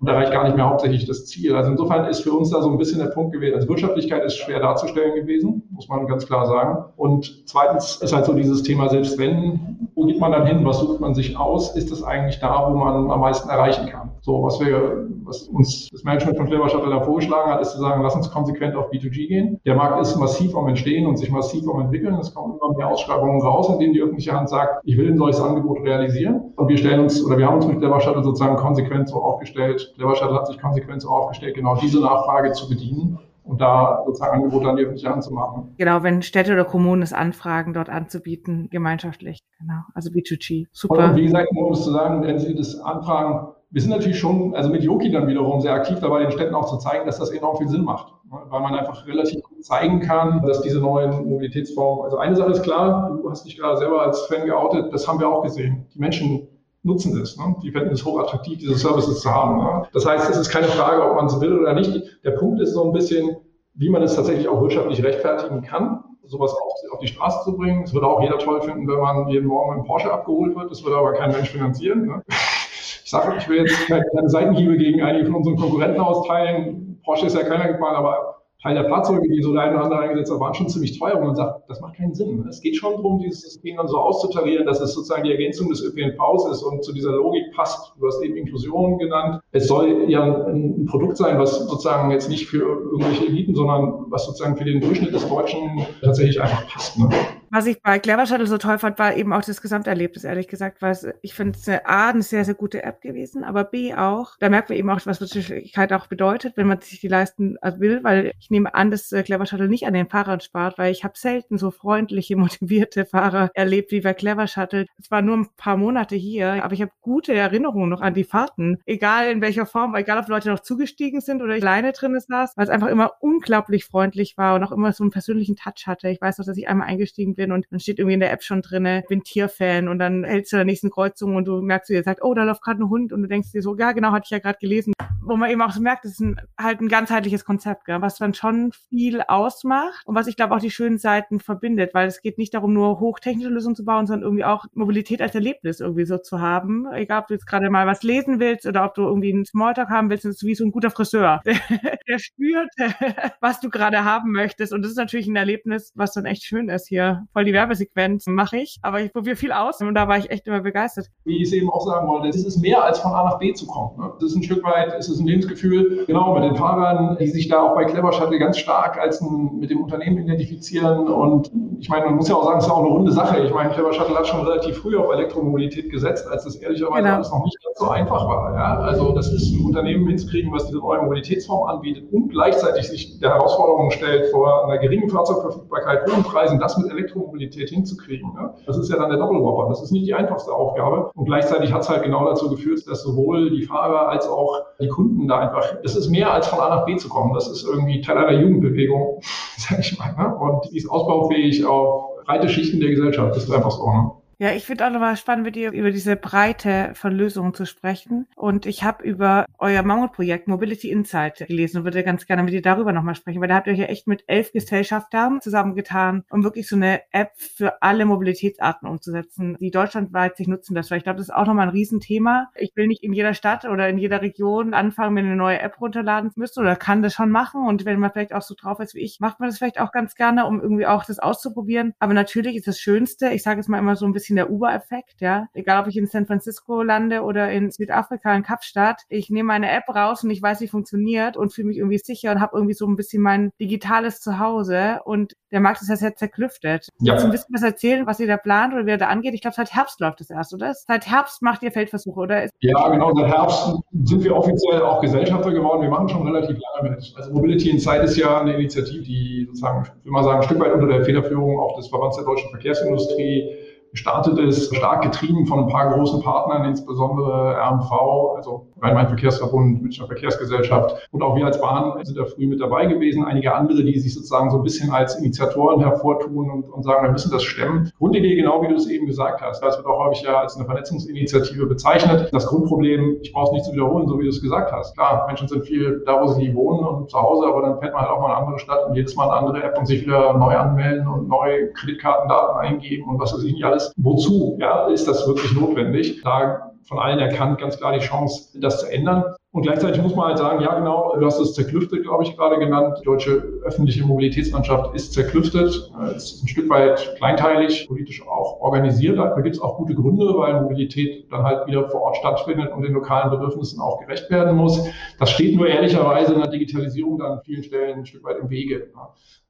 Und 0.00 0.08
erreicht 0.08 0.32
gar 0.32 0.44
nicht 0.44 0.56
mehr 0.56 0.68
hauptsächlich 0.68 1.06
das 1.06 1.26
Ziel. 1.26 1.54
Also 1.54 1.70
insofern 1.70 2.06
ist 2.06 2.20
für 2.20 2.32
uns 2.32 2.50
da 2.50 2.60
so 2.60 2.68
ein 2.68 2.78
bisschen 2.78 2.98
der 2.98 3.06
Punkt 3.06 3.32
gewesen. 3.32 3.54
Also 3.54 3.68
Wirtschaftlichkeit 3.68 4.24
ist 4.24 4.36
schwer 4.36 4.60
darzustellen 4.60 5.14
gewesen, 5.14 5.62
muss 5.70 5.88
man 5.88 6.06
ganz 6.06 6.26
klar 6.26 6.46
sagen. 6.46 6.84
Und 6.96 7.44
zweitens 7.46 7.96
ist 7.96 8.12
halt 8.12 8.26
so 8.26 8.34
dieses 8.34 8.62
Thema, 8.62 8.88
selbst 8.88 9.18
wenn, 9.18 9.88
wo 9.94 10.04
geht 10.04 10.20
man 10.20 10.32
dann 10.32 10.46
hin? 10.46 10.64
Was 10.64 10.80
sucht 10.80 11.00
man 11.00 11.14
sich 11.14 11.38
aus? 11.38 11.74
Ist 11.76 11.90
es 11.90 12.02
eigentlich 12.02 12.40
da, 12.40 12.70
wo 12.70 12.76
man 12.76 13.10
am 13.10 13.20
meisten 13.20 13.48
erreichen 13.48 13.86
kann? 13.86 14.10
So, 14.20 14.42
was 14.42 14.60
wir, 14.60 15.08
was 15.24 15.42
uns 15.48 15.88
das 15.90 16.04
Management 16.04 16.36
von 16.36 16.46
Clever 16.46 16.68
Shuttle 16.68 16.90
da 16.90 17.00
vorgeschlagen 17.00 17.50
hat, 17.50 17.60
ist 17.60 17.72
zu 17.72 17.80
sagen, 17.80 18.02
lass 18.02 18.14
uns 18.14 18.30
konsequent 18.30 18.76
auf 18.76 18.90
B2G 18.90 19.28
gehen. 19.28 19.60
Der 19.64 19.74
Markt 19.74 20.00
ist 20.00 20.16
massiv 20.16 20.56
am 20.56 20.68
Entstehen 20.68 21.06
und 21.06 21.16
sich 21.16 21.30
massiv 21.30 21.68
am 21.68 21.80
entwickeln. 21.80 22.14
Es 22.16 22.34
kommen 22.34 22.54
immer 22.54 22.76
mehr 22.76 22.88
Ausschreibungen 22.88 23.40
raus, 23.42 23.68
in 23.70 23.78
denen 23.78 23.92
die 23.92 24.00
öffentliche 24.00 24.32
Hand 24.32 24.48
sagt, 24.48 24.80
ich 24.84 24.96
will 24.96 25.10
ein 25.10 25.18
solches 25.18 25.40
Angebot 25.40 25.80
realisieren. 25.80 26.52
Und 26.56 26.68
wir 26.68 26.76
stellen 26.76 27.00
uns, 27.00 27.24
oder 27.24 27.38
wir 27.38 27.46
haben 27.46 27.56
uns 27.56 27.66
mit 27.66 27.78
Clever 27.78 28.00
Shuttle 28.00 28.22
sozusagen 28.22 28.56
konsequent 28.56 29.08
so 29.08 29.22
aufgestellt. 29.22 29.83
Clever 29.94 30.16
Shuttle 30.16 30.36
hat 30.36 30.46
sich 30.46 30.60
konsequent 30.60 31.02
so 31.02 31.08
aufgestellt, 31.08 31.54
genau 31.54 31.76
diese 31.76 32.00
Nachfrage 32.00 32.52
zu 32.52 32.68
bedienen 32.68 33.18
und 33.44 33.60
da 33.60 34.02
sozusagen 34.06 34.42
Angebote 34.42 34.68
an 34.68 34.76
die 34.76 34.82
öffentliche 34.82 35.10
Hand 35.10 35.22
zu 35.22 35.32
machen. 35.32 35.74
Genau, 35.76 36.02
wenn 36.02 36.22
Städte 36.22 36.52
oder 36.52 36.64
Kommunen 36.64 37.02
es 37.02 37.12
anfragen, 37.12 37.74
dort 37.74 37.90
anzubieten, 37.90 38.68
gemeinschaftlich. 38.70 39.40
Genau, 39.58 39.82
also 39.94 40.10
B2G. 40.10 40.66
Super. 40.72 41.10
Und 41.10 41.16
wie 41.16 41.24
gesagt, 41.24 41.52
man 41.52 41.64
muss 41.64 41.84
zu 41.84 41.92
sagen, 41.92 42.22
wenn 42.22 42.38
Sie 42.38 42.54
das 42.54 42.80
anfragen, 42.80 43.48
wir 43.70 43.80
sind 43.82 43.90
natürlich 43.90 44.18
schon, 44.18 44.54
also 44.54 44.70
mit 44.70 44.82
Yoki 44.82 45.10
dann 45.10 45.26
wiederum 45.26 45.60
sehr 45.60 45.74
aktiv 45.74 45.98
dabei, 46.00 46.20
den 46.20 46.30
Städten 46.30 46.54
auch 46.54 46.66
zu 46.66 46.78
zeigen, 46.78 47.06
dass 47.06 47.18
das 47.18 47.30
enorm 47.30 47.56
viel 47.56 47.68
Sinn 47.68 47.84
macht. 47.84 48.14
Weil 48.30 48.60
man 48.60 48.74
einfach 48.74 49.06
relativ 49.06 49.42
gut 49.42 49.64
zeigen 49.64 50.00
kann, 50.00 50.42
dass 50.42 50.62
diese 50.62 50.80
neuen 50.80 51.28
Mobilitätsformen, 51.28 52.04
also 52.04 52.16
eine 52.16 52.34
Sache 52.34 52.52
ist 52.52 52.62
klar, 52.62 53.18
du 53.20 53.30
hast 53.30 53.44
dich 53.44 53.58
gerade 53.58 53.76
selber 53.76 54.02
als 54.02 54.22
Fan 54.26 54.46
geoutet, 54.46 54.92
das 54.92 55.06
haben 55.06 55.20
wir 55.20 55.28
auch 55.28 55.42
gesehen. 55.42 55.86
Die 55.94 55.98
Menschen 55.98 56.48
nutzen 56.84 57.18
das. 57.18 57.36
Ne? 57.36 57.56
Die 57.62 57.72
finden 57.72 57.92
es 57.92 58.04
hochattraktiv, 58.04 58.58
diese 58.58 58.76
Services 58.76 59.20
zu 59.20 59.30
haben. 59.30 59.58
Ne? 59.58 59.88
Das 59.92 60.06
heißt, 60.06 60.30
es 60.30 60.36
ist 60.36 60.50
keine 60.50 60.68
Frage, 60.68 61.02
ob 61.02 61.16
man 61.16 61.26
es 61.26 61.40
will 61.40 61.58
oder 61.58 61.72
nicht. 61.72 62.18
Der 62.24 62.32
Punkt 62.32 62.60
ist 62.60 62.74
so 62.74 62.84
ein 62.84 62.92
bisschen, 62.92 63.36
wie 63.74 63.88
man 63.88 64.02
es 64.02 64.14
tatsächlich 64.14 64.48
auch 64.48 64.60
wirtschaftlich 64.60 65.02
rechtfertigen 65.02 65.62
kann, 65.62 66.04
sowas 66.24 66.52
auf, 66.52 66.72
auf 66.92 66.98
die 67.00 67.08
Straße 67.08 67.44
zu 67.44 67.56
bringen. 67.56 67.82
Es 67.82 67.94
würde 67.94 68.06
auch 68.06 68.22
jeder 68.22 68.38
toll 68.38 68.60
finden, 68.62 68.86
wenn 68.86 69.00
man 69.00 69.28
jeden 69.28 69.46
Morgen 69.46 69.78
mit 69.78 69.86
Porsche 69.86 70.12
abgeholt 70.12 70.54
wird. 70.54 70.70
Das 70.70 70.84
würde 70.84 70.98
aber 70.98 71.14
kein 71.14 71.32
Mensch 71.32 71.50
finanzieren. 71.50 72.06
Ne? 72.06 72.22
Ich 72.28 73.10
sage, 73.10 73.34
ich 73.38 73.48
will 73.48 73.58
jetzt 73.58 73.86
keine, 73.86 74.04
keine 74.14 74.28
Seitenhiebe 74.28 74.76
gegen 74.76 75.02
einige 75.02 75.26
von 75.26 75.36
unseren 75.36 75.56
Konkurrenten 75.56 76.00
austeilen. 76.00 77.00
Porsche 77.04 77.26
ist 77.26 77.36
ja 77.36 77.44
keiner 77.44 77.72
gefahren, 77.72 77.96
aber 77.96 78.33
Teil 78.64 78.76
der 78.76 78.88
Fahrzeuge, 78.88 79.28
die 79.28 79.42
so 79.42 79.52
der 79.52 79.70
oder 79.70 79.82
andere 79.82 80.00
eingesetzt 80.00 80.32
haben, 80.32 80.40
waren 80.40 80.54
schon 80.54 80.70
ziemlich 80.70 80.98
teuer 80.98 81.18
und 81.18 81.26
man 81.26 81.36
sagt, 81.36 81.68
das 81.68 81.82
macht 81.82 81.96
keinen 81.96 82.14
Sinn. 82.14 82.46
Es 82.48 82.62
geht 82.62 82.76
schon 82.76 82.94
darum, 82.94 83.18
dieses 83.18 83.42
System 83.42 83.76
dann 83.76 83.88
so 83.88 83.98
auszutarieren, 83.98 84.64
dass 84.64 84.80
es 84.80 84.94
sozusagen 84.94 85.24
die 85.24 85.32
Ergänzung 85.32 85.68
des 85.68 85.82
ÖPNVs 85.82 86.46
ist 86.50 86.62
und 86.62 86.82
zu 86.82 86.94
dieser 86.94 87.12
Logik 87.12 87.52
passt. 87.54 87.92
Du 88.00 88.06
hast 88.06 88.22
eben 88.22 88.36
Inklusion 88.36 88.96
genannt. 88.96 89.42
Es 89.52 89.68
soll 89.68 90.06
ja 90.08 90.46
ein, 90.46 90.86
Produkt 90.86 91.18
sein, 91.18 91.38
was 91.38 91.66
sozusagen 91.66 92.10
jetzt 92.10 92.30
nicht 92.30 92.46
für 92.46 92.62
irgendwelche 92.62 93.26
Eliten, 93.26 93.54
sondern 93.54 94.06
was 94.08 94.24
sozusagen 94.24 94.56
für 94.56 94.64
den 94.64 94.80
Durchschnitt 94.80 95.12
des 95.12 95.28
Deutschen 95.28 95.86
tatsächlich 96.02 96.40
einfach 96.40 96.66
passt. 96.66 96.98
Ne? 96.98 97.08
Was 97.54 97.66
ich 97.66 97.80
bei 97.82 98.00
Clever 98.00 98.26
Shuttle 98.26 98.48
so 98.48 98.58
toll 98.58 98.78
fand, 98.78 98.98
war 98.98 99.16
eben 99.16 99.32
auch 99.32 99.44
das 99.44 99.62
Gesamterlebnis, 99.62 100.24
ehrlich 100.24 100.48
gesagt, 100.48 100.82
weil 100.82 101.14
ich 101.22 101.34
finde 101.34 101.56
es 101.56 101.68
A, 101.68 102.08
eine 102.08 102.22
sehr, 102.22 102.44
sehr 102.44 102.54
gute 102.54 102.82
App 102.82 103.00
gewesen, 103.00 103.44
aber 103.44 103.62
B 103.62 103.94
auch, 103.94 104.32
da 104.40 104.48
merkt 104.48 104.70
man 104.70 104.78
eben 104.78 104.90
auch, 104.90 104.98
was 105.04 105.20
Wirtschaftlichkeit 105.20 105.92
auch 105.92 106.08
bedeutet, 106.08 106.56
wenn 106.56 106.66
man 106.66 106.80
sich 106.80 106.98
die 106.98 107.06
leisten 107.06 107.56
äh, 107.62 107.78
will, 107.78 108.02
weil 108.02 108.32
ich 108.40 108.50
nehme 108.50 108.74
an, 108.74 108.90
dass 108.90 109.12
äh, 109.12 109.22
Clever 109.22 109.46
Shuttle 109.46 109.68
nicht 109.68 109.86
an 109.86 109.94
den 109.94 110.08
Fahrern 110.08 110.40
spart, 110.40 110.78
weil 110.78 110.90
ich 110.90 111.04
habe 111.04 111.16
selten 111.16 111.56
so 111.56 111.70
freundliche, 111.70 112.34
motivierte 112.44 113.06
Fahrer 113.06 113.52
erlebt 113.54 113.92
wie 113.92 114.00
bei 114.00 114.14
Clever 114.14 114.48
Shuttle. 114.48 114.86
Es 114.98 115.12
war 115.12 115.22
nur 115.22 115.36
ein 115.36 115.48
paar 115.56 115.76
Monate 115.76 116.16
hier, 116.16 116.64
aber 116.64 116.74
ich 116.74 116.82
habe 116.82 116.90
gute 117.02 117.34
Erinnerungen 117.34 117.88
noch 117.88 118.00
an 118.00 118.14
die 118.14 118.24
Fahrten, 118.24 118.80
egal 118.84 119.30
in 119.30 119.40
welcher 119.40 119.66
Form, 119.66 119.94
egal 119.94 120.18
ob 120.18 120.26
Leute 120.26 120.48
noch 120.48 120.58
zugestiegen 120.58 121.20
sind 121.20 121.40
oder 121.40 121.54
ich 121.54 121.62
alleine 121.62 121.92
drin 121.92 122.18
saß, 122.18 122.56
weil 122.56 122.64
es 122.64 122.70
einfach 122.70 122.88
immer 122.88 123.12
unglaublich 123.20 123.84
freundlich 123.84 124.36
war 124.36 124.56
und 124.56 124.64
auch 124.64 124.72
immer 124.72 124.92
so 124.92 125.04
einen 125.04 125.12
persönlichen 125.12 125.54
Touch 125.54 125.86
hatte. 125.86 126.08
Ich 126.08 126.20
weiß 126.20 126.38
noch, 126.38 126.46
dass 126.46 126.56
ich 126.56 126.66
einmal 126.66 126.88
eingestiegen 126.88 127.36
bin 127.36 127.43
bin 127.44 127.52
und 127.52 127.66
dann 127.70 127.80
steht 127.80 127.98
irgendwie 127.98 128.14
in 128.14 128.20
der 128.20 128.32
App 128.32 128.42
schon 128.42 128.62
drinne, 128.62 129.04
bin 129.08 129.22
Tierfan 129.22 129.88
und 129.88 129.98
dann 129.98 130.24
hältst 130.24 130.52
du 130.52 130.56
der 130.56 130.64
nächsten 130.64 130.90
Kreuzung 130.90 131.36
und 131.36 131.46
du 131.46 131.60
merkst 131.60 131.90
dir, 131.90 132.02
sagt, 132.02 132.22
oh, 132.22 132.34
da 132.34 132.44
läuft 132.44 132.62
gerade 132.62 132.82
ein 132.82 132.88
Hund 132.88 133.12
und 133.12 133.22
du 133.22 133.28
denkst 133.28 133.52
dir 133.52 133.62
so, 133.62 133.76
ja, 133.76 133.92
genau, 133.92 134.12
hatte 134.12 134.24
ich 134.24 134.30
ja 134.30 134.38
gerade 134.38 134.58
gelesen. 134.58 134.94
Wo 135.26 135.36
man 135.36 135.50
eben 135.50 135.62
auch 135.62 135.72
so 135.72 135.80
merkt, 135.80 136.04
das 136.04 136.12
ist 136.12 136.20
ein, 136.20 136.40
halt 136.58 136.80
ein 136.80 136.88
ganzheitliches 136.88 137.44
Konzept, 137.44 137.86
gell, 137.86 138.02
was 138.02 138.16
dann 138.16 138.34
schon 138.34 138.72
viel 138.90 139.22
ausmacht 139.22 140.02
und 140.06 140.14
was 140.14 140.26
ich 140.26 140.36
glaube 140.36 140.54
auch 140.54 140.60
die 140.60 140.70
schönen 140.70 140.98
Seiten 140.98 141.40
verbindet, 141.40 141.94
weil 141.94 142.08
es 142.08 142.20
geht 142.20 142.36
nicht 142.36 142.52
darum, 142.52 142.74
nur 142.74 143.00
hochtechnische 143.00 143.48
Lösungen 143.48 143.76
zu 143.76 143.84
bauen, 143.84 144.06
sondern 144.06 144.24
irgendwie 144.24 144.44
auch 144.44 144.66
Mobilität 144.74 145.22
als 145.22 145.34
Erlebnis 145.34 145.80
irgendwie 145.80 146.04
so 146.04 146.18
zu 146.18 146.40
haben. 146.40 146.86
Egal, 146.92 147.22
ob 147.22 147.28
du 147.28 147.34
jetzt 147.34 147.46
gerade 147.46 147.70
mal 147.70 147.86
was 147.86 148.02
lesen 148.02 148.38
willst 148.38 148.66
oder 148.66 148.84
ob 148.84 148.94
du 148.94 149.02
irgendwie 149.02 149.32
einen 149.32 149.46
Smalltalk 149.46 149.88
haben 149.88 150.10
willst, 150.10 150.24
das 150.24 150.36
ist 150.36 150.44
wie 150.44 150.54
so 150.54 150.64
ein 150.64 150.72
guter 150.72 150.90
Friseur. 150.90 151.40
Der, 152.08 152.18
spürt, 152.18 152.68
was 153.40 153.60
du 153.60 153.70
gerade 153.70 154.04
haben 154.04 154.32
möchtest 154.32 154.72
und 154.72 154.82
das 154.82 154.92
ist 154.92 154.98
natürlich 154.98 155.26
ein 155.26 155.36
Erlebnis, 155.36 155.92
was 155.94 156.12
dann 156.12 156.26
echt 156.26 156.44
schön 156.44 156.68
ist 156.68 156.88
hier 156.88 157.26
voll 157.32 157.44
die 157.44 157.52
Werbesequenz 157.52 158.26
mache 158.26 158.58
ich, 158.58 158.78
aber 158.82 159.00
ich 159.00 159.12
probiere 159.12 159.36
viel 159.36 159.52
aus 159.52 159.80
und 159.80 159.94
da 159.94 160.08
war 160.08 160.18
ich 160.18 160.30
echt 160.30 160.46
immer 160.46 160.60
begeistert. 160.60 161.08
Wie 161.24 161.36
ich 161.36 161.48
es 161.48 161.52
eben 161.52 161.70
auch 161.70 161.84
sagen 161.84 162.08
wollte, 162.08 162.28
es 162.28 162.44
ist 162.44 162.58
mehr 162.58 162.82
als 162.82 162.98
von 162.98 163.12
A 163.12 163.24
nach 163.24 163.38
B 163.38 163.52
zu 163.52 163.66
kommen. 163.66 163.98
Ne? 163.98 164.12
Das 164.20 164.30
ist 164.30 164.36
ein 164.36 164.42
Stück 164.42 164.62
weit, 164.64 164.92
es 164.98 165.08
ist 165.08 165.20
ein 165.20 165.26
Lebensgefühl, 165.26 166.04
genau, 166.06 166.34
mit 166.34 166.44
den 166.44 166.56
Fahrern, 166.56 167.16
die 167.18 167.28
sich 167.28 167.48
da 167.48 167.62
auch 167.62 167.74
bei 167.74 167.84
Clever 167.84 168.12
Shuttle 168.12 168.38
ganz 168.38 168.58
stark 168.58 168.98
als 168.98 169.20
ein, 169.20 169.58
mit 169.58 169.70
dem 169.70 169.82
Unternehmen 169.82 170.18
identifizieren 170.18 171.08
und 171.08 171.50
ich 171.78 171.88
meine, 171.88 172.06
man 172.06 172.16
muss 172.16 172.28
ja 172.28 172.34
auch 172.34 172.44
sagen, 172.44 172.58
es 172.58 172.64
ist 172.64 172.70
auch 172.70 172.78
eine 172.78 172.88
runde 172.88 173.12
Sache. 173.12 173.40
Ich 173.44 173.52
meine, 173.52 173.70
Clever 173.70 173.92
Shuttle 173.92 174.16
hat 174.16 174.26
schon 174.26 174.46
relativ 174.46 174.78
früh 174.78 174.96
auf 174.96 175.12
Elektromobilität 175.12 175.90
gesetzt, 175.90 176.26
als 176.28 176.44
das 176.44 176.56
ehrlicherweise 176.56 177.02
genau. 177.02 177.14
alles 177.16 177.30
noch 177.30 177.44
nicht 177.44 177.56
ganz 177.62 177.78
so 177.78 177.88
einfach 177.88 178.26
war. 178.26 178.54
Ja? 178.54 178.78
Also 178.78 179.12
das 179.12 179.32
ist 179.32 179.52
ein 179.52 179.64
Unternehmen 179.64 180.06
hinzukriegen, 180.06 180.52
was 180.52 180.66
diese 180.66 180.78
neue 180.78 181.02
Mobilitätsform 181.02 181.68
anbietet 181.68 181.93
und 182.12 182.30
gleichzeitig 182.30 182.88
sich 182.88 183.18
der 183.20 183.34
Herausforderung 183.34 183.90
stellt, 183.90 184.30
vor 184.30 184.64
einer 184.64 184.78
geringen 184.78 185.08
Fahrzeugverfügbarkeit, 185.08 186.10
hohen 186.10 186.22
Preisen, 186.22 186.58
das 186.58 186.76
mit 186.78 186.90
Elektromobilität 186.90 187.44
Mobilität 187.44 187.70
hinzukriegen. 187.70 188.32
Ne? 188.34 188.54
Das 188.66 188.78
ist 188.78 188.90
ja 188.90 188.96
dann 188.96 189.10
der 189.10 189.18
Doppelwhopper. 189.18 189.68
Das 189.68 189.82
ist 189.82 189.90
nicht 189.90 190.06
die 190.06 190.14
einfachste 190.14 190.52
Aufgabe. 190.52 191.10
Und 191.14 191.24
gleichzeitig 191.26 191.72
hat 191.72 191.82
es 191.82 191.88
halt 191.88 192.02
genau 192.02 192.24
dazu 192.24 192.48
geführt, 192.48 192.82
dass 192.86 193.02
sowohl 193.02 193.50
die 193.50 193.62
Fahrer 193.62 194.08
als 194.08 194.28
auch 194.28 194.62
die 194.80 194.88
Kunden 194.88 195.28
da 195.28 195.38
einfach, 195.38 195.76
es 195.82 195.96
ist 195.96 196.10
mehr 196.10 196.32
als 196.32 196.46
von 196.46 196.60
A 196.60 196.68
nach 196.68 196.86
B 196.86 196.96
zu 196.96 197.08
kommen. 197.08 197.34
Das 197.34 197.48
ist 197.48 197.64
irgendwie 197.64 198.00
Teil 198.00 198.18
einer 198.18 198.40
Jugendbewegung, 198.40 199.20
sag 199.56 199.78
ich 199.80 199.98
mal. 199.98 200.14
Ne? 200.16 200.36
Und 200.36 200.70
die 200.70 200.76
ist 200.76 200.88
ausbaufähig 200.88 201.64
auf 201.66 202.24
breite 202.24 202.48
Schichten 202.48 202.80
der 202.80 202.90
Gesellschaft. 202.90 203.34
Das 203.34 203.44
ist 203.44 203.52
einfach 203.52 203.70
so. 203.70 203.86
Ne? 203.86 204.10
Ja, 204.38 204.50
ich 204.52 204.64
finde 204.64 204.86
auch 204.86 204.90
nochmal 204.90 205.16
spannend, 205.16 205.44
mit 205.44 205.54
dir 205.54 205.70
über 205.70 205.92
diese 205.92 206.16
Breite 206.16 206.90
von 206.94 207.12
Lösungen 207.12 207.54
zu 207.54 207.66
sprechen. 207.66 208.26
Und 208.34 208.66
ich 208.66 208.82
habe 208.82 209.04
über 209.04 209.46
euer 209.58 209.82
Mammutprojekt 209.82 210.48
Mobility 210.48 210.90
Insight 210.90 211.46
gelesen 211.46 211.78
und 211.78 211.84
würde 211.84 212.02
ganz 212.02 212.26
gerne 212.26 212.42
mit 212.42 212.52
dir 212.52 212.62
darüber 212.62 212.92
nochmal 212.92 213.14
sprechen, 213.14 213.40
weil 213.40 213.48
da 213.48 213.54
habt 213.54 213.68
ihr 213.68 213.74
euch 213.74 213.78
ja 213.78 213.86
echt 213.86 214.08
mit 214.08 214.24
elf 214.26 214.50
Gesellschaftern 214.52 215.40
zusammengetan, 215.40 216.24
um 216.30 216.42
wirklich 216.42 216.68
so 216.68 216.74
eine 216.74 217.02
App 217.12 217.30
für 217.36 217.80
alle 217.82 218.06
Mobilitätsarten 218.06 218.88
umzusetzen, 218.88 219.56
die 219.60 219.70
deutschlandweit 219.70 220.36
sich 220.36 220.48
nutzen 220.48 220.74
das. 220.74 220.90
Weil 220.90 220.98
ich 220.98 221.04
glaube, 221.04 221.18
das 221.18 221.28
ist 221.28 221.34
auch 221.34 221.46
nochmal 221.46 221.68
ein 221.68 221.72
Riesenthema. 221.72 222.48
Ich 222.56 222.72
will 222.74 222.88
nicht 222.88 223.04
in 223.04 223.12
jeder 223.12 223.34
Stadt 223.34 223.64
oder 223.64 223.88
in 223.88 223.98
jeder 223.98 224.20
Region 224.20 224.74
anfangen, 224.74 225.14
mir 225.14 225.20
eine 225.20 225.36
neue 225.36 225.60
App 225.60 225.80
runterladen 225.80 226.32
zu 226.32 226.40
müssen 226.40 226.60
oder 226.60 226.74
kann 226.74 227.02
das 227.02 227.14
schon 227.14 227.30
machen. 227.30 227.66
Und 227.66 227.84
wenn 227.84 228.00
man 228.00 228.10
vielleicht 228.10 228.34
auch 228.34 228.42
so 228.42 228.56
drauf 228.58 228.80
ist 228.80 228.96
wie 228.96 229.00
ich, 229.00 229.20
macht 229.20 229.38
man 229.38 229.48
das 229.48 229.58
vielleicht 229.58 229.80
auch 229.80 229.92
ganz 229.92 230.16
gerne, 230.16 230.46
um 230.46 230.60
irgendwie 230.60 230.86
auch 230.86 231.04
das 231.04 231.20
auszuprobieren. 231.20 231.94
Aber 232.00 232.14
natürlich 232.14 232.56
ist 232.56 232.66
das 232.66 232.80
Schönste, 232.80 233.28
ich 233.28 233.44
sage 233.44 233.60
es 233.60 233.68
mal 233.68 233.78
immer 233.78 233.94
so 233.94 234.06
ein 234.06 234.12
bisschen 234.12 234.23
bisschen 234.24 234.36
der 234.36 234.50
Uber-Effekt, 234.50 235.20
ja. 235.20 235.48
Egal, 235.52 235.82
ob 235.82 235.88
ich 235.88 235.96
in 235.96 236.06
San 236.06 236.26
Francisco 236.26 236.82
lande 236.82 237.22
oder 237.22 237.50
in 237.52 237.70
Südafrika, 237.70 238.34
in 238.34 238.42
Kapstadt, 238.42 239.02
ich 239.08 239.28
nehme 239.28 239.48
meine 239.48 239.70
App 239.70 239.88
raus 239.88 240.24
und 240.24 240.30
ich 240.30 240.40
weiß, 240.40 240.60
wie 240.62 240.68
funktioniert 240.68 241.36
und 241.36 241.52
fühle 241.52 241.68
mich 241.68 241.76
irgendwie 241.76 241.98
sicher 241.98 242.32
und 242.32 242.40
habe 242.40 242.56
irgendwie 242.56 242.74
so 242.74 242.86
ein 242.86 242.96
bisschen 242.96 243.22
mein 243.22 243.52
digitales 243.60 244.20
Zuhause 244.20 245.00
und 245.04 245.34
der 245.52 245.60
Markt 245.60 245.82
ist 245.82 245.88
ja 245.88 245.96
sehr 245.96 246.16
zerklüftet. 246.16 246.88
Ja. 247.00 247.12
Kannst 247.12 247.24
du 247.24 247.28
ein 247.28 247.32
bisschen 247.32 247.54
was 247.54 247.62
erzählen, 247.62 248.06
was 248.06 248.18
ihr 248.18 248.26
da 248.26 248.36
plant 248.36 248.74
oder 248.74 248.86
wie 248.86 248.90
ihr 248.90 248.98
da 248.98 249.08
angeht? 249.08 249.34
Ich 249.34 249.42
glaube, 249.42 249.54
seit 249.54 249.72
Herbst 249.72 250.00
läuft 250.00 250.20
das 250.20 250.30
erst, 250.30 250.54
oder? 250.54 250.72
Seit 250.74 251.06
Herbst 251.06 251.42
macht 251.42 251.62
ihr 251.62 251.70
Feldversuche, 251.70 252.18
oder? 252.18 252.48
Ja, 252.60 252.88
genau. 252.88 253.14
Seit 253.14 253.28
Herbst 253.28 253.76
sind 254.04 254.24
wir 254.24 254.34
offiziell 254.34 254.82
auch 254.82 255.00
Gesellschafter 255.00 255.52
geworden. 255.52 255.82
Wir 255.82 255.90
machen 255.90 256.08
schon 256.08 256.26
relativ 256.26 256.58
lange 256.76 256.90
mit. 256.90 257.12
Also 257.16 257.32
Mobility 257.32 257.70
Insight 257.70 258.02
ist 258.04 258.16
ja 258.16 258.40
eine 258.40 258.54
Initiative, 258.54 259.02
die 259.02 259.44
sozusagen, 259.46 259.84
ich 259.98 260.04
will 260.04 260.12
mal 260.12 260.24
sagen, 260.24 260.38
ein 260.38 260.42
Stück 260.42 260.58
weit 260.60 260.72
unter 260.72 260.88
der 260.88 261.04
Federführung 261.04 261.60
auch 261.60 261.76
des 261.76 261.88
Verbands 261.88 262.16
der 262.16 262.24
deutschen 262.24 262.50
Verkehrsindustrie 262.50 263.63
gestartet 263.94 264.36
ist, 264.40 264.74
stark 264.74 265.02
getrieben 265.02 265.46
von 265.46 265.60
ein 265.60 265.68
paar 265.68 265.94
großen 265.94 266.20
Partnern, 266.20 266.64
insbesondere 266.64 267.56
RMV, 267.56 267.92
also 268.36 268.66
Rhein-Main-Verkehrsverbund, 268.82 269.82
Münchner 269.82 270.08
Verkehrsgesellschaft 270.08 271.08
und 271.12 271.22
auch 271.22 271.36
wir 271.36 271.46
als 271.46 271.60
Bahn 271.60 272.04
sind 272.04 272.18
da 272.18 272.24
früh 272.24 272.48
mit 272.48 272.60
dabei 272.60 272.86
gewesen. 272.86 273.24
Einige 273.24 273.54
andere, 273.54 273.84
die 273.84 273.96
sich 273.96 274.12
sozusagen 274.12 274.50
so 274.50 274.56
ein 274.56 274.64
bisschen 274.64 274.90
als 274.90 275.14
Initiatoren 275.14 275.80
hervortun 275.80 276.50
und, 276.50 276.68
und 276.68 276.82
sagen, 276.82 277.04
wir 277.04 277.12
müssen 277.12 277.30
das 277.30 277.44
stemmen. 277.44 277.92
Grundidee, 277.98 278.34
genau 278.34 278.62
wie 278.62 278.68
du 278.68 278.74
es 278.74 278.88
eben 278.88 279.06
gesagt 279.06 279.40
hast, 279.40 279.62
das 279.62 279.76
wird 279.76 279.86
auch 279.86 280.06
häufig 280.06 280.22
ja 280.22 280.40
als 280.40 280.56
eine 280.56 280.64
Vernetzungsinitiative 280.64 281.66
bezeichnet. 281.66 282.30
Das 282.32 282.48
Grundproblem, 282.48 283.18
ich 283.22 283.32
brauche 283.32 283.46
es 283.46 283.52
nicht 283.52 283.64
zu 283.64 283.72
wiederholen, 283.74 284.08
so 284.08 284.18
wie 284.18 284.24
du 284.24 284.30
es 284.30 284.42
gesagt 284.42 284.72
hast. 284.72 284.96
Klar, 284.96 285.24
Menschen 285.28 285.46
sind 285.46 285.64
viel 285.66 286.02
da, 286.04 286.20
wo 286.20 286.26
sie 286.26 286.52
wohnen 286.52 286.84
und 286.84 287.10
zu 287.10 287.20
Hause, 287.20 287.46
aber 287.46 287.62
dann 287.62 287.78
fährt 287.78 287.92
man 287.92 288.02
halt 288.02 288.10
auch 288.10 288.20
mal 288.20 288.34
eine 288.34 288.38
andere 288.38 288.58
Stadt 288.58 288.88
und 288.88 288.96
jedes 288.96 289.14
Mal 289.14 289.30
eine 289.30 289.34
andere 289.34 289.62
App 289.62 289.78
und 289.78 289.86
sich 289.86 290.02
wieder 290.02 290.32
neu 290.36 290.56
anmelden 290.56 291.06
und 291.06 291.28
neue 291.28 291.70
Kreditkartendaten 291.74 292.56
eingeben 292.56 293.08
und 293.08 293.20
was 293.20 293.32
weiß 293.32 293.44
ich 293.44 293.52
nicht 293.52 293.64
alles 293.64 293.83
ist. 293.86 293.94
Wozu? 293.96 294.56
Ja, 294.60 294.88
ist 294.88 295.06
das 295.06 295.26
wirklich 295.26 295.52
notwendig? 295.52 296.22
Da 296.22 296.72
von 296.84 296.98
allen 296.98 297.18
erkannt, 297.18 297.58
ganz 297.60 297.78
klar 297.78 297.92
die 297.92 298.04
Chance, 298.04 298.58
das 298.60 298.80
zu 298.80 298.86
ändern. 298.92 299.24
Und 299.54 299.62
gleichzeitig 299.62 300.02
muss 300.02 300.16
man 300.16 300.26
halt 300.26 300.38
sagen, 300.38 300.60
ja 300.60 300.76
genau, 300.76 301.14
du 301.16 301.24
hast 301.24 301.38
es 301.38 301.54
zerklüftet, 301.54 302.02
glaube 302.02 302.24
ich, 302.24 302.36
gerade 302.36 302.58
genannt. 302.58 302.98
Die 302.98 303.04
deutsche 303.04 303.60
öffentliche 303.62 304.04
Mobilitätslandschaft 304.04 304.92
ist 304.96 305.12
zerklüftet. 305.12 305.92
Es 306.16 306.32
ist 306.32 306.42
ein 306.42 306.48
Stück 306.48 306.68
weit 306.68 307.14
kleinteilig, 307.18 307.86
politisch 307.86 308.26
auch 308.26 308.60
organisiert. 308.60 309.16
Da 309.16 309.40
gibt 309.40 309.54
es 309.54 309.62
auch 309.62 309.76
gute 309.76 309.94
Gründe, 309.94 310.24
weil 310.36 310.60
Mobilität 310.60 311.30
dann 311.30 311.44
halt 311.44 311.68
wieder 311.68 311.88
vor 311.88 312.02
Ort 312.02 312.16
stattfindet 312.16 312.72
und 312.72 312.82
den 312.82 312.94
lokalen 312.94 313.30
Bedürfnissen 313.30 313.80
auch 313.80 314.00
gerecht 314.00 314.28
werden 314.28 314.56
muss. 314.56 314.88
Das 315.20 315.30
steht 315.30 315.54
nur 315.54 315.68
ehrlicherweise 315.68 316.34
in 316.34 316.40
der 316.40 316.50
Digitalisierung 316.50 317.20
dann 317.20 317.32
an 317.34 317.40
vielen 317.44 317.62
Stellen 317.62 318.00
ein 318.00 318.06
Stück 318.06 318.24
weit 318.24 318.38
im 318.40 318.50
Wege 318.50 318.88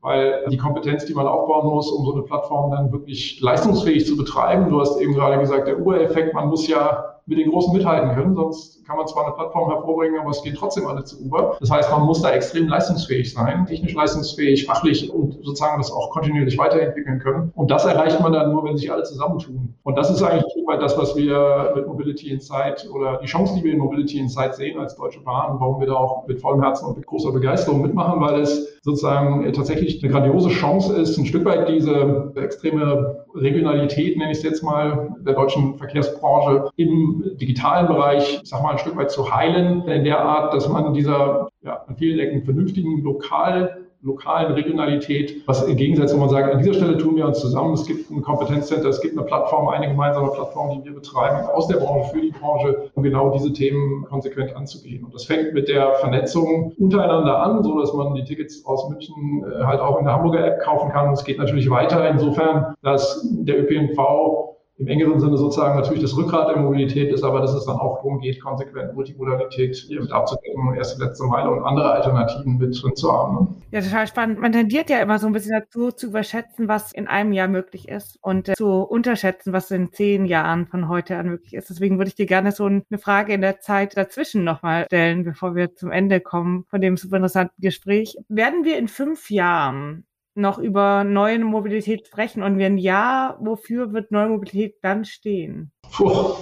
weil 0.05 0.45
die 0.51 0.59
Kompetenz, 0.59 1.07
die 1.07 1.15
man 1.15 1.27
aufbauen 1.27 1.67
muss, 1.67 1.91
um 1.91 2.05
so 2.05 2.13
eine 2.13 2.25
Plattform 2.25 2.71
dann 2.71 2.93
wirklich 2.93 3.41
leistungsfähig 3.41 4.05
zu 4.07 4.19
betreiben, 4.19 4.69
du 4.69 4.79
hast 4.79 5.01
eben 5.01 5.15
gerade 5.15 5.39
gesagt, 5.39 5.67
der 5.67 5.81
Uber-Effekt, 5.81 6.35
man 6.35 6.49
muss 6.49 6.69
ja 6.69 7.15
mit 7.25 7.39
den 7.39 7.51
Großen 7.51 7.75
mithalten 7.75 8.15
können, 8.15 8.35
sonst 8.35 8.84
kann 8.85 8.97
man 8.97 9.07
zwar 9.07 9.27
eine 9.27 9.35
Plattform 9.35 9.71
hervorbringen, 9.71 10.21
aber 10.21 10.31
es 10.31 10.43
geht 10.43 10.57
trotzdem 10.57 10.87
alle 10.87 11.05
zu 11.05 11.21
Uber. 11.25 11.57
Das 11.61 11.71
heißt, 11.71 11.91
man 11.91 12.03
muss 12.03 12.23
da 12.23 12.31
extrem 12.31 12.69
leistungsfähig 12.69 13.33
sein, 13.33 13.67
technisch 13.67 13.95
leistungsfähig, 13.95 14.67
fachlich 14.67 15.13
und 15.13 15.35
sozusagen 15.43 15.79
das 15.79 15.91
auch 15.93 16.11
kontinuierlich 16.11 16.59
weiterentwickeln 16.59 17.19
können. 17.19 17.53
Und 17.55 17.71
das 17.71 17.85
erreicht 17.85 18.21
man 18.21 18.33
dann 18.33 18.53
nur, 18.53 18.65
wenn 18.65 18.77
sich 18.77 18.91
alle 18.91 19.03
zusammentun. 19.03 19.75
Und 19.83 19.97
das 19.97 20.11
ist 20.11 20.23
eigentlich 20.23 20.55
das, 20.81 20.99
was 20.99 21.17
wir 21.17 21.73
mit 21.75 21.87
Mobility 21.87 22.31
Insight 22.31 22.89
oder 22.93 23.19
die 23.19 23.27
Chance, 23.27 23.55
die 23.57 23.65
wir 23.65 23.73
in 23.73 23.79
Mobility 23.79 24.19
Insight 24.19 24.55
sehen 24.55 24.79
als 24.79 24.95
Deutsche 24.97 25.21
Bahn, 25.21 25.59
warum 25.61 25.81
wir 25.81 25.87
da 25.87 25.95
auch 25.95 26.27
mit 26.27 26.41
vollem 26.41 26.63
Herzen 26.63 26.87
und 26.87 26.97
mit 26.97 27.07
großer 27.07 27.33
Begeisterung 27.33 27.83
mitmachen, 27.83 28.21
weil 28.21 28.41
es 28.41 28.74
sozusagen 28.85 29.51
tatsächlich 29.55 30.03
eine 30.03 30.13
grandiose 30.13 30.51
Chance 30.51 30.95
ist, 31.01 31.17
ein 31.17 31.25
Stück 31.25 31.47
weit 31.47 31.71
diese 31.71 32.33
extreme 32.37 33.25
Regionalität, 33.35 34.19
nenne 34.19 34.33
ich 34.33 34.39
es 34.39 34.45
jetzt 34.45 34.63
mal, 34.63 35.17
der 35.21 35.33
deutschen 35.33 35.79
Verkehrsbranche 35.79 36.69
im 36.77 37.25
digitalen 37.41 37.87
Bereich, 37.87 38.41
ich 38.43 38.49
sag 38.49 38.63
mal, 38.63 38.73
ein 38.73 38.79
Stück 38.79 38.95
weit 38.97 39.11
zu 39.11 39.35
heilen, 39.35 39.89
in 39.89 40.05
der 40.05 40.21
Art, 40.21 40.53
dass 40.53 40.69
man 40.69 40.93
dieser 40.93 41.49
ja, 41.63 41.83
an 41.87 41.97
vielen 41.97 42.19
Ecken 42.19 42.45
vernünftigen 42.45 43.03
lokal 43.03 43.84
lokalen 44.05 44.53
Regionalität, 44.53 45.43
was 45.47 45.63
im 45.67 45.77
Gegensatz, 45.77 46.15
wo 46.15 46.19
man 46.19 46.29
sagt, 46.29 46.53
an 46.53 46.59
dieser 46.59 46.75
Stelle 46.75 46.99
tun 46.99 47.17
wir 47.17 47.27
uns 47.27 47.41
zusammen, 47.41 47.73
es 47.73 47.87
gibt 47.87 48.11
ein 48.11 48.21
Kompetenzcenter, 48.23 48.89
es 48.89 49.01
gibt 49.01 49.17
eine 49.17 49.27
Plattform, 49.27 49.69
eine 49.69 49.89
gemeinsame 49.89 50.29
Plattform, 50.29 50.71
die 50.71 50.85
wir 50.85 50.95
betreiben 50.95 51.47
aus 51.49 51.69
der 51.69 51.79
Branche 51.79 52.11
für 52.11 52.21
die 52.21 52.31
Branche, 52.31 52.91
um 52.95 53.03
genau 53.03 53.31
diese 53.31 53.53
Themen 53.53 54.05
konsequent 54.05 54.55
anzugehen. 54.55 55.05
Und 55.05 55.15
das 55.15 55.25
fängt 55.25 55.55
mit 55.55 55.69
der 55.69 55.95
Vernetzung 55.95 56.73
untereinander 56.79 57.39
an, 57.43 57.63
so 57.65 57.81
dass 57.81 57.95
man 57.95 58.15
die 58.15 58.25
Tickets 58.25 58.65
aus 58.67 58.89
München 58.91 59.43
äh, 59.45 59.65
halt 59.65 59.81
auch 59.81 59.99
in 59.99 60.05
der 60.05 60.15
Hamburger 60.15 60.47
App 60.47 60.61
kaufen 60.61 60.91
kann. 60.91 61.13
Es 61.13 61.25
geht 61.25 61.39
natürlich 61.39 61.71
weiter 61.71 62.09
insofern, 62.09 62.75
dass 62.83 63.27
der 63.31 63.61
ÖPNV 63.61 64.44
im 64.77 64.89
engeren 64.89 65.21
Sinne 65.21 65.37
sozusagen 65.37 65.77
natürlich 65.77 66.03
das 66.03 66.17
Rückgrat 66.17 66.49
der 66.49 66.57
Mobilität 66.57 67.13
ist, 67.13 67.23
aber 67.23 67.41
dass 67.41 67.55
es 67.55 67.65
dann 67.65 67.77
auch 67.77 67.97
darum 67.97 68.19
geht, 68.19 68.43
konsequent 68.43 68.95
Multimodalität 68.95 69.87
mit 69.89 70.11
abzudecken, 70.11 70.75
erste, 70.75 71.03
letzte 71.03 71.25
Meile 71.25 71.51
und 71.51 71.63
andere 71.63 71.93
Alternativen 71.93 72.59
mit 72.59 72.83
drin 72.83 72.97
zu 72.97 73.13
haben. 73.13 73.35
Ne? 73.37 73.55
Ja, 73.71 73.81
total 73.81 74.07
spannend. 74.09 74.41
Man 74.41 74.51
tendiert 74.51 74.91
ja 74.91 74.99
immer 74.99 75.21
so 75.21 75.29
ein 75.29 75.33
bisschen 75.33 75.53
dazu, 75.53 75.93
zu 75.93 76.09
überschätzen, 76.09 76.67
was 76.67 76.93
in 76.93 77.07
einem 77.07 77.33
Jahr 77.33 77.47
möglich 77.47 77.89
ist 77.89 78.19
und 78.21 78.49
äh, 78.49 78.55
zu 78.55 78.83
unterschätzen, 78.83 79.53
was 79.53 79.71
in 79.71 79.93
zehn 79.93 80.25
Jahren 80.27 80.67
von 80.67 80.89
heute 80.89 81.17
an 81.19 81.29
möglich 81.29 81.55
ist. 81.55 81.71
Deswegen 81.71 81.99
würde 81.99 82.09
ich 82.09 82.17
dir 82.17 82.27
gerne 82.27 82.51
so 82.51 82.65
eine 82.67 82.83
Frage 82.99 83.33
in 83.33 83.43
der 83.43 83.61
Zeit 83.61 83.97
dazwischen 83.97 84.43
nochmal 84.43 84.87
stellen, 84.87 85.23
bevor 85.23 85.55
wir 85.55 85.77
zum 85.77 85.93
Ende 85.93 86.21
kommen 86.21 86.65
von 86.69 86.81
dem 86.81 86.97
super 86.97 87.17
interessanten 87.17 87.61
Gespräch. 87.61 88.17
Werden 88.29 88.65
wir 88.65 88.77
in 88.77 88.89
fünf 88.89 89.31
Jahren 89.31 90.05
noch 90.35 90.59
über 90.59 91.05
neue 91.05 91.39
Mobilität 91.39 92.07
sprechen? 92.07 92.43
Und 92.43 92.59
wenn 92.59 92.79
ja, 92.79 93.37
wofür 93.41 93.93
wird 93.93 94.11
neue 94.11 94.29
Mobilität 94.29 94.77
dann 94.83 95.05
stehen? 95.05 95.73
Puh. 95.93 96.35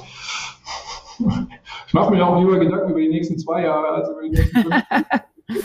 Ich 1.86 1.94
mache 1.94 2.12
mir 2.12 2.26
auch 2.26 2.38
lieber 2.38 2.58
Gedanken 2.58 2.90
über 2.90 3.00
die 3.00 3.10
nächsten 3.10 3.38
zwei 3.38 3.62
Jahre 3.62 3.88
als 3.88 4.08
über 4.08 4.22
die 4.22 4.30
nächsten 4.30 4.62
fünf. 4.62 4.84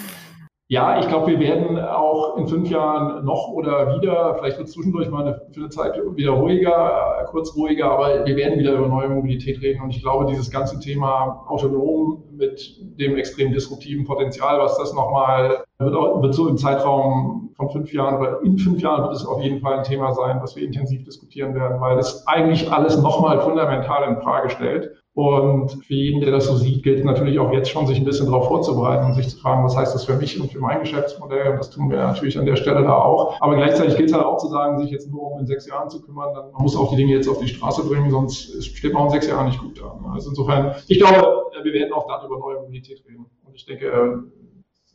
Ja, 0.69 0.99
ich 0.99 1.07
glaube, 1.07 1.27
wir 1.27 1.39
werden 1.39 1.79
auch 1.79 2.35
in 2.37 2.45
fünf 2.45 2.69
Jahren 2.69 3.23
noch 3.23 3.47
oder 3.53 3.95
wieder, 3.95 4.35
vielleicht 4.35 4.57
wird 4.57 4.67
zwischendurch 4.67 5.09
mal 5.09 5.25
eine, 5.25 5.41
für 5.53 5.61
eine 5.61 5.69
Zeit 5.69 5.93
wieder 5.95 6.31
ruhiger, 6.31 7.21
äh, 7.21 7.25
kurz 7.27 7.55
ruhiger, 7.55 7.89
aber 7.89 8.25
wir 8.25 8.35
werden 8.35 8.59
wieder 8.59 8.73
über 8.73 8.89
neue 8.89 9.07
Mobilität 9.07 9.61
reden. 9.61 9.81
Und 9.81 9.91
ich 9.91 10.01
glaube, 10.01 10.25
dieses 10.25 10.51
ganze 10.51 10.77
Thema 10.79 11.45
autonom 11.47 12.25
mit 12.31 12.81
dem 12.99 13.15
extrem 13.15 13.53
disruptiven 13.53 14.03
Potenzial, 14.03 14.59
was 14.59 14.77
das 14.77 14.93
nochmal 14.93 15.63
wird, 15.79 15.95
auch, 15.95 16.21
wird 16.21 16.33
so 16.33 16.47
im 16.47 16.57
Zeitraum 16.57 17.51
von 17.55 17.69
fünf 17.69 17.93
Jahren 17.93 18.19
oder 18.19 18.41
in 18.43 18.57
fünf 18.57 18.81
Jahren 18.81 19.03
wird 19.03 19.13
es 19.13 19.25
auf 19.25 19.41
jeden 19.41 19.61
Fall 19.61 19.77
ein 19.77 19.83
Thema 19.83 20.13
sein, 20.13 20.39
was 20.41 20.55
wir 20.55 20.63
intensiv 20.63 21.03
diskutieren 21.03 21.55
werden, 21.55 21.79
weil 21.79 21.97
es 21.97 22.25
eigentlich 22.27 22.71
alles 22.71 23.01
nochmal 23.01 23.41
fundamental 23.41 24.07
in 24.09 24.21
Frage 24.21 24.49
stellt. 24.49 24.91
Und 25.13 25.71
für 25.83 25.95
jeden, 25.95 26.21
der 26.21 26.29
das 26.29 26.45
so 26.45 26.55
sieht, 26.55 26.83
gilt 26.83 27.03
natürlich 27.03 27.39
auch 27.39 27.51
jetzt 27.51 27.71
schon, 27.71 27.87
sich 27.87 27.97
ein 27.97 28.05
bisschen 28.05 28.27
darauf 28.27 28.47
vorzubereiten 28.49 29.07
und 29.07 29.13
sich 29.15 29.27
zu 29.29 29.37
fragen, 29.39 29.63
was 29.63 29.75
heißt 29.75 29.95
das 29.95 30.05
für 30.05 30.15
mich 30.15 30.39
und 30.39 30.51
für 30.51 30.59
mein 30.59 30.81
Geschäftsmodell? 30.81 31.53
Und 31.53 31.57
das 31.57 31.71
tun 31.71 31.89
wir 31.89 31.97
natürlich 31.97 32.37
an 32.37 32.45
der 32.45 32.55
Stelle 32.55 32.83
da 32.83 32.93
auch. 32.93 33.41
Aber 33.41 33.55
gleichzeitig 33.55 33.97
gilt 33.97 34.09
es 34.09 34.15
halt 34.15 34.25
auch 34.25 34.37
zu 34.37 34.47
sagen, 34.47 34.77
sich 34.79 34.91
jetzt 34.91 35.09
nur 35.09 35.31
um 35.31 35.39
in 35.39 35.47
sechs 35.47 35.65
Jahren 35.67 35.89
zu 35.89 36.03
kümmern, 36.03 36.35
dann 36.35 36.51
man 36.51 36.61
muss 36.61 36.77
auch 36.77 36.91
die 36.91 36.97
Dinge 36.97 37.13
jetzt 37.13 37.27
auf 37.27 37.39
die 37.39 37.47
Straße 37.47 37.87
bringen, 37.87 38.11
sonst 38.11 38.63
steht 38.63 38.93
man 38.93 39.05
in 39.05 39.09
sechs 39.09 39.27
Jahren 39.27 39.47
nicht 39.47 39.59
gut 39.59 39.81
da. 39.81 39.99
Also 40.13 40.29
insofern, 40.29 40.75
ich 40.87 40.99
glaube, 40.99 41.47
wir 41.63 41.73
werden 41.73 41.93
auch 41.93 42.07
darüber 42.07 42.37
neue 42.37 42.59
Mobilität 42.61 43.03
reden. 43.09 43.25
Und 43.43 43.55
ich 43.55 43.65
denke, 43.65 44.23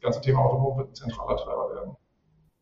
ganze 0.03 0.21
Thema 0.21 0.41
Autonom 0.41 0.79
wird 0.79 0.91
ein 0.91 0.95
zentraler 0.95 1.37
Treiber 1.37 1.75
werden. 1.75 1.97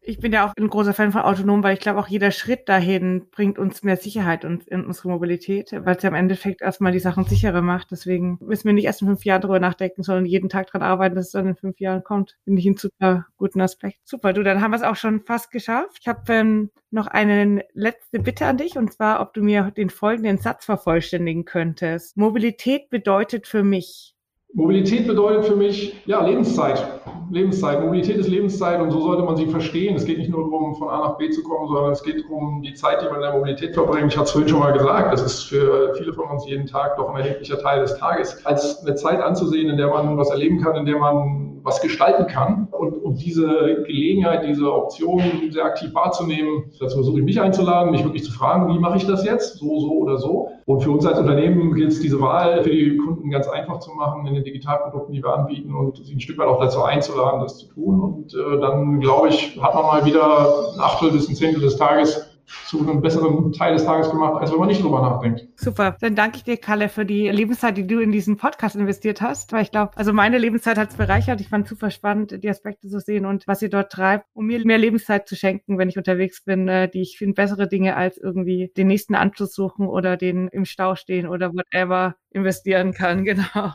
Ich 0.02 0.18
bin 0.18 0.32
ja 0.32 0.46
auch 0.48 0.54
ein 0.56 0.68
großer 0.68 0.94
Fan 0.94 1.12
von 1.12 1.20
autonom, 1.20 1.62
weil 1.62 1.74
ich 1.74 1.80
glaube, 1.80 2.00
auch 2.00 2.08
jeder 2.08 2.30
Schritt 2.30 2.70
dahin 2.70 3.28
bringt 3.30 3.58
uns 3.58 3.82
mehr 3.82 3.98
Sicherheit 3.98 4.44
in 4.44 4.86
unsere 4.86 5.10
Mobilität, 5.10 5.72
weil 5.72 5.94
es 5.94 6.02
ja 6.02 6.08
im 6.08 6.14
Endeffekt 6.14 6.62
erstmal 6.62 6.92
die 6.92 7.00
Sachen 7.00 7.24
sicherer 7.26 7.60
macht. 7.60 7.90
Deswegen 7.90 8.38
müssen 8.40 8.64
wir 8.64 8.72
nicht 8.72 8.86
erst 8.86 9.02
in 9.02 9.08
fünf 9.08 9.26
Jahren 9.26 9.42
drüber 9.42 9.60
nachdenken, 9.60 10.02
sondern 10.02 10.24
jeden 10.24 10.48
Tag 10.48 10.68
dran 10.68 10.80
arbeiten, 10.80 11.16
dass 11.16 11.26
es 11.26 11.32
dann 11.32 11.48
in 11.48 11.54
fünf 11.54 11.78
Jahren 11.80 12.02
kommt. 12.02 12.38
Finde 12.44 12.60
ich 12.60 12.66
einen 12.66 12.78
super 12.78 13.26
guten 13.36 13.60
Aspekt. 13.60 13.98
Super, 14.04 14.32
du, 14.32 14.42
dann 14.42 14.62
haben 14.62 14.70
wir 14.70 14.78
es 14.78 14.82
auch 14.82 14.96
schon 14.96 15.20
fast 15.20 15.50
geschafft. 15.50 15.98
Ich 16.00 16.08
habe 16.08 16.32
ähm, 16.32 16.70
noch 16.90 17.06
eine 17.06 17.62
letzte 17.74 18.20
Bitte 18.20 18.46
an 18.46 18.56
dich, 18.56 18.78
und 18.78 18.94
zwar, 18.94 19.20
ob 19.20 19.34
du 19.34 19.42
mir 19.42 19.70
den 19.70 19.90
folgenden 19.90 20.38
Satz 20.38 20.64
vervollständigen 20.64 21.44
könntest. 21.44 22.16
Mobilität 22.16 22.88
bedeutet 22.88 23.46
für 23.46 23.62
mich. 23.62 24.16
Mobilität 24.52 25.06
bedeutet 25.06 25.44
für 25.44 25.56
mich, 25.56 25.94
ja, 26.06 26.24
Lebenszeit. 26.24 26.84
Lebenszeit. 27.30 27.80
Mobilität 27.80 28.16
ist 28.16 28.28
Lebenszeit 28.28 28.80
und 28.80 28.90
so 28.90 29.00
sollte 29.00 29.22
man 29.22 29.36
sie 29.36 29.46
verstehen. 29.46 29.94
Es 29.94 30.04
geht 30.04 30.18
nicht 30.18 30.30
nur 30.30 30.50
darum, 30.50 30.74
von 30.74 30.88
A 30.88 30.98
nach 30.98 31.16
B 31.16 31.30
zu 31.30 31.42
kommen, 31.44 31.68
sondern 31.68 31.92
es 31.92 32.02
geht 32.02 32.24
um 32.28 32.60
die 32.62 32.74
Zeit, 32.74 33.00
die 33.00 33.06
man 33.06 33.16
in 33.16 33.22
der 33.22 33.32
Mobilität 33.32 33.74
verbringt. 33.74 34.12
Ich 34.12 34.16
hatte 34.16 34.26
es 34.26 34.32
vorhin 34.32 34.48
schon 34.48 34.58
mal 34.58 34.72
gesagt, 34.72 35.12
das 35.12 35.22
ist 35.22 35.42
für 35.44 35.94
viele 35.96 36.12
von 36.12 36.28
uns 36.28 36.46
jeden 36.48 36.66
Tag 36.66 36.96
doch 36.96 37.08
ein 37.10 37.20
erheblicher 37.20 37.58
Teil 37.58 37.80
des 37.82 37.96
Tages, 37.96 38.44
als 38.44 38.84
eine 38.84 38.96
Zeit 38.96 39.22
anzusehen, 39.22 39.68
in 39.68 39.76
der 39.76 39.88
man 39.88 40.16
was 40.18 40.30
erleben 40.30 40.60
kann, 40.60 40.74
in 40.74 40.86
der 40.86 40.98
man 40.98 41.49
was 41.62 41.80
gestalten 41.80 42.26
kann. 42.26 42.68
Und 42.70 42.94
um 43.02 43.14
diese 43.14 43.82
Gelegenheit, 43.86 44.46
diese 44.46 44.72
Option 44.72 45.22
sehr 45.50 45.64
aktiv 45.64 45.94
wahrzunehmen, 45.94 46.64
dazu 46.78 46.96
versuche 46.96 47.18
ich 47.18 47.24
mich 47.24 47.40
einzuladen, 47.40 47.90
mich 47.90 48.04
wirklich 48.04 48.24
zu 48.24 48.32
fragen, 48.32 48.72
wie 48.74 48.78
mache 48.78 48.96
ich 48.96 49.06
das 49.06 49.24
jetzt? 49.24 49.58
So, 49.58 49.80
so 49.80 49.92
oder 49.92 50.18
so. 50.18 50.48
Und 50.66 50.82
für 50.82 50.90
uns 50.90 51.04
als 51.06 51.18
Unternehmen 51.18 51.74
gilt 51.74 51.92
es, 51.92 52.00
diese 52.00 52.20
Wahl 52.20 52.62
für 52.62 52.70
die 52.70 52.96
Kunden 52.96 53.30
ganz 53.30 53.48
einfach 53.48 53.80
zu 53.80 53.92
machen 53.92 54.26
in 54.26 54.34
den 54.34 54.44
Digitalprodukten, 54.44 55.14
die 55.14 55.22
wir 55.22 55.34
anbieten 55.34 55.74
und 55.74 56.04
sie 56.04 56.14
ein 56.14 56.20
Stück 56.20 56.38
weit 56.38 56.48
auch 56.48 56.60
dazu 56.60 56.82
einzuladen, 56.82 57.40
das 57.40 57.58
zu 57.58 57.66
tun. 57.68 58.00
Und 58.00 58.34
äh, 58.34 58.60
dann, 58.60 59.00
glaube 59.00 59.28
ich, 59.28 59.60
hat 59.60 59.74
man 59.74 59.84
mal 59.84 60.04
wieder 60.04 60.72
ein 60.74 60.80
Achtel 60.80 61.10
bis 61.10 61.28
ein 61.28 61.34
Zehntel 61.34 61.60
des 61.60 61.76
Tages 61.76 62.29
zu 62.66 62.80
einem 62.80 63.00
besseren 63.00 63.52
Teil 63.52 63.74
des 63.74 63.84
Tages 63.84 64.10
gemacht, 64.10 64.40
als 64.40 64.52
wenn 64.52 64.58
man 64.58 64.68
nicht 64.68 64.82
drüber 64.82 65.00
nachdenkt. 65.00 65.46
Super. 65.56 65.96
Dann 66.00 66.14
danke 66.14 66.38
ich 66.38 66.44
dir, 66.44 66.56
Kalle, 66.56 66.88
für 66.88 67.04
die 67.04 67.28
Lebenszeit, 67.28 67.76
die 67.76 67.86
du 67.86 68.00
in 68.00 68.12
diesen 68.12 68.36
Podcast 68.36 68.76
investiert 68.76 69.20
hast, 69.20 69.52
weil 69.52 69.62
ich 69.62 69.70
glaube, 69.70 69.92
also 69.96 70.12
meine 70.12 70.38
Lebenszeit 70.38 70.78
hat 70.78 70.90
es 70.90 70.96
bereichert. 70.96 71.40
Ich 71.40 71.48
fand 71.48 71.68
super 71.68 71.90
spannend, 71.90 72.42
die 72.42 72.48
Aspekte 72.48 72.88
zu 72.88 73.00
sehen 73.00 73.26
und 73.26 73.46
was 73.46 73.62
ihr 73.62 73.70
dort 73.70 73.92
treibt, 73.92 74.26
um 74.32 74.46
mir 74.46 74.64
mehr 74.64 74.78
Lebenszeit 74.78 75.28
zu 75.28 75.36
schenken, 75.36 75.78
wenn 75.78 75.88
ich 75.88 75.98
unterwegs 75.98 76.44
bin, 76.44 76.68
äh, 76.68 76.88
die 76.88 77.02
ich 77.02 77.18
finde 77.18 77.34
bessere 77.34 77.68
Dinge 77.68 77.96
als 77.96 78.18
irgendwie 78.18 78.72
den 78.76 78.86
nächsten 78.86 79.14
Anschluss 79.14 79.54
suchen 79.54 79.86
oder 79.86 80.16
den 80.16 80.48
im 80.48 80.64
Stau 80.64 80.94
stehen 80.94 81.26
oder 81.26 81.52
whatever 81.52 82.16
investieren 82.30 82.92
kann. 82.92 83.24
Genau. 83.30 83.72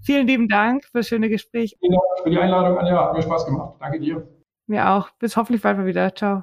Vielen 0.00 0.26
lieben 0.26 0.48
Dank 0.48 0.84
für 0.84 0.98
das 0.98 1.08
schöne 1.08 1.28
Gespräch. 1.28 1.76
Vielen 1.80 1.92
Dank 1.92 2.04
für 2.22 2.30
die 2.30 2.38
Einladung, 2.38 2.78
Anja. 2.78 3.06
Hat 3.06 3.14
mir 3.14 3.22
Spaß 3.22 3.46
gemacht. 3.46 3.74
Danke 3.80 3.98
dir. 3.98 4.28
Mir 4.66 4.90
auch. 4.90 5.10
Bis 5.18 5.36
hoffentlich 5.36 5.62
bald 5.62 5.78
mal 5.78 5.86
wieder. 5.86 6.14
Ciao. 6.14 6.42